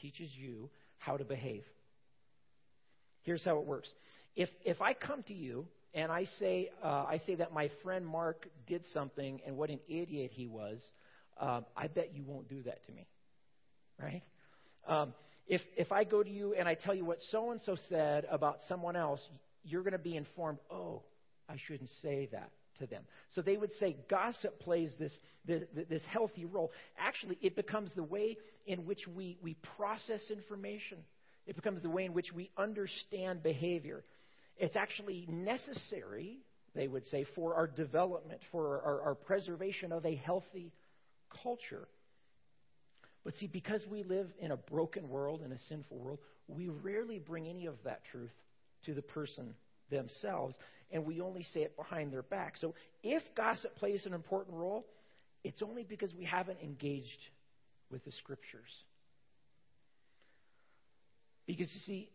teaches 0.00 0.28
you 0.34 0.68
how 0.98 1.16
to 1.16 1.24
behave. 1.24 1.62
Here's 3.22 3.44
how 3.44 3.58
it 3.58 3.66
works. 3.66 3.88
If 4.34 4.48
if 4.64 4.80
I 4.80 4.94
come 4.94 5.22
to 5.24 5.34
you 5.34 5.66
and 5.94 6.10
I 6.10 6.24
say 6.40 6.70
uh, 6.82 7.04
I 7.08 7.20
say 7.26 7.36
that 7.36 7.52
my 7.52 7.70
friend 7.84 8.04
Mark 8.04 8.48
did 8.66 8.84
something 8.92 9.40
and 9.46 9.56
what 9.56 9.70
an 9.70 9.78
idiot 9.88 10.32
he 10.34 10.48
was, 10.48 10.80
uh, 11.40 11.60
I 11.76 11.86
bet 11.86 12.12
you 12.12 12.24
won't 12.24 12.48
do 12.48 12.62
that 12.62 12.84
to 12.86 12.92
me 12.92 13.06
right? 14.02 14.22
Um, 14.86 15.12
if, 15.46 15.60
if 15.76 15.92
I 15.92 16.04
go 16.04 16.22
to 16.22 16.30
you 16.30 16.54
and 16.54 16.68
I 16.68 16.74
tell 16.74 16.94
you 16.94 17.04
what 17.04 17.18
so 17.30 17.50
and 17.50 17.60
so 17.64 17.76
said 17.88 18.26
about 18.30 18.58
someone 18.68 18.96
else, 18.96 19.20
you're 19.64 19.82
going 19.82 19.92
to 19.92 19.98
be 19.98 20.16
informed, 20.16 20.58
oh, 20.70 21.02
I 21.48 21.56
shouldn't 21.66 21.90
say 22.02 22.28
that 22.32 22.50
to 22.78 22.86
them. 22.86 23.02
So 23.34 23.42
they 23.42 23.56
would 23.56 23.72
say 23.78 23.96
gossip 24.08 24.60
plays 24.60 24.92
this, 24.98 25.12
this, 25.46 25.62
this 25.88 26.02
healthy 26.10 26.44
role. 26.44 26.72
Actually, 26.98 27.38
it 27.40 27.56
becomes 27.56 27.90
the 27.94 28.02
way 28.02 28.36
in 28.66 28.84
which 28.84 29.06
we, 29.14 29.38
we 29.42 29.56
process 29.76 30.20
information, 30.30 30.98
it 31.46 31.54
becomes 31.54 31.82
the 31.82 31.90
way 31.90 32.04
in 32.04 32.12
which 32.12 32.32
we 32.32 32.50
understand 32.58 33.42
behavior. 33.42 34.02
It's 34.58 34.74
actually 34.74 35.26
necessary, 35.30 36.38
they 36.74 36.88
would 36.88 37.06
say, 37.06 37.24
for 37.34 37.54
our 37.54 37.68
development, 37.68 38.40
for 38.50 38.82
our, 38.82 39.02
our 39.02 39.14
preservation 39.14 39.92
of 39.92 40.04
a 40.04 40.16
healthy 40.16 40.72
culture. 41.42 41.86
But 43.26 43.36
see, 43.38 43.48
because 43.48 43.84
we 43.90 44.04
live 44.04 44.28
in 44.38 44.52
a 44.52 44.56
broken 44.56 45.08
world, 45.08 45.42
in 45.44 45.50
a 45.50 45.58
sinful 45.68 45.98
world, 45.98 46.20
we 46.46 46.68
rarely 46.68 47.18
bring 47.18 47.48
any 47.48 47.66
of 47.66 47.74
that 47.82 48.02
truth 48.12 48.30
to 48.84 48.94
the 48.94 49.02
person 49.02 49.52
themselves, 49.90 50.56
and 50.92 51.04
we 51.04 51.20
only 51.20 51.42
say 51.42 51.62
it 51.62 51.76
behind 51.76 52.12
their 52.12 52.22
back. 52.22 52.56
So 52.56 52.74
if 53.02 53.24
gossip 53.36 53.74
plays 53.74 54.06
an 54.06 54.14
important 54.14 54.56
role, 54.56 54.86
it's 55.42 55.60
only 55.60 55.82
because 55.82 56.14
we 56.14 56.24
haven't 56.24 56.60
engaged 56.62 57.18
with 57.90 58.04
the 58.04 58.12
scriptures. 58.12 58.70
Because 61.46 61.68
you 61.74 61.80
see, 61.80 62.10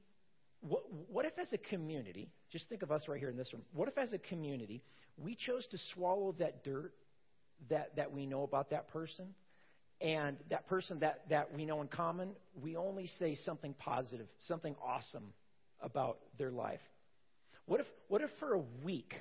what, 0.61 0.83
what, 1.09 1.25
if 1.25 1.37
as 1.37 1.51
a 1.51 1.57
community, 1.57 2.29
just 2.53 2.69
think 2.69 2.83
of 2.83 2.91
us 2.91 3.09
right 3.09 3.19
here 3.19 3.29
in 3.29 3.35
this 3.35 3.51
room, 3.51 3.63
what 3.73 3.89
if 3.89 3.97
as 3.97 4.13
a 4.13 4.17
community 4.17 4.81
we 5.17 5.35
chose 5.35 5.67
to 5.71 5.77
swallow 5.93 6.33
that 6.39 6.63
dirt 6.63 6.93
that, 7.69 7.97
that 7.97 8.13
we 8.13 8.25
know 8.25 8.43
about 8.43 8.69
that 8.69 8.87
person 8.93 9.35
and 10.01 10.37
that 10.49 10.67
person 10.67 10.99
that, 10.99 11.21
that 11.29 11.53
we 11.53 11.65
know 11.65 11.81
in 11.81 11.87
common, 11.87 12.29
we 12.59 12.75
only 12.75 13.09
say 13.19 13.37
something 13.45 13.75
positive, 13.77 14.27
something 14.47 14.75
awesome 14.83 15.33
about 15.81 16.17
their 16.37 16.51
life. 16.51 16.79
What 17.65 17.79
if, 17.79 17.85
what 18.07 18.21
if 18.21 18.29
for 18.39 18.53
a 18.53 18.61
week, 18.83 19.13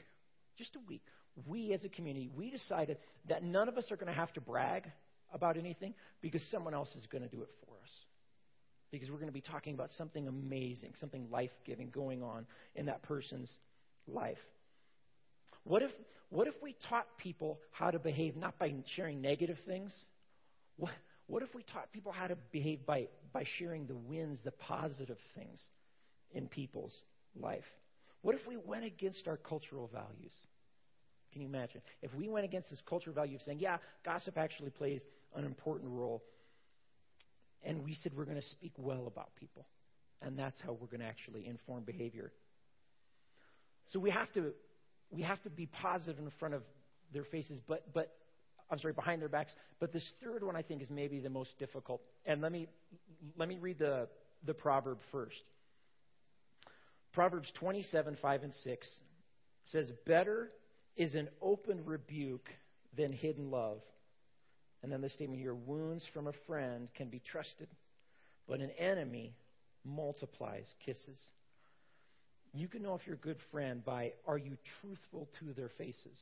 just 0.56 0.74
a 0.76 0.80
week, 0.88 1.02
we 1.46 1.72
as 1.72 1.84
a 1.84 1.88
community, 1.88 2.30
we 2.34 2.50
decided 2.50 2.96
that 3.28 3.42
none 3.44 3.68
of 3.68 3.76
us 3.76 3.90
are 3.90 3.96
going 3.96 4.12
to 4.12 4.18
have 4.18 4.32
to 4.34 4.40
brag 4.40 4.84
about 5.32 5.56
anything 5.56 5.94
because 6.22 6.42
someone 6.50 6.74
else 6.74 6.88
is 6.96 7.06
going 7.06 7.22
to 7.22 7.28
do 7.28 7.42
it 7.42 7.50
for 7.66 7.74
us? 7.82 7.90
Because 8.90 9.10
we're 9.10 9.18
going 9.18 9.28
to 9.28 9.32
be 9.32 9.42
talking 9.42 9.74
about 9.74 9.90
something 9.98 10.26
amazing, 10.26 10.94
something 10.98 11.28
life 11.30 11.50
giving 11.66 11.90
going 11.90 12.22
on 12.22 12.46
in 12.74 12.86
that 12.86 13.02
person's 13.02 13.52
life. 14.08 14.38
What 15.64 15.82
if, 15.82 15.90
what 16.30 16.48
if 16.48 16.54
we 16.62 16.74
taught 16.88 17.06
people 17.18 17.60
how 17.70 17.90
to 17.90 17.98
behave 17.98 18.34
not 18.34 18.58
by 18.58 18.74
sharing 18.96 19.20
negative 19.20 19.58
things, 19.66 19.94
what, 20.80 20.92
what 21.26 21.42
if 21.42 21.54
we 21.54 21.62
taught 21.62 21.92
people 21.92 22.10
how 22.12 22.26
to 22.26 22.36
behave 22.50 22.84
by, 22.86 23.06
by 23.32 23.44
sharing 23.58 23.86
the 23.86 23.94
wins, 23.94 24.38
the 24.44 24.50
positive 24.50 25.18
things 25.36 25.60
in 26.32 26.48
people's 26.48 26.94
life? 27.40 27.64
What 28.22 28.34
if 28.34 28.46
we 28.46 28.56
went 28.56 28.84
against 28.84 29.28
our 29.28 29.36
cultural 29.36 29.88
values? 29.92 30.32
Can 31.32 31.42
you 31.42 31.48
imagine? 31.48 31.80
If 32.02 32.12
we 32.14 32.28
went 32.28 32.44
against 32.44 32.70
this 32.70 32.80
cultural 32.88 33.14
value 33.14 33.36
of 33.36 33.42
saying, 33.42 33.60
yeah, 33.60 33.76
gossip 34.04 34.36
actually 34.36 34.70
plays 34.70 35.00
an 35.36 35.44
important 35.44 35.90
role, 35.92 36.22
and 37.62 37.84
we 37.84 37.94
said 38.02 38.12
we're 38.16 38.24
going 38.24 38.40
to 38.40 38.48
speak 38.48 38.72
well 38.76 39.06
about 39.06 39.30
people, 39.36 39.66
and 40.22 40.38
that's 40.38 40.60
how 40.60 40.72
we're 40.72 40.88
going 40.88 41.00
to 41.00 41.06
actually 41.06 41.46
inform 41.46 41.84
behavior. 41.84 42.32
So 43.92 44.00
we 44.00 44.10
have 44.10 44.32
to 44.32 44.52
we 45.12 45.22
have 45.22 45.42
to 45.42 45.50
be 45.50 45.66
positive 45.66 46.18
in 46.18 46.30
front 46.38 46.54
of 46.54 46.62
their 47.12 47.24
faces, 47.24 47.60
but 47.68 47.92
but 47.92 48.12
I'm 48.70 48.78
sorry, 48.78 48.94
behind 48.94 49.20
their 49.20 49.28
backs. 49.28 49.52
But 49.80 49.92
this 49.92 50.08
third 50.22 50.42
one 50.42 50.56
I 50.56 50.62
think 50.62 50.82
is 50.82 50.90
maybe 50.90 51.20
the 51.20 51.30
most 51.30 51.58
difficult. 51.58 52.00
And 52.24 52.40
let 52.40 52.52
me 52.52 52.68
let 53.36 53.48
me 53.48 53.58
read 53.58 53.78
the 53.78 54.08
the 54.46 54.54
proverb 54.54 54.98
first. 55.12 55.42
Proverbs 57.12 57.50
27, 57.58 58.16
5 58.22 58.42
and 58.44 58.52
6 58.62 58.88
says, 59.72 59.90
Better 60.06 60.50
is 60.96 61.14
an 61.14 61.28
open 61.42 61.84
rebuke 61.84 62.48
than 62.96 63.12
hidden 63.12 63.50
love. 63.50 63.80
And 64.82 64.90
then 64.90 65.00
the 65.00 65.08
statement 65.10 65.40
here 65.40 65.54
wounds 65.54 66.04
from 66.14 66.26
a 66.26 66.32
friend 66.46 66.88
can 66.94 67.08
be 67.08 67.20
trusted, 67.20 67.68
but 68.48 68.60
an 68.60 68.70
enemy 68.78 69.34
multiplies 69.84 70.64
kisses. 70.84 71.18
You 72.54 72.68
can 72.68 72.82
know 72.82 72.94
if 72.94 73.02
you're 73.06 73.16
a 73.16 73.18
good 73.18 73.38
friend 73.52 73.84
by 73.84 74.12
are 74.26 74.38
you 74.38 74.56
truthful 74.80 75.28
to 75.40 75.52
their 75.52 75.70
faces? 75.78 76.18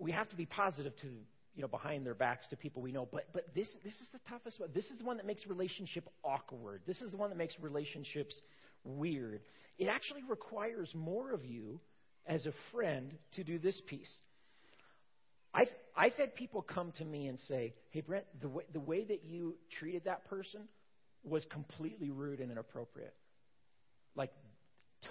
We 0.00 0.10
have 0.12 0.28
to 0.30 0.36
be 0.36 0.46
positive 0.46 0.96
to 1.02 1.06
you 1.54 1.62
know 1.62 1.68
behind 1.68 2.04
their 2.04 2.14
backs 2.14 2.46
to 2.48 2.56
people 2.56 2.82
we 2.82 2.92
know 2.92 3.06
but 3.12 3.26
but 3.32 3.46
this 3.54 3.68
this 3.84 3.94
is 3.94 4.08
the 4.12 4.20
toughest 4.28 4.58
one 4.58 4.70
this 4.74 4.86
is 4.86 4.98
the 4.98 5.04
one 5.04 5.16
that 5.16 5.26
makes 5.26 5.46
relationship 5.46 6.08
awkward 6.24 6.80
this 6.86 7.00
is 7.00 7.10
the 7.10 7.16
one 7.16 7.30
that 7.30 7.36
makes 7.36 7.54
relationships 7.60 8.34
weird 8.84 9.40
it 9.78 9.86
actually 9.86 10.22
requires 10.28 10.90
more 10.94 11.32
of 11.32 11.44
you 11.44 11.80
as 12.26 12.46
a 12.46 12.52
friend 12.72 13.12
to 13.34 13.44
do 13.44 13.58
this 13.58 13.80
piece 13.86 14.10
I've, 15.52 15.68
I've 15.96 16.14
had 16.14 16.34
people 16.34 16.62
come 16.62 16.92
to 16.98 17.04
me 17.04 17.26
and 17.26 17.38
say, 17.48 17.74
hey, 17.90 18.02
Brent, 18.02 18.24
the 18.40 18.48
the 18.72 18.80
way 18.80 19.04
that 19.04 19.24
you 19.24 19.56
treated 19.78 20.04
that 20.04 20.24
person 20.30 20.60
was 21.24 21.44
completely 21.50 22.10
rude 22.10 22.40
and 22.40 22.52
inappropriate. 22.52 23.14
Like, 24.14 24.30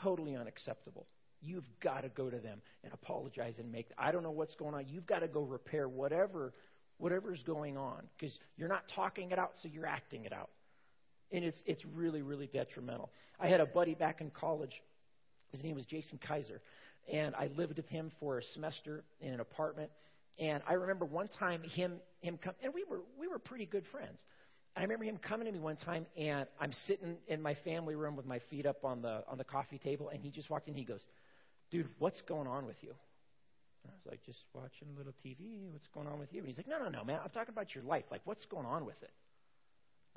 totally 0.01 0.35
unacceptable. 0.35 1.07
You've 1.41 1.65
got 1.81 2.01
to 2.01 2.09
go 2.09 2.29
to 2.29 2.37
them 2.37 2.61
and 2.83 2.93
apologize 2.93 3.55
and 3.59 3.71
make. 3.71 3.87
I 3.97 4.11
don't 4.11 4.23
know 4.23 4.31
what's 4.31 4.55
going 4.55 4.73
on. 4.73 4.85
You've 4.87 5.07
got 5.07 5.19
to 5.19 5.27
go 5.27 5.41
repair 5.41 5.87
whatever 5.87 6.53
whatever's 6.97 7.41
going 7.43 7.77
on 7.77 8.03
because 8.17 8.37
you're 8.57 8.67
not 8.67 8.83
talking 8.93 9.31
it 9.31 9.39
out, 9.39 9.51
so 9.63 9.69
you're 9.69 9.85
acting 9.85 10.25
it 10.25 10.33
out, 10.33 10.49
and 11.31 11.43
it's 11.43 11.57
it's 11.65 11.83
really 11.85 12.21
really 12.21 12.47
detrimental. 12.47 13.09
I 13.39 13.47
had 13.47 13.61
a 13.61 13.65
buddy 13.65 13.95
back 13.95 14.21
in 14.21 14.29
college. 14.31 14.73
His 15.51 15.63
name 15.63 15.75
was 15.75 15.85
Jason 15.85 16.19
Kaiser, 16.27 16.61
and 17.11 17.33
I 17.35 17.49
lived 17.55 17.77
with 17.77 17.87
him 17.87 18.11
for 18.19 18.37
a 18.37 18.43
semester 18.53 19.03
in 19.21 19.33
an 19.33 19.39
apartment. 19.39 19.89
And 20.37 20.61
I 20.67 20.73
remember 20.73 21.05
one 21.05 21.27
time 21.27 21.63
him 21.63 21.99
him 22.21 22.37
come, 22.41 22.53
and 22.63 22.73
we 22.73 22.83
were 22.83 22.99
we 23.19 23.27
were 23.27 23.39
pretty 23.39 23.65
good 23.65 23.83
friends. 23.91 24.19
I 24.75 24.81
remember 24.83 25.03
him 25.05 25.17
coming 25.17 25.47
to 25.47 25.51
me 25.51 25.59
one 25.59 25.77
time, 25.77 26.05
and 26.15 26.45
I'm 26.59 26.71
sitting 26.85 27.17
in 27.27 27.41
my 27.41 27.55
family 27.65 27.95
room 27.95 28.15
with 28.15 28.25
my 28.25 28.39
feet 28.49 28.65
up 28.65 28.85
on 28.85 29.01
the 29.01 29.23
on 29.27 29.37
the 29.37 29.43
coffee 29.43 29.79
table, 29.79 30.09
and 30.09 30.21
he 30.21 30.29
just 30.29 30.49
walked 30.49 30.67
in. 30.67 30.75
He 30.75 30.83
goes, 30.83 31.01
"Dude, 31.71 31.89
what's 31.99 32.21
going 32.21 32.47
on 32.47 32.65
with 32.65 32.77
you?" 32.81 32.93
And 33.83 33.91
I 33.91 33.95
was 33.95 34.05
like, 34.09 34.23
"Just 34.25 34.39
watching 34.53 34.87
a 34.93 34.97
little 34.97 35.13
TV. 35.25 35.69
What's 35.71 35.87
going 35.87 36.07
on 36.07 36.19
with 36.19 36.33
you?" 36.33 36.39
And 36.39 36.47
he's 36.47 36.57
like, 36.57 36.67
"No, 36.67 36.79
no, 36.79 36.89
no, 36.89 37.03
man. 37.03 37.19
I'm 37.23 37.29
talking 37.29 37.53
about 37.53 37.73
your 37.75 37.83
life. 37.83 38.05
Like, 38.11 38.21
what's 38.25 38.45
going 38.45 38.65
on 38.65 38.85
with 38.85 39.01
it?" 39.01 39.11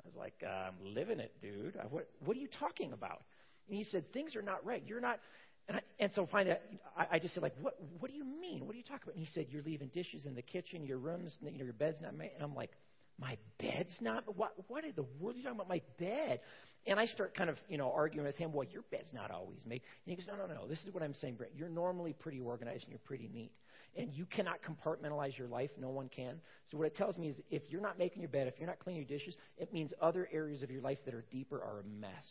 I 0.03 0.07
was 0.07 0.15
like, 0.15 0.35
uh, 0.43 0.69
"I'm 0.69 0.93
living 0.93 1.19
it, 1.19 1.33
dude. 1.41 1.77
What 1.89 2.09
What 2.25 2.37
are 2.37 2.39
you 2.39 2.49
talking 2.59 2.93
about?" 2.93 3.23
And 3.67 3.77
he 3.77 3.83
said, 3.83 4.11
"Things 4.13 4.35
are 4.35 4.41
not 4.41 4.65
right. 4.65 4.83
You're 4.85 5.01
not." 5.01 5.19
And, 5.67 5.77
I, 5.77 5.81
and 5.99 6.11
so 6.13 6.27
finally, 6.29 6.57
I, 6.97 7.07
I 7.11 7.19
just 7.19 7.33
said, 7.33 7.41
like, 7.41 7.55
what, 7.61 7.77
what 7.99 8.11
do 8.11 8.17
you 8.17 8.25
mean? 8.25 8.65
What 8.65 8.75
are 8.75 8.77
you 8.77 8.83
talking 8.83 9.03
about? 9.03 9.15
And 9.15 9.25
he 9.25 9.31
said, 9.33 9.47
you're 9.49 9.63
leaving 9.63 9.87
dishes 9.93 10.25
in 10.25 10.35
the 10.35 10.41
kitchen, 10.41 10.85
your 10.85 10.97
room's, 10.97 11.37
you 11.41 11.57
know, 11.57 11.63
your 11.63 11.73
bed's 11.73 12.01
not 12.01 12.15
made. 12.17 12.31
And 12.35 12.43
I'm 12.43 12.53
like, 12.53 12.71
my 13.19 13.37
bed's 13.59 13.95
not. 14.01 14.23
What, 14.37 14.53
what 14.67 14.83
in 14.83 14.93
the 14.95 15.05
world 15.19 15.35
are 15.35 15.37
you 15.37 15.43
talking 15.43 15.57
about? 15.57 15.69
My 15.69 15.81
bed. 15.99 16.39
And 16.85 16.99
I 16.99 17.05
start 17.05 17.35
kind 17.35 17.49
of, 17.49 17.57
you 17.69 17.77
know, 17.77 17.91
arguing 17.91 18.25
with 18.25 18.35
him. 18.35 18.51
Well, 18.51 18.67
your 18.69 18.83
bed's 18.91 19.07
not 19.13 19.31
always 19.31 19.59
made. 19.65 19.81
And 20.05 20.11
he 20.11 20.15
goes, 20.15 20.25
no, 20.27 20.35
no, 20.35 20.53
no. 20.53 20.67
This 20.67 20.79
is 20.85 20.93
what 20.93 21.01
I'm 21.03 21.13
saying, 21.13 21.35
Brent. 21.35 21.53
You're 21.55 21.69
normally 21.69 22.13
pretty 22.13 22.39
organized 22.39 22.83
and 22.83 22.89
you're 22.89 22.99
pretty 22.99 23.29
neat. 23.33 23.51
And 23.95 24.11
you 24.11 24.25
cannot 24.25 24.57
compartmentalize 24.63 25.37
your 25.37 25.47
life. 25.47 25.69
No 25.79 25.89
one 25.89 26.09
can. 26.09 26.41
So 26.71 26.77
what 26.77 26.87
it 26.87 26.95
tells 26.95 27.17
me 27.17 27.29
is 27.29 27.39
if 27.51 27.61
you're 27.69 27.81
not 27.81 27.99
making 27.99 28.21
your 28.21 28.29
bed, 28.29 28.47
if 28.47 28.55
you're 28.57 28.67
not 28.67 28.79
cleaning 28.79 29.05
your 29.07 29.17
dishes, 29.17 29.35
it 29.57 29.71
means 29.71 29.93
other 30.01 30.27
areas 30.33 30.63
of 30.63 30.71
your 30.71 30.81
life 30.81 30.97
that 31.05 31.13
are 31.13 31.23
deeper 31.31 31.57
are 31.57 31.81
a 31.81 32.01
mess. 32.01 32.25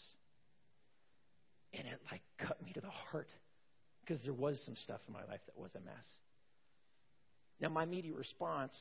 And 1.73 1.87
it 1.87 2.01
like 2.11 2.21
cut 2.39 2.63
me 2.63 2.73
to 2.73 2.81
the 2.81 2.91
heart 2.91 3.29
because 4.05 4.23
there 4.25 4.35
was 4.35 4.61
some 4.67 4.75
stuff 4.83 5.01
in 5.07 5.15
my 5.15 5.25
life 5.25 5.41
that 5.47 5.57
was 5.57 5.71
a 5.77 5.81
mess. 5.81 6.07
Now, 7.61 7.69
my 7.69 7.85
immediate 7.85 8.17
response 8.17 8.73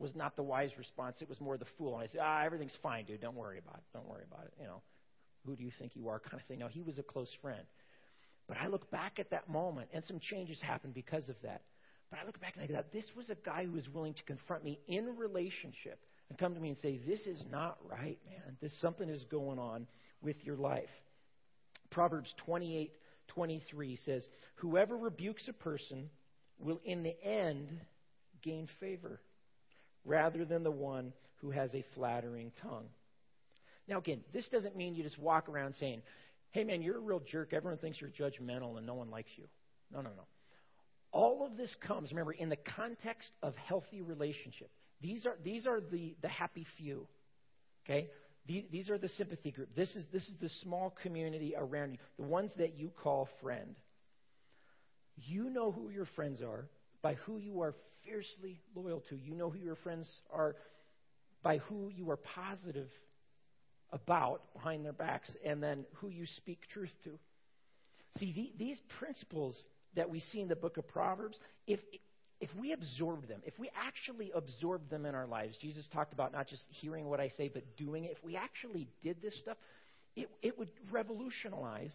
was 0.00 0.14
not 0.14 0.36
the 0.36 0.42
wise 0.42 0.70
response. 0.78 1.20
It 1.20 1.28
was 1.28 1.40
more 1.40 1.56
the 1.56 1.66
fool. 1.76 1.94
And 1.94 2.04
I 2.04 2.06
said, 2.06 2.20
ah, 2.22 2.42
everything's 2.44 2.76
fine, 2.82 3.04
dude. 3.04 3.20
Don't 3.20 3.36
worry 3.36 3.58
about 3.58 3.76
it. 3.76 3.84
Don't 3.92 4.08
worry 4.08 4.24
about 4.30 4.44
it. 4.44 4.52
You 4.60 4.66
know, 4.66 4.82
who 5.46 5.56
do 5.56 5.64
you 5.64 5.72
think 5.78 5.94
you 5.94 6.08
are 6.08 6.18
kind 6.18 6.40
of 6.40 6.46
thing. 6.46 6.58
Now, 6.58 6.68
he 6.68 6.82
was 6.82 6.98
a 6.98 7.02
close 7.02 7.30
friend. 7.40 7.62
But 8.46 8.56
I 8.58 8.68
look 8.68 8.90
back 8.90 9.18
at 9.18 9.30
that 9.30 9.48
moment, 9.48 9.88
and 9.92 10.04
some 10.06 10.18
changes 10.20 10.60
happened 10.60 10.94
because 10.94 11.28
of 11.28 11.36
that. 11.42 11.62
But 12.10 12.20
I 12.20 12.26
look 12.26 12.40
back 12.40 12.54
and 12.54 12.64
I 12.64 12.66
go, 12.66 12.82
this 12.92 13.04
was 13.16 13.28
a 13.28 13.34
guy 13.34 13.64
who 13.64 13.72
was 13.72 13.88
willing 13.88 14.14
to 14.14 14.22
confront 14.22 14.64
me 14.64 14.80
in 14.88 15.16
relationship 15.16 16.00
and 16.30 16.38
come 16.38 16.54
to 16.54 16.60
me 16.60 16.70
and 16.70 16.78
say, 16.78 16.98
this 17.06 17.20
is 17.20 17.42
not 17.50 17.78
right, 17.84 18.18
man. 18.26 18.56
This 18.62 18.72
something 18.80 19.08
is 19.08 19.24
going 19.30 19.58
on 19.58 19.86
with 20.22 20.36
your 20.42 20.56
life. 20.56 20.88
Proverbs 21.90 22.32
28, 22.46 22.92
23 23.28 23.96
says, 24.04 24.26
whoever 24.56 24.96
rebukes 24.96 25.46
a 25.48 25.52
person 25.52 26.08
will 26.58 26.80
in 26.84 27.02
the 27.02 27.22
end 27.22 27.68
gain 28.42 28.68
favor 28.80 29.20
rather 30.08 30.44
than 30.44 30.62
the 30.62 30.70
one 30.70 31.12
who 31.36 31.50
has 31.50 31.72
a 31.74 31.84
flattering 31.94 32.50
tongue. 32.62 32.86
Now, 33.86 33.98
again, 33.98 34.20
this 34.32 34.48
doesn't 34.48 34.76
mean 34.76 34.94
you 34.94 35.02
just 35.02 35.18
walk 35.18 35.48
around 35.48 35.74
saying, 35.78 36.02
hey, 36.50 36.64
man, 36.64 36.82
you're 36.82 36.96
a 36.96 37.00
real 37.00 37.20
jerk. 37.20 37.52
Everyone 37.52 37.78
thinks 37.78 38.00
you're 38.00 38.10
judgmental 38.10 38.76
and 38.76 38.86
no 38.86 38.94
one 38.94 39.10
likes 39.10 39.30
you. 39.36 39.44
No, 39.92 40.00
no, 40.00 40.10
no. 40.10 40.24
All 41.10 41.46
of 41.46 41.56
this 41.56 41.74
comes, 41.86 42.10
remember, 42.10 42.32
in 42.32 42.48
the 42.48 42.56
context 42.56 43.30
of 43.42 43.54
healthy 43.56 44.02
relationship. 44.02 44.70
These 45.00 45.24
are, 45.26 45.36
these 45.42 45.66
are 45.66 45.80
the, 45.80 46.16
the 46.20 46.28
happy 46.28 46.66
few. 46.76 47.06
Okay? 47.86 48.08
These, 48.46 48.64
these 48.70 48.90
are 48.90 48.98
the 48.98 49.08
sympathy 49.08 49.50
group. 49.50 49.70
This 49.74 49.94
is, 49.94 50.04
this 50.12 50.22
is 50.22 50.34
the 50.40 50.50
small 50.62 50.94
community 51.02 51.54
around 51.56 51.92
you, 51.92 51.98
the 52.18 52.26
ones 52.26 52.50
that 52.58 52.78
you 52.78 52.90
call 53.02 53.28
friend. 53.40 53.76
You 55.16 55.50
know 55.50 55.72
who 55.72 55.90
your 55.90 56.06
friends 56.14 56.42
are 56.42 56.68
by 57.02 57.14
who 57.14 57.38
you 57.38 57.62
are 57.62 57.74
fiercely 58.04 58.60
loyal 58.74 59.02
to. 59.08 59.16
You 59.16 59.34
know 59.34 59.50
who 59.50 59.58
your 59.58 59.76
friends 59.76 60.08
are 60.32 60.56
by 61.42 61.58
who 61.58 61.88
you 61.94 62.10
are 62.10 62.16
positive 62.16 62.88
about 63.90 64.52
behind 64.52 64.84
their 64.84 64.92
backs, 64.92 65.30
and 65.44 65.62
then 65.62 65.86
who 65.94 66.08
you 66.08 66.26
speak 66.36 66.58
truth 66.72 66.90
to. 67.04 67.10
See, 68.18 68.32
the, 68.32 68.64
these 68.64 68.80
principles 68.98 69.56
that 69.96 70.10
we 70.10 70.20
see 70.20 70.40
in 70.40 70.48
the 70.48 70.56
book 70.56 70.76
of 70.76 70.86
Proverbs, 70.88 71.38
if, 71.66 71.80
if 72.40 72.50
we 72.58 72.72
absorb 72.72 73.28
them, 73.28 73.40
if 73.46 73.58
we 73.58 73.70
actually 73.74 74.30
absorb 74.34 74.90
them 74.90 75.06
in 75.06 75.14
our 75.14 75.26
lives, 75.26 75.56
Jesus 75.60 75.86
talked 75.92 76.12
about 76.12 76.32
not 76.32 76.48
just 76.48 76.62
hearing 76.68 77.06
what 77.06 77.20
I 77.20 77.28
say, 77.28 77.48
but 77.48 77.62
doing 77.76 78.04
it. 78.04 78.10
If 78.10 78.24
we 78.24 78.36
actually 78.36 78.88
did 79.02 79.22
this 79.22 79.34
stuff, 79.40 79.56
it, 80.16 80.28
it 80.42 80.58
would 80.58 80.70
revolutionize 80.90 81.94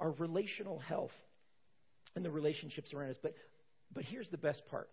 our 0.00 0.10
relational 0.12 0.78
health 0.78 1.12
and 2.16 2.24
the 2.24 2.30
relationships 2.30 2.92
around 2.92 3.10
us. 3.10 3.16
But, 3.22 3.34
but 3.92 4.04
here's 4.04 4.28
the 4.30 4.38
best 4.38 4.62
part 4.70 4.88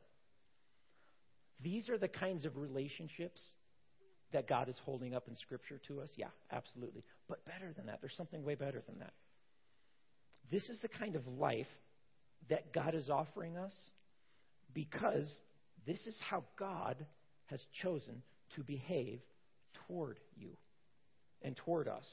these 1.62 1.90
are 1.90 1.98
the 1.98 2.08
kinds 2.08 2.46
of 2.46 2.58
relationships 2.58 3.42
that 4.34 4.48
God 4.48 4.68
is 4.70 4.76
holding 4.84 5.16
up 5.16 5.28
in 5.28 5.36
Scripture 5.36 5.80
to 5.88 6.02
us? 6.02 6.10
Yeah, 6.18 6.28
absolutely. 6.52 7.04
But 7.30 7.46
better 7.46 7.72
than 7.76 7.86
that, 7.86 8.00
there's 8.02 8.16
something 8.18 8.44
way 8.44 8.56
better 8.56 8.84
than 8.88 9.00
that. 9.00 9.14
This 10.52 10.70
is 10.70 10.78
the 10.80 10.90
kind 10.90 11.16
of 11.16 11.26
life 11.28 11.68
that 12.50 12.74
God 12.74 12.94
is 12.94 13.10
offering 13.10 13.58
us 13.58 13.74
because 14.74 15.32
this 15.88 16.06
is 16.06 16.18
how 16.30 16.44
God 16.60 17.06
has 17.46 17.60
chosen 17.82 18.22
to 18.56 18.64
behave 18.64 19.22
toward 19.88 20.20
you 20.36 20.50
and 21.42 21.56
toward 21.56 21.88
us. 21.88 22.06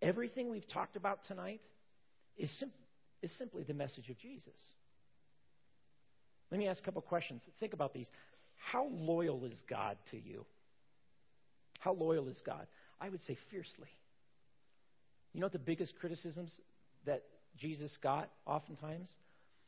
Everything 0.00 0.50
we've 0.50 0.68
talked 0.72 0.96
about 0.96 1.20
tonight 1.26 1.60
is, 2.36 2.50
sim- 2.58 2.72
is 3.22 3.36
simply 3.38 3.64
the 3.64 3.74
message 3.74 4.08
of 4.08 4.18
Jesus. 4.18 4.54
Let 6.50 6.58
me 6.58 6.68
ask 6.68 6.80
a 6.80 6.84
couple 6.84 7.02
questions. 7.02 7.42
Think 7.60 7.72
about 7.72 7.94
these. 7.94 8.08
How 8.56 8.88
loyal 8.90 9.44
is 9.44 9.54
God 9.68 9.96
to 10.10 10.16
you? 10.18 10.44
How 11.78 11.92
loyal 11.92 12.28
is 12.28 12.40
God? 12.44 12.66
I 13.00 13.08
would 13.08 13.20
say 13.26 13.36
fiercely. 13.50 13.88
You 15.32 15.40
know 15.40 15.46
what 15.46 15.52
the 15.52 15.58
biggest 15.58 15.94
criticisms 15.98 16.52
that 17.06 17.22
Jesus 17.56 17.96
got 18.02 18.30
oftentimes 18.46 19.08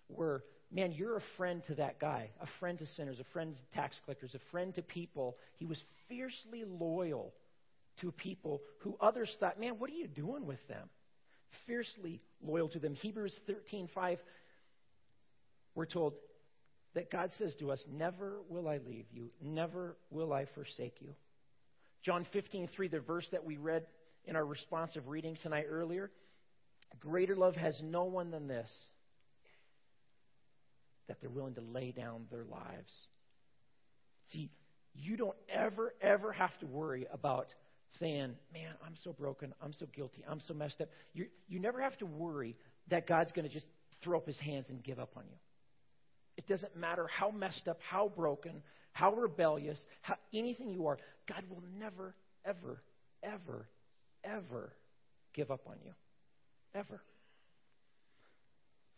were 0.08 0.44
man, 0.72 0.92
you're 0.92 1.18
a 1.18 1.22
friend 1.36 1.62
to 1.66 1.74
that 1.74 2.00
guy, 2.00 2.30
a 2.40 2.46
friend 2.58 2.78
to 2.78 2.86
sinners, 2.86 3.18
a 3.20 3.32
friend 3.32 3.54
to 3.54 3.76
tax 3.76 3.96
collectors, 4.04 4.34
a 4.34 4.50
friend 4.50 4.74
to 4.74 4.82
people. 4.82 5.36
He 5.58 5.66
was 5.66 5.78
fiercely 6.08 6.64
loyal 6.66 7.34
to 8.00 8.10
people 8.10 8.62
who 8.78 8.96
others 9.00 9.30
thought, 9.38 9.60
man, 9.60 9.74
what 9.78 9.90
are 9.90 9.94
you 9.94 10.08
doing 10.08 10.46
with 10.46 10.66
them? 10.68 10.88
Fiercely 11.66 12.22
loyal 12.42 12.68
to 12.70 12.78
them. 12.78 12.94
Hebrews 12.94 13.38
13:5 13.46 14.18
we're 15.74 15.86
told, 15.86 16.14
that 16.95 17.11
God 17.11 17.30
says 17.38 17.55
to 17.57 17.70
us, 17.70 17.82
Never 17.90 18.40
will 18.49 18.68
I 18.68 18.78
leave 18.86 19.07
you, 19.12 19.30
never 19.40 19.97
will 20.11 20.32
I 20.32 20.47
forsake 20.55 20.97
you. 21.01 21.14
John 22.03 22.26
15, 22.32 22.68
3, 22.74 22.88
the 22.88 23.01
verse 23.01 23.26
that 23.30 23.45
we 23.45 23.57
read 23.57 23.86
in 24.24 24.36
our 24.36 24.45
responsive 24.45 25.07
reading 25.09 25.36
tonight 25.43 25.66
earlier. 25.68 26.11
Greater 27.01 27.36
love 27.36 27.55
has 27.55 27.80
no 27.82 28.05
one 28.05 28.30
than 28.30 28.49
this 28.49 28.68
that 31.09 31.20
they're 31.20 31.30
willing 31.30 31.55
to 31.55 31.61
lay 31.61 31.93
down 31.93 32.26
their 32.30 32.45
lives. 32.45 32.93
See, 34.32 34.51
you 34.95 35.16
don't 35.16 35.36
ever, 35.49 35.95
ever 36.01 36.32
have 36.32 36.57
to 36.61 36.66
worry 36.66 37.07
about 37.12 37.53
saying, 37.99 38.34
Man, 38.53 38.72
I'm 38.84 38.95
so 39.03 39.12
broken, 39.12 39.55
I'm 39.62 39.72
so 39.72 39.86
guilty, 39.95 40.24
I'm 40.28 40.40
so 40.40 40.55
messed 40.55 40.80
up. 40.80 40.88
You, 41.12 41.26
you 41.49 41.59
never 41.59 41.80
have 41.80 41.97
to 41.99 42.07
worry 42.07 42.57
that 42.88 43.07
God's 43.07 43.32
going 43.32 43.47
to 43.47 43.53
just 43.53 43.66
throw 44.03 44.18
up 44.18 44.26
his 44.26 44.38
hands 44.38 44.66
and 44.68 44.82
give 44.82 44.99
up 44.99 45.12
on 45.16 45.24
you. 45.28 45.36
It 46.36 46.46
doesn't 46.46 46.76
matter 46.76 47.06
how 47.06 47.30
messed 47.30 47.68
up, 47.68 47.78
how 47.88 48.10
broken, 48.14 48.62
how 48.92 49.14
rebellious, 49.14 49.78
how 50.00 50.16
anything 50.32 50.70
you 50.70 50.86
are, 50.86 50.98
God 51.28 51.44
will 51.48 51.62
never, 51.78 52.14
ever, 52.44 52.82
ever, 53.22 53.68
ever 54.24 54.72
give 55.34 55.50
up 55.50 55.62
on 55.66 55.76
you. 55.84 55.92
Ever. 56.74 57.02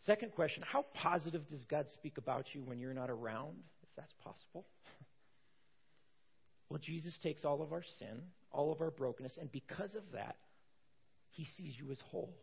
Second 0.05 0.33
question 0.33 0.63
How 0.65 0.85
positive 0.93 1.47
does 1.49 1.63
God 1.65 1.87
speak 1.93 2.17
about 2.17 2.45
you 2.53 2.61
when 2.61 2.79
you're 2.79 2.93
not 2.93 3.09
around, 3.09 3.55
if 3.83 3.89
that's 3.95 4.13
possible? 4.23 4.65
Well, 6.67 6.79
Jesus 6.83 7.15
takes 7.21 7.45
all 7.45 7.61
of 7.61 7.71
our 7.71 7.83
sin, 7.99 8.23
all 8.51 8.71
of 8.71 8.81
our 8.81 8.89
brokenness, 8.89 9.37
and 9.39 9.51
because 9.51 9.93
of 9.93 10.01
that, 10.13 10.35
he 11.29 11.45
sees 11.55 11.75
you 11.77 11.91
as 11.91 11.99
whole. 12.09 12.33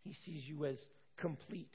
He 0.00 0.12
sees 0.24 0.42
you 0.44 0.64
as 0.64 0.76
complete. 1.16 1.72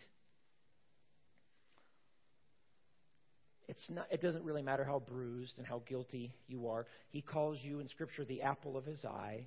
It's 3.71 3.89
not, 3.89 4.05
it 4.11 4.21
doesn't 4.21 4.43
really 4.43 4.61
matter 4.61 4.83
how 4.83 4.99
bruised 4.99 5.53
and 5.57 5.65
how 5.65 5.81
guilty 5.87 6.33
you 6.49 6.67
are. 6.67 6.85
He 7.09 7.21
calls 7.21 7.57
you 7.61 7.79
in 7.79 7.87
Scripture 7.87 8.25
the 8.25 8.41
apple 8.41 8.75
of 8.75 8.83
his 8.83 9.05
eye. 9.05 9.45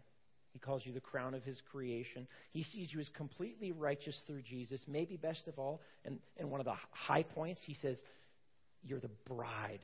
He 0.54 0.58
calls 0.58 0.80
you 0.86 0.94
the 0.94 1.00
crown 1.00 1.34
of 1.34 1.42
his 1.42 1.60
creation. 1.70 2.26
He 2.50 2.62
sees 2.62 2.90
you 2.90 3.00
as 3.00 3.08
completely 3.10 3.70
righteous 3.70 4.18
through 4.26 4.40
Jesus. 4.40 4.80
Maybe 4.88 5.18
best 5.18 5.46
of 5.46 5.58
all, 5.58 5.82
and, 6.06 6.20
and 6.38 6.50
one 6.50 6.58
of 6.58 6.64
the 6.64 6.72
high 6.90 7.22
points, 7.22 7.60
he 7.66 7.74
says, 7.74 7.98
You're 8.82 8.98
the 8.98 9.10
bride. 9.28 9.80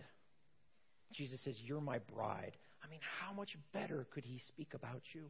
Jesus 1.12 1.38
says, 1.44 1.56
You're 1.62 1.82
my 1.82 1.98
bride. 1.98 2.56
I 2.82 2.88
mean, 2.88 3.00
how 3.20 3.34
much 3.34 3.58
better 3.74 4.06
could 4.14 4.24
he 4.24 4.40
speak 4.48 4.72
about 4.72 5.02
you? 5.12 5.24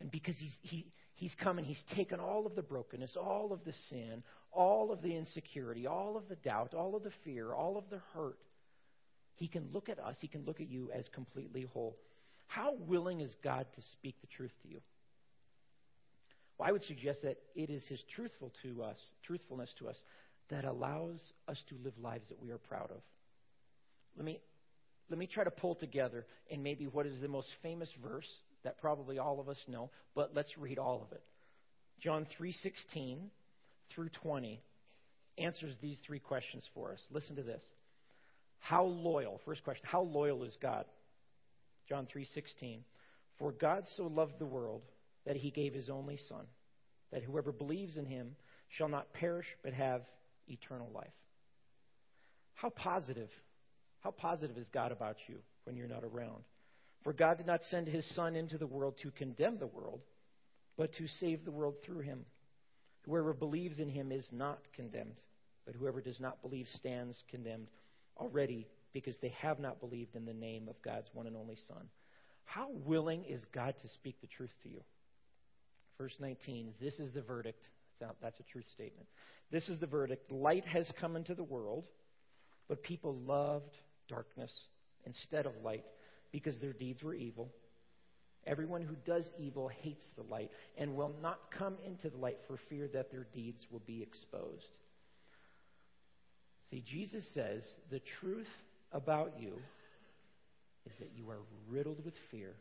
And 0.00 0.10
because 0.10 0.34
he's, 0.38 0.56
he, 0.62 0.86
he's 1.14 1.34
come 1.42 1.58
and 1.58 1.66
he's 1.66 1.82
taken 1.94 2.20
all 2.20 2.46
of 2.46 2.54
the 2.54 2.62
brokenness, 2.62 3.16
all 3.16 3.52
of 3.52 3.64
the 3.64 3.74
sin, 3.88 4.22
all 4.52 4.92
of 4.92 5.02
the 5.02 5.16
insecurity, 5.16 5.86
all 5.86 6.16
of 6.16 6.28
the 6.28 6.36
doubt, 6.36 6.74
all 6.74 6.94
of 6.94 7.02
the 7.02 7.12
fear, 7.24 7.52
all 7.52 7.76
of 7.76 7.84
the 7.90 8.00
hurt, 8.14 8.38
he 9.36 9.48
can 9.48 9.68
look 9.72 9.88
at 9.88 9.98
us, 9.98 10.16
he 10.20 10.28
can 10.28 10.44
look 10.44 10.60
at 10.60 10.68
you 10.68 10.90
as 10.94 11.08
completely 11.14 11.66
whole. 11.72 11.96
How 12.46 12.74
willing 12.86 13.20
is 13.20 13.34
God 13.42 13.66
to 13.74 13.82
speak 13.92 14.16
the 14.20 14.28
truth 14.28 14.52
to 14.62 14.68
you? 14.68 14.80
Well, 16.58 16.68
I 16.68 16.72
would 16.72 16.84
suggest 16.84 17.22
that 17.22 17.38
it 17.54 17.70
is 17.70 17.84
his 17.88 18.00
truthful 18.14 18.52
to 18.62 18.82
us, 18.82 18.98
truthfulness 19.26 19.70
to 19.78 19.88
us 19.88 19.96
that 20.50 20.64
allows 20.64 21.20
us 21.48 21.60
to 21.70 21.76
live 21.82 21.94
lives 22.00 22.28
that 22.28 22.40
we 22.40 22.50
are 22.50 22.58
proud 22.58 22.90
of. 22.90 23.00
Let 24.16 24.24
me 24.24 24.40
let 25.10 25.18
me 25.18 25.26
try 25.26 25.44
to 25.44 25.50
pull 25.50 25.74
together 25.74 26.24
in 26.48 26.62
maybe 26.62 26.86
what 26.86 27.06
is 27.06 27.20
the 27.20 27.28
most 27.28 27.48
famous 27.62 27.90
verse 28.02 28.28
that 28.64 28.78
probably 28.80 29.18
all 29.18 29.40
of 29.40 29.48
us 29.48 29.58
know, 29.68 29.90
but 30.14 30.34
let's 30.34 30.56
read 30.58 30.78
all 30.78 31.02
of 31.02 31.12
it. 31.12 31.22
John 32.00 32.26
3:16 32.38 33.30
through 33.90 34.08
20 34.08 34.60
answers 35.38 35.76
these 35.78 35.98
three 36.00 36.18
questions 36.18 36.66
for 36.74 36.92
us. 36.92 37.00
Listen 37.10 37.36
to 37.36 37.42
this. 37.42 37.62
How 38.58 38.84
loyal? 38.84 39.40
First 39.44 39.62
question, 39.64 39.86
how 39.86 40.02
loyal 40.02 40.44
is 40.44 40.56
God? 40.60 40.86
John 41.88 42.06
3:16. 42.06 42.84
For 43.38 43.52
God 43.52 43.86
so 43.96 44.06
loved 44.06 44.38
the 44.38 44.46
world 44.46 44.82
that 45.24 45.36
he 45.36 45.50
gave 45.50 45.74
his 45.74 45.90
only 45.90 46.16
son, 46.16 46.46
that 47.10 47.22
whoever 47.22 47.52
believes 47.52 47.96
in 47.96 48.06
him 48.06 48.36
shall 48.68 48.88
not 48.88 49.12
perish 49.12 49.46
but 49.62 49.72
have 49.72 50.02
eternal 50.48 50.90
life. 50.90 51.12
How 52.54 52.70
positive 52.70 53.30
how 54.04 54.10
positive 54.10 54.58
is 54.58 54.68
God 54.68 54.92
about 54.92 55.16
you 55.28 55.36
when 55.64 55.76
you're 55.76 55.88
not 55.88 56.04
around? 56.04 56.44
For 57.04 57.12
God 57.12 57.36
did 57.36 57.46
not 57.46 57.62
send 57.70 57.86
his 57.86 58.06
Son 58.14 58.34
into 58.34 58.58
the 58.58 58.66
world 58.66 58.94
to 59.02 59.10
condemn 59.10 59.58
the 59.58 59.66
world, 59.66 60.00
but 60.76 60.92
to 60.94 61.06
save 61.20 61.44
the 61.44 61.52
world 61.52 61.74
through 61.84 62.00
him. 62.00 62.24
Whoever 63.04 63.34
believes 63.34 63.78
in 63.78 63.90
him 63.90 64.10
is 64.10 64.26
not 64.32 64.58
condemned, 64.74 65.20
but 65.66 65.74
whoever 65.74 66.00
does 66.00 66.18
not 66.18 66.40
believe 66.40 66.66
stands 66.74 67.22
condemned 67.30 67.68
already 68.16 68.66
because 68.94 69.16
they 69.20 69.34
have 69.40 69.60
not 69.60 69.80
believed 69.80 70.16
in 70.16 70.24
the 70.24 70.32
name 70.32 70.66
of 70.68 70.80
God's 70.82 71.08
one 71.12 71.26
and 71.26 71.36
only 71.36 71.58
Son. 71.68 71.88
How 72.44 72.70
willing 72.86 73.24
is 73.24 73.44
God 73.52 73.74
to 73.82 73.88
speak 73.88 74.16
the 74.22 74.26
truth 74.26 74.52
to 74.62 74.70
you? 74.70 74.80
Verse 75.98 76.14
19 76.18 76.72
This 76.80 76.98
is 76.98 77.12
the 77.12 77.22
verdict. 77.22 77.62
That's 78.00 78.40
a 78.40 78.52
truth 78.52 78.64
statement. 78.74 79.06
This 79.50 79.68
is 79.68 79.78
the 79.78 79.86
verdict. 79.86 80.32
Light 80.32 80.66
has 80.66 80.90
come 81.00 81.16
into 81.16 81.34
the 81.34 81.44
world, 81.44 81.84
but 82.68 82.82
people 82.82 83.14
loved 83.26 83.70
darkness 84.08 84.52
instead 85.06 85.46
of 85.46 85.52
light 85.62 85.84
because 86.34 86.58
their 86.58 86.72
deeds 86.72 87.00
were 87.00 87.14
evil. 87.14 87.48
Everyone 88.44 88.82
who 88.82 88.96
does 89.06 89.24
evil 89.38 89.68
hates 89.68 90.04
the 90.16 90.24
light 90.24 90.50
and 90.76 90.96
will 90.96 91.12
not 91.22 91.38
come 91.56 91.76
into 91.86 92.10
the 92.10 92.16
light 92.16 92.38
for 92.48 92.58
fear 92.68 92.88
that 92.92 93.12
their 93.12 93.28
deeds 93.32 93.64
will 93.70 93.82
be 93.86 94.02
exposed. 94.02 94.78
See, 96.70 96.82
Jesus 96.84 97.24
says 97.34 97.62
the 97.92 98.00
truth 98.20 98.48
about 98.90 99.34
you 99.38 99.52
is 100.86 100.92
that 100.98 101.12
you 101.14 101.30
are 101.30 101.38
riddled 101.70 102.04
with 102.04 102.14
fear. 102.32 102.56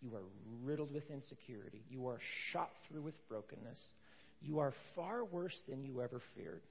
You 0.00 0.14
are 0.14 0.24
riddled 0.64 0.94
with 0.94 1.04
insecurity. 1.10 1.82
You 1.90 2.08
are 2.08 2.18
shot 2.50 2.70
through 2.88 3.02
with 3.02 3.28
brokenness. 3.28 3.78
You 4.40 4.60
are 4.60 4.72
far 4.94 5.22
worse 5.22 5.58
than 5.68 5.84
you 5.84 6.00
ever 6.00 6.22
feared. 6.34 6.62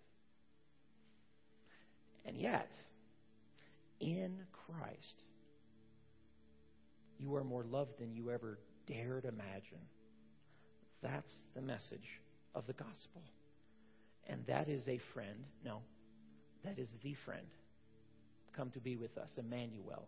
And 2.26 2.36
yet, 2.36 2.72
in 4.00 4.40
Christ, 4.66 5.22
you 7.18 7.36
are 7.36 7.44
more 7.44 7.64
loved 7.64 8.00
than 8.00 8.14
you 8.14 8.32
ever 8.32 8.60
dared 8.88 9.26
imagine. 9.26 9.86
That's 11.02 11.32
the 11.56 11.62
message 11.62 12.22
of 12.54 12.68
the 12.68 12.74
gospel. 12.74 13.22
And 14.28 14.46
that 14.48 14.70
is 14.70 14.88
a 14.88 15.00
friend. 15.14 15.46
No, 15.64 15.82
that 16.64 16.80
is 16.80 16.90
the 17.04 17.16
friend. 17.26 17.46
Come 18.56 18.72
to 18.72 18.80
be 18.80 18.96
with 18.96 19.18
us, 19.18 19.30
Emmanuel, 19.38 20.08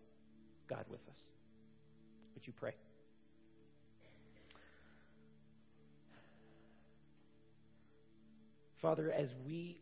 God 0.70 0.86
with 0.90 1.02
us. 1.10 1.20
Would 2.34 2.48
you 2.48 2.54
pray? 2.54 2.74
Father, 8.82 9.12
as 9.12 9.30
we 9.46 9.82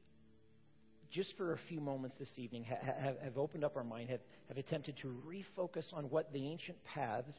just 1.12 1.36
for 1.38 1.54
a 1.54 1.60
few 1.70 1.80
moments 1.80 2.16
this 2.20 2.32
evening, 2.38 2.64
have, 2.64 3.18
have 3.22 3.38
opened 3.38 3.64
up 3.64 3.76
our 3.76 3.84
mind, 3.84 4.10
have, 4.10 4.22
have 4.48 4.58
attempted 4.58 4.96
to 5.02 5.16
refocus 5.28 5.86
on 5.94 6.06
what 6.06 6.32
the 6.34 6.48
ancient 6.48 6.78
paths 6.84 7.36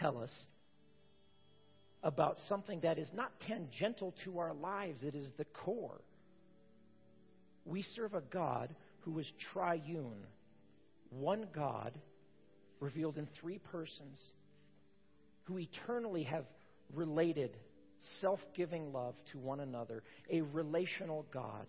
tell 0.00 0.18
us 0.18 0.32
about 2.02 2.36
something 2.48 2.80
that 2.80 2.98
is 2.98 3.10
not 3.14 3.32
tangential 3.40 4.14
to 4.24 4.38
our 4.38 4.54
lives, 4.54 5.02
it 5.02 5.14
is 5.14 5.28
the 5.38 5.44
core. 5.44 6.00
We 7.64 7.82
serve 7.82 8.14
a 8.14 8.20
God 8.20 8.74
who 9.00 9.18
is 9.18 9.30
triune, 9.52 10.24
one 11.10 11.46
God 11.54 11.92
revealed 12.80 13.18
in 13.18 13.26
three 13.40 13.58
persons, 13.72 14.20
who 15.44 15.58
eternally 15.58 16.24
have 16.24 16.44
related 16.94 17.56
self 18.20 18.40
giving 18.54 18.92
love 18.92 19.14
to 19.32 19.38
one 19.38 19.60
another, 19.60 20.02
a 20.30 20.40
relational 20.42 21.26
God. 21.32 21.66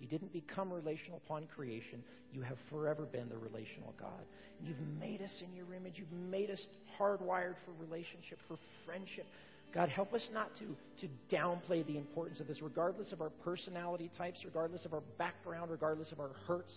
You 0.00 0.06
didn't 0.06 0.32
become 0.32 0.72
relational 0.72 1.20
upon 1.24 1.46
creation. 1.54 2.02
You 2.32 2.42
have 2.42 2.58
forever 2.70 3.04
been 3.04 3.28
the 3.28 3.36
relational 3.36 3.94
God. 3.98 4.24
You've 4.62 4.76
made 5.00 5.22
us 5.22 5.34
in 5.42 5.54
your 5.56 5.74
image. 5.74 5.94
You've 5.96 6.12
made 6.12 6.50
us 6.50 6.60
hardwired 6.98 7.54
for 7.64 7.72
relationship, 7.80 8.38
for 8.48 8.58
friendship. 8.84 9.26
God, 9.74 9.88
help 9.88 10.14
us 10.14 10.26
not 10.32 10.50
to, 10.56 10.76
to 11.00 11.34
downplay 11.34 11.86
the 11.86 11.96
importance 11.96 12.40
of 12.40 12.46
this, 12.46 12.62
regardless 12.62 13.12
of 13.12 13.20
our 13.20 13.30
personality 13.30 14.10
types, 14.16 14.40
regardless 14.44 14.84
of 14.84 14.94
our 14.94 15.02
background, 15.18 15.70
regardless 15.70 16.10
of 16.10 16.20
our 16.20 16.30
hurts, 16.46 16.72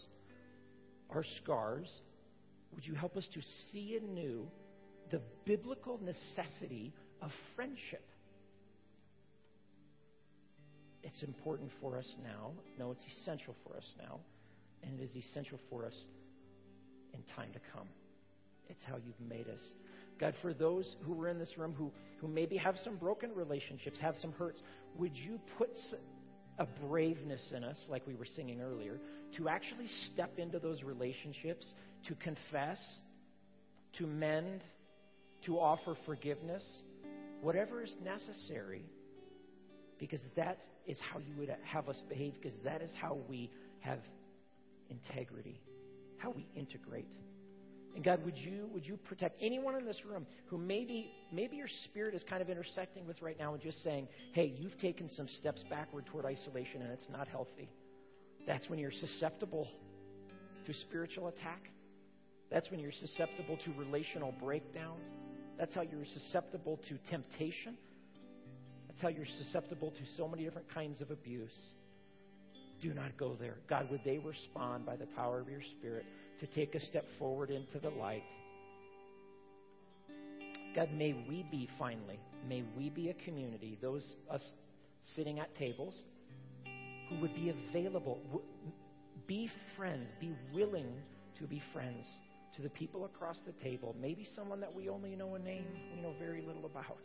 our 1.10 1.24
scars. 1.42 1.90
Would 2.76 2.86
you 2.86 2.94
help 2.94 3.18
us 3.18 3.28
to 3.34 3.42
see 3.72 3.98
anew 4.02 4.46
the 5.10 5.22
biblical 5.46 6.00
necessity 6.04 6.94
of 7.22 7.32
friendship? 7.56 8.04
It's 11.04 11.24
important 11.24 11.72
for 11.82 11.98
us 11.98 12.08
now. 12.24 12.52
No, 12.78 12.92
it's 12.92 13.04
essential 13.20 13.56
for 13.66 13.78
us 13.78 13.86
now. 13.98 14.20
And 14.84 15.00
it 15.00 15.04
is 15.04 15.16
essential 15.16 15.60
for 15.70 15.86
us 15.86 15.96
in 17.14 17.22
time 17.36 17.52
to 17.54 17.60
come. 17.74 17.88
It's 18.70 18.84
how 18.84 18.96
you've 18.96 19.30
made 19.30 19.48
us. 19.48 19.62
God, 20.20 20.34
for 20.42 20.54
those 20.54 20.96
who 21.04 21.20
are 21.22 21.30
in 21.30 21.40
this 21.40 21.58
room 21.58 21.74
who, 21.78 21.92
who 22.20 22.28
maybe 22.28 22.56
have 22.58 22.76
some 22.84 22.96
broken 22.96 23.34
relationships, 23.34 24.00
have 24.00 24.16
some 24.22 24.32
hurts, 24.34 24.62
would 24.98 25.16
you 25.16 25.40
put 25.58 25.72
a 26.60 26.68
braveness 26.88 27.42
in 27.56 27.64
us, 27.64 27.78
like 27.90 28.06
we 28.06 28.14
were 28.14 28.26
singing 28.26 28.62
earlier, 28.62 29.00
to 29.38 29.50
actually 29.50 29.88
step 30.14 30.38
into 30.38 30.60
those 30.60 30.84
relationships, 30.84 31.66
to 32.08 32.16
confess, 32.16 32.80
to 33.98 34.06
mend, 34.06 34.64
to 35.46 35.58
offer 35.58 35.96
forgiveness, 36.06 36.64
whatever 37.42 37.84
is 37.84 37.96
necessary 38.04 38.84
because 40.02 40.22
that 40.36 40.58
is 40.88 40.98
how 41.14 41.20
you 41.20 41.36
would 41.38 41.56
have 41.64 41.88
us 41.88 42.02
behave, 42.10 42.34
because 42.42 42.58
that 42.66 42.82
is 42.82 42.92
how 43.00 43.20
we 43.30 43.52
have 43.82 44.00
integrity, 44.90 45.62
how 46.18 46.32
we 46.32 46.48
integrate. 46.56 47.08
And 47.94 48.04
God, 48.04 48.26
would 48.26 48.38
you 48.38 48.68
would 48.74 48.86
you 48.86 48.98
protect 48.98 49.38
anyone 49.40 49.76
in 49.76 49.86
this 49.86 50.02
room 50.04 50.26
who 50.48 50.58
maybe 50.58 51.12
maybe 51.32 51.56
your 51.56 51.68
spirit 51.86 52.16
is 52.16 52.24
kind 52.28 52.42
of 52.42 52.50
intersecting 52.50 53.06
with 53.06 53.22
right 53.22 53.38
now 53.38 53.54
and 53.54 53.62
just 53.62 53.84
saying, 53.84 54.08
"Hey, 54.34 54.56
you've 54.58 54.78
taken 54.80 55.08
some 55.10 55.28
steps 55.28 55.64
backward 55.70 56.08
toward 56.08 56.26
isolation 56.26 56.82
and 56.82 56.92
it's 56.92 57.08
not 57.10 57.28
healthy." 57.28 57.70
That's 58.48 58.68
when 58.70 58.80
you're 58.80 58.92
susceptible 58.92 59.68
to 60.66 60.74
spiritual 60.74 61.28
attack. 61.28 61.70
That's 62.50 62.72
when 62.72 62.80
you're 62.80 62.92
susceptible 62.92 63.58
to 63.66 63.74
relational 63.74 64.32
breakdown. 64.32 64.98
That's 65.60 65.76
how 65.76 65.82
you're 65.82 66.06
susceptible 66.06 66.80
to 66.90 66.98
temptation. 67.10 67.78
How 69.02 69.08
you're 69.08 69.26
susceptible 69.26 69.90
to 69.90 70.02
so 70.16 70.28
many 70.28 70.44
different 70.44 70.72
kinds 70.72 71.02
of 71.02 71.10
abuse. 71.10 71.50
Do 72.84 72.94
not 72.94 73.18
go 73.18 73.36
there. 73.40 73.56
God, 73.68 73.90
would 73.90 74.02
they 74.06 74.20
respond 74.20 74.86
by 74.86 74.96
the 74.96 75.08
power 75.16 75.40
of 75.40 75.50
your 75.50 75.64
Spirit 75.80 76.06
to 76.40 76.46
take 76.46 76.76
a 76.76 76.80
step 76.80 77.06
forward 77.18 77.50
into 77.50 77.80
the 77.80 77.90
light? 77.90 78.22
God, 80.76 80.92
may 80.94 81.14
we 81.28 81.46
be 81.50 81.68
finally, 81.80 82.20
may 82.48 82.64
we 82.78 82.92
be 82.92 83.10
a 83.10 83.14
community, 83.26 83.78
those 83.82 84.16
us 84.30 84.44
sitting 85.16 85.40
at 85.40 85.56
tables, 85.58 85.96
who 87.10 87.20
would 87.22 87.34
be 87.34 87.52
available, 87.70 88.20
be 89.26 89.50
friends, 89.76 90.10
be 90.20 90.36
willing 90.54 90.94
to 91.40 91.48
be 91.48 91.62
friends 91.74 92.06
to 92.56 92.62
the 92.62 92.70
people 92.70 93.06
across 93.06 93.38
the 93.48 93.64
table, 93.64 93.96
maybe 94.00 94.28
someone 94.36 94.60
that 94.60 94.74
we 94.74 94.90
only 94.90 95.16
know 95.16 95.34
a 95.36 95.40
name, 95.40 95.66
we 95.96 96.02
know 96.02 96.14
very 96.20 96.42
little 96.42 96.66
about. 96.66 97.00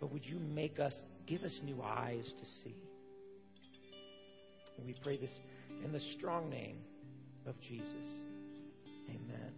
But 0.00 0.12
would 0.12 0.24
you 0.24 0.38
make 0.38 0.78
us, 0.78 0.94
give 1.26 1.42
us 1.42 1.52
new 1.64 1.82
eyes 1.82 2.24
to 2.24 2.46
see? 2.62 2.76
We 4.84 4.94
pray 5.02 5.16
this 5.16 5.32
in 5.84 5.92
the 5.92 6.00
strong 6.16 6.50
name 6.50 6.76
of 7.46 7.58
Jesus. 7.60 8.04
Amen. 9.08 9.52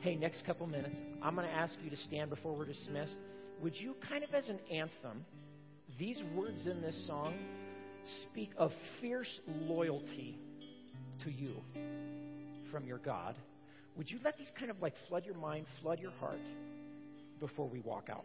hey, 0.00 0.14
next 0.14 0.44
couple 0.46 0.66
minutes, 0.66 0.96
I'm 1.22 1.34
going 1.34 1.46
to 1.46 1.52
ask 1.52 1.74
you 1.82 1.90
to 1.90 1.96
stand 1.96 2.30
before 2.30 2.54
we're 2.54 2.66
dismissed. 2.66 3.16
Would 3.62 3.76
you, 3.76 3.94
kind 4.08 4.22
of 4.22 4.34
as 4.34 4.48
an 4.48 4.58
anthem, 4.70 5.24
these 5.98 6.20
words 6.34 6.66
in 6.66 6.80
this 6.80 7.06
song 7.06 7.34
speak 8.22 8.50
of 8.56 8.70
fierce 9.00 9.40
loyalty 9.46 10.38
to 11.24 11.30
you 11.30 11.54
from 12.70 12.86
your 12.86 12.98
God? 12.98 13.34
Would 13.96 14.10
you 14.10 14.18
let 14.24 14.36
these 14.36 14.50
kind 14.58 14.70
of 14.70 14.80
like 14.82 14.94
flood 15.08 15.24
your 15.24 15.36
mind, 15.36 15.66
flood 15.80 16.00
your 16.00 16.12
heart 16.12 16.40
before 17.40 17.68
we 17.68 17.80
walk 17.80 18.08
out? 18.10 18.24